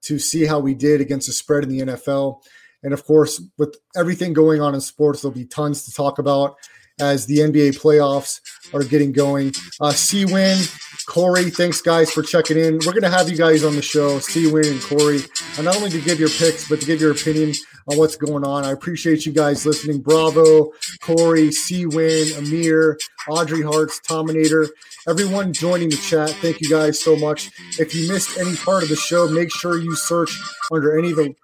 to 0.02 0.18
see 0.18 0.46
how 0.46 0.58
we 0.58 0.74
did 0.74 1.00
against 1.00 1.28
the 1.28 1.32
spread 1.32 1.62
in 1.62 1.68
the 1.68 1.80
NFL. 1.92 2.42
And 2.82 2.92
of 2.92 3.04
course, 3.06 3.40
with 3.56 3.76
everything 3.94 4.32
going 4.32 4.60
on 4.60 4.74
in 4.74 4.80
sports, 4.80 5.22
there'll 5.22 5.32
be 5.32 5.44
tons 5.44 5.84
to 5.84 5.92
talk 5.92 6.18
about 6.18 6.56
as 6.98 7.26
the 7.26 7.38
NBA 7.38 7.80
playoffs 7.80 8.40
are 8.72 8.82
getting 8.82 9.12
going. 9.12 9.52
Uh, 9.80 9.92
C 9.92 10.24
Win, 10.24 10.58
Corey, 11.06 11.50
thanks 11.50 11.80
guys 11.80 12.10
for 12.10 12.22
checking 12.22 12.58
in. 12.58 12.80
We're 12.84 12.92
going 12.92 13.02
to 13.02 13.10
have 13.10 13.28
you 13.28 13.36
guys 13.36 13.62
on 13.62 13.76
the 13.76 13.82
show, 13.82 14.18
C 14.18 14.50
Win 14.50 14.66
and 14.66 14.82
Corey, 14.82 15.20
and 15.56 15.64
not 15.64 15.76
only 15.76 15.90
to 15.90 16.00
give 16.00 16.18
your 16.18 16.30
picks, 16.30 16.68
but 16.68 16.80
to 16.80 16.86
give 16.86 17.00
your 17.00 17.12
opinion 17.12 17.54
on 17.88 17.98
what's 17.98 18.16
going 18.16 18.44
on. 18.44 18.64
I 18.64 18.70
appreciate 18.70 19.26
you 19.26 19.32
guys 19.32 19.66
listening. 19.66 20.00
Bravo, 20.00 20.72
Corey, 21.00 21.52
C 21.52 21.86
Win, 21.86 22.32
Amir, 22.38 22.98
Audrey 23.28 23.62
Hearts, 23.62 24.00
Tominator, 24.00 24.68
everyone 25.08 25.52
joining 25.52 25.90
the 25.90 25.96
chat. 25.96 26.30
Thank 26.30 26.60
you 26.60 26.68
guys 26.68 27.00
so 27.00 27.16
much. 27.16 27.50
If 27.78 27.94
you 27.94 28.08
missed 28.08 28.38
any 28.38 28.56
part 28.56 28.82
of 28.82 28.88
the 28.88 28.96
show, 28.96 29.28
make 29.28 29.52
sure 29.52 29.78
you 29.78 29.94
search 29.94 30.38
under 30.72 30.98
any 30.98 31.10
of 31.10 31.16
the 31.16 31.34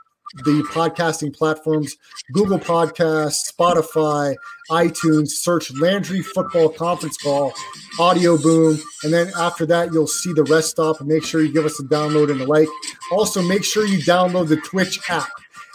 the 0.45 0.63
podcasting 0.71 1.35
platforms 1.35 1.97
Google 2.33 2.59
Podcasts, 2.59 3.53
Spotify, 3.53 4.37
iTunes, 4.71 5.31
search 5.31 5.73
Landry 5.75 6.23
Football 6.23 6.69
Conference 6.69 7.17
Call, 7.17 7.53
Audio 7.99 8.39
Boom, 8.39 8.79
and 9.03 9.13
then 9.13 9.33
after 9.37 9.67
that, 9.67 9.93
you'll 9.93 10.07
see 10.07 10.33
the 10.33 10.45
rest 10.45 10.71
stop 10.71 11.01
make 11.01 11.25
sure 11.25 11.43
you 11.43 11.53
give 11.53 11.67
us 11.67 11.81
a 11.81 11.85
download 11.85 12.31
and 12.31 12.41
a 12.43 12.47
like. 12.47 12.69
Also, 13.11 13.43
make 13.43 13.65
sure 13.65 13.85
you 13.85 13.99
download 13.99 14.49
the 14.49 14.57
Twitch 14.59 15.01
app. 15.09 15.29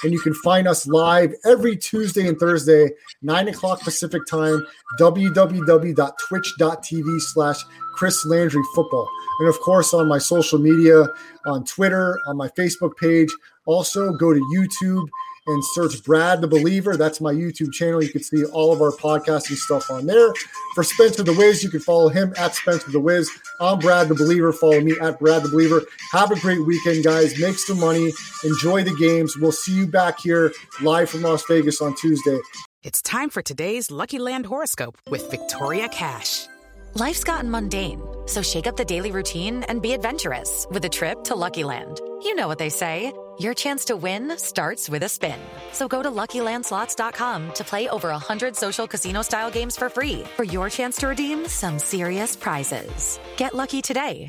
And 0.04 0.12
you 0.12 0.20
can 0.20 0.34
find 0.34 0.68
us 0.68 0.86
live 0.88 1.34
every 1.46 1.78
Tuesday 1.78 2.28
and 2.28 2.38
Thursday, 2.38 2.90
9 3.22 3.48
o'clock 3.48 3.80
Pacific 3.82 4.24
time, 4.30 4.66
www.twitch.tv 5.00 7.22
slash 7.22 7.64
Chris 7.94 8.26
Landry 8.26 8.64
Football. 8.74 9.10
And 9.40 9.50
of 9.50 9.60
course, 9.60 9.94
on 9.94 10.08
my 10.08 10.18
social 10.18 10.58
media, 10.60 11.08
on 11.46 11.64
Twitter, 11.64 12.20
on 12.28 12.38
my 12.38 12.48
Facebook 12.50 12.98
page. 12.98 13.32
Also, 13.66 14.12
go 14.14 14.34
to 14.34 14.40
YouTube 14.40 15.08
and 15.48 15.64
search 15.64 16.04
Brad 16.04 16.42
the 16.42 16.48
Believer. 16.48 16.98
That's 16.98 17.22
my 17.22 17.34
YouTube 17.34 17.72
channel. 17.72 18.04
You 18.04 18.10
can 18.10 18.24
see 18.24 18.44
all 18.46 18.74
of 18.74 18.82
our 18.82 18.92
podcasting 18.92 19.56
stuff 19.56 19.90
on 19.90 20.06
there. 20.06 20.34
For 20.74 20.84
Spencer 20.84 21.24
the 21.24 21.34
Wiz, 21.34 21.64
you 21.64 21.70
can 21.70 21.80
follow 21.80 22.10
him 22.10 22.34
at 22.38 22.56
Spencer 22.56 22.92
the 22.92 23.00
Wiz. 23.00 23.30
I'm 23.60 23.80
Brad 23.80 24.08
the 24.08 24.16
Believer. 24.16 24.52
Follow 24.52 24.82
me 24.82 24.96
at 25.00 25.20
Brad 25.20 25.44
the 25.44 25.50
Believer. 25.50 25.84
Have 26.12 26.32
a 26.32 26.40
great 26.40 26.66
weekend, 26.66 27.04
guys. 27.04 27.40
Make 27.40 27.58
some 27.58 27.80
money. 27.80 28.12
Enjoy 28.44 28.84
the 28.84 28.96
games. 28.96 29.38
We'll 29.38 29.52
see 29.52 29.74
you 29.74 29.88
back 29.88 30.20
here 30.20 30.52
live 30.82 31.10
from 31.10 31.22
Las 31.22 31.44
Vegas 31.48 31.82
on 31.82 31.96
Tuesday. 31.96 32.40
It's 32.84 33.02
time 33.02 33.30
for 33.30 33.42
today's 33.42 33.90
Lucky 33.90 34.20
Land 34.20 34.46
horoscope 34.46 34.98
with 35.10 35.30
Victoria 35.32 35.90
Cash. 35.90 36.48
Life's 36.94 37.24
gotten 37.24 37.52
mundane, 37.52 38.02
so 38.26 38.42
shake 38.42 38.68
up 38.68 38.78
the 38.78 38.86
daily 38.86 39.12
routine 39.12 39.64
and 39.64 39.82
be 39.82 39.92
adventurous 39.92 40.66
with 40.72 40.86
a 40.86 40.90
trip 40.90 41.26
to 41.26 41.36
Lucky 41.36 41.64
Land. 41.64 42.00
You 42.24 42.36
know 42.36 42.48
what 42.48 42.58
they 42.58 42.70
say 42.70 43.12
your 43.40 43.56
chance 43.56 43.86
to 43.86 43.96
win 43.96 44.38
starts 44.38 44.88
with 44.88 45.02
a 45.02 45.10
spin. 45.10 45.40
So 45.72 45.88
go 45.88 46.04
to 46.04 46.12
luckylandslots.com 46.12 47.54
to 47.54 47.64
play 47.64 47.90
over 47.90 48.10
100 48.10 48.56
social 48.56 48.86
casino 48.86 49.24
style 49.24 49.50
games 49.50 49.76
for 49.76 49.90
free 49.90 50.24
for 50.36 50.44
your 50.44 50.70
chance 50.70 50.98
to 50.98 51.08
redeem 51.08 51.48
some 51.48 51.80
serious 51.80 52.36
prizes. 52.36 53.20
Get 53.38 53.56
lucky 53.56 53.82
today 53.82 54.28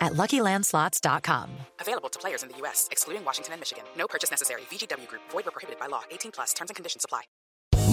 at 0.00 0.12
luckylandslots.com. 0.12 1.50
Available 1.80 2.08
to 2.10 2.18
players 2.18 2.42
in 2.42 2.48
the 2.50 2.56
U.S., 2.58 2.88
excluding 2.90 3.24
Washington 3.24 3.54
and 3.54 3.60
Michigan. 3.60 3.84
No 3.96 4.06
purchase 4.06 4.30
necessary. 4.30 4.62
VGW 4.70 5.08
Group, 5.08 5.22
void 5.30 5.46
were 5.46 5.50
prohibited 5.50 5.80
by 5.80 5.86
law. 5.86 6.02
18 6.10 6.32
plus 6.32 6.52
terms 6.52 6.70
and 6.70 6.76
conditions 6.76 7.04
apply. 7.04 7.22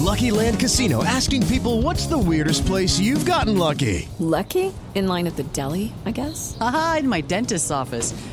Lucky 0.02 0.30
Land 0.32 0.58
Casino 0.58 1.04
asking 1.04 1.46
people 1.46 1.80
what's 1.80 2.06
the 2.06 2.18
weirdest 2.18 2.66
place 2.66 2.98
you've 2.98 3.24
gotten 3.24 3.56
lucky? 3.56 4.08
Lucky? 4.18 4.72
In 4.94 5.06
line 5.06 5.26
at 5.26 5.36
the 5.36 5.44
deli, 5.44 5.92
I 6.04 6.10
guess? 6.10 6.56
Aha, 6.60 6.98
in 7.00 7.08
my 7.08 7.20
dentist's 7.20 7.70
office. 7.70 8.12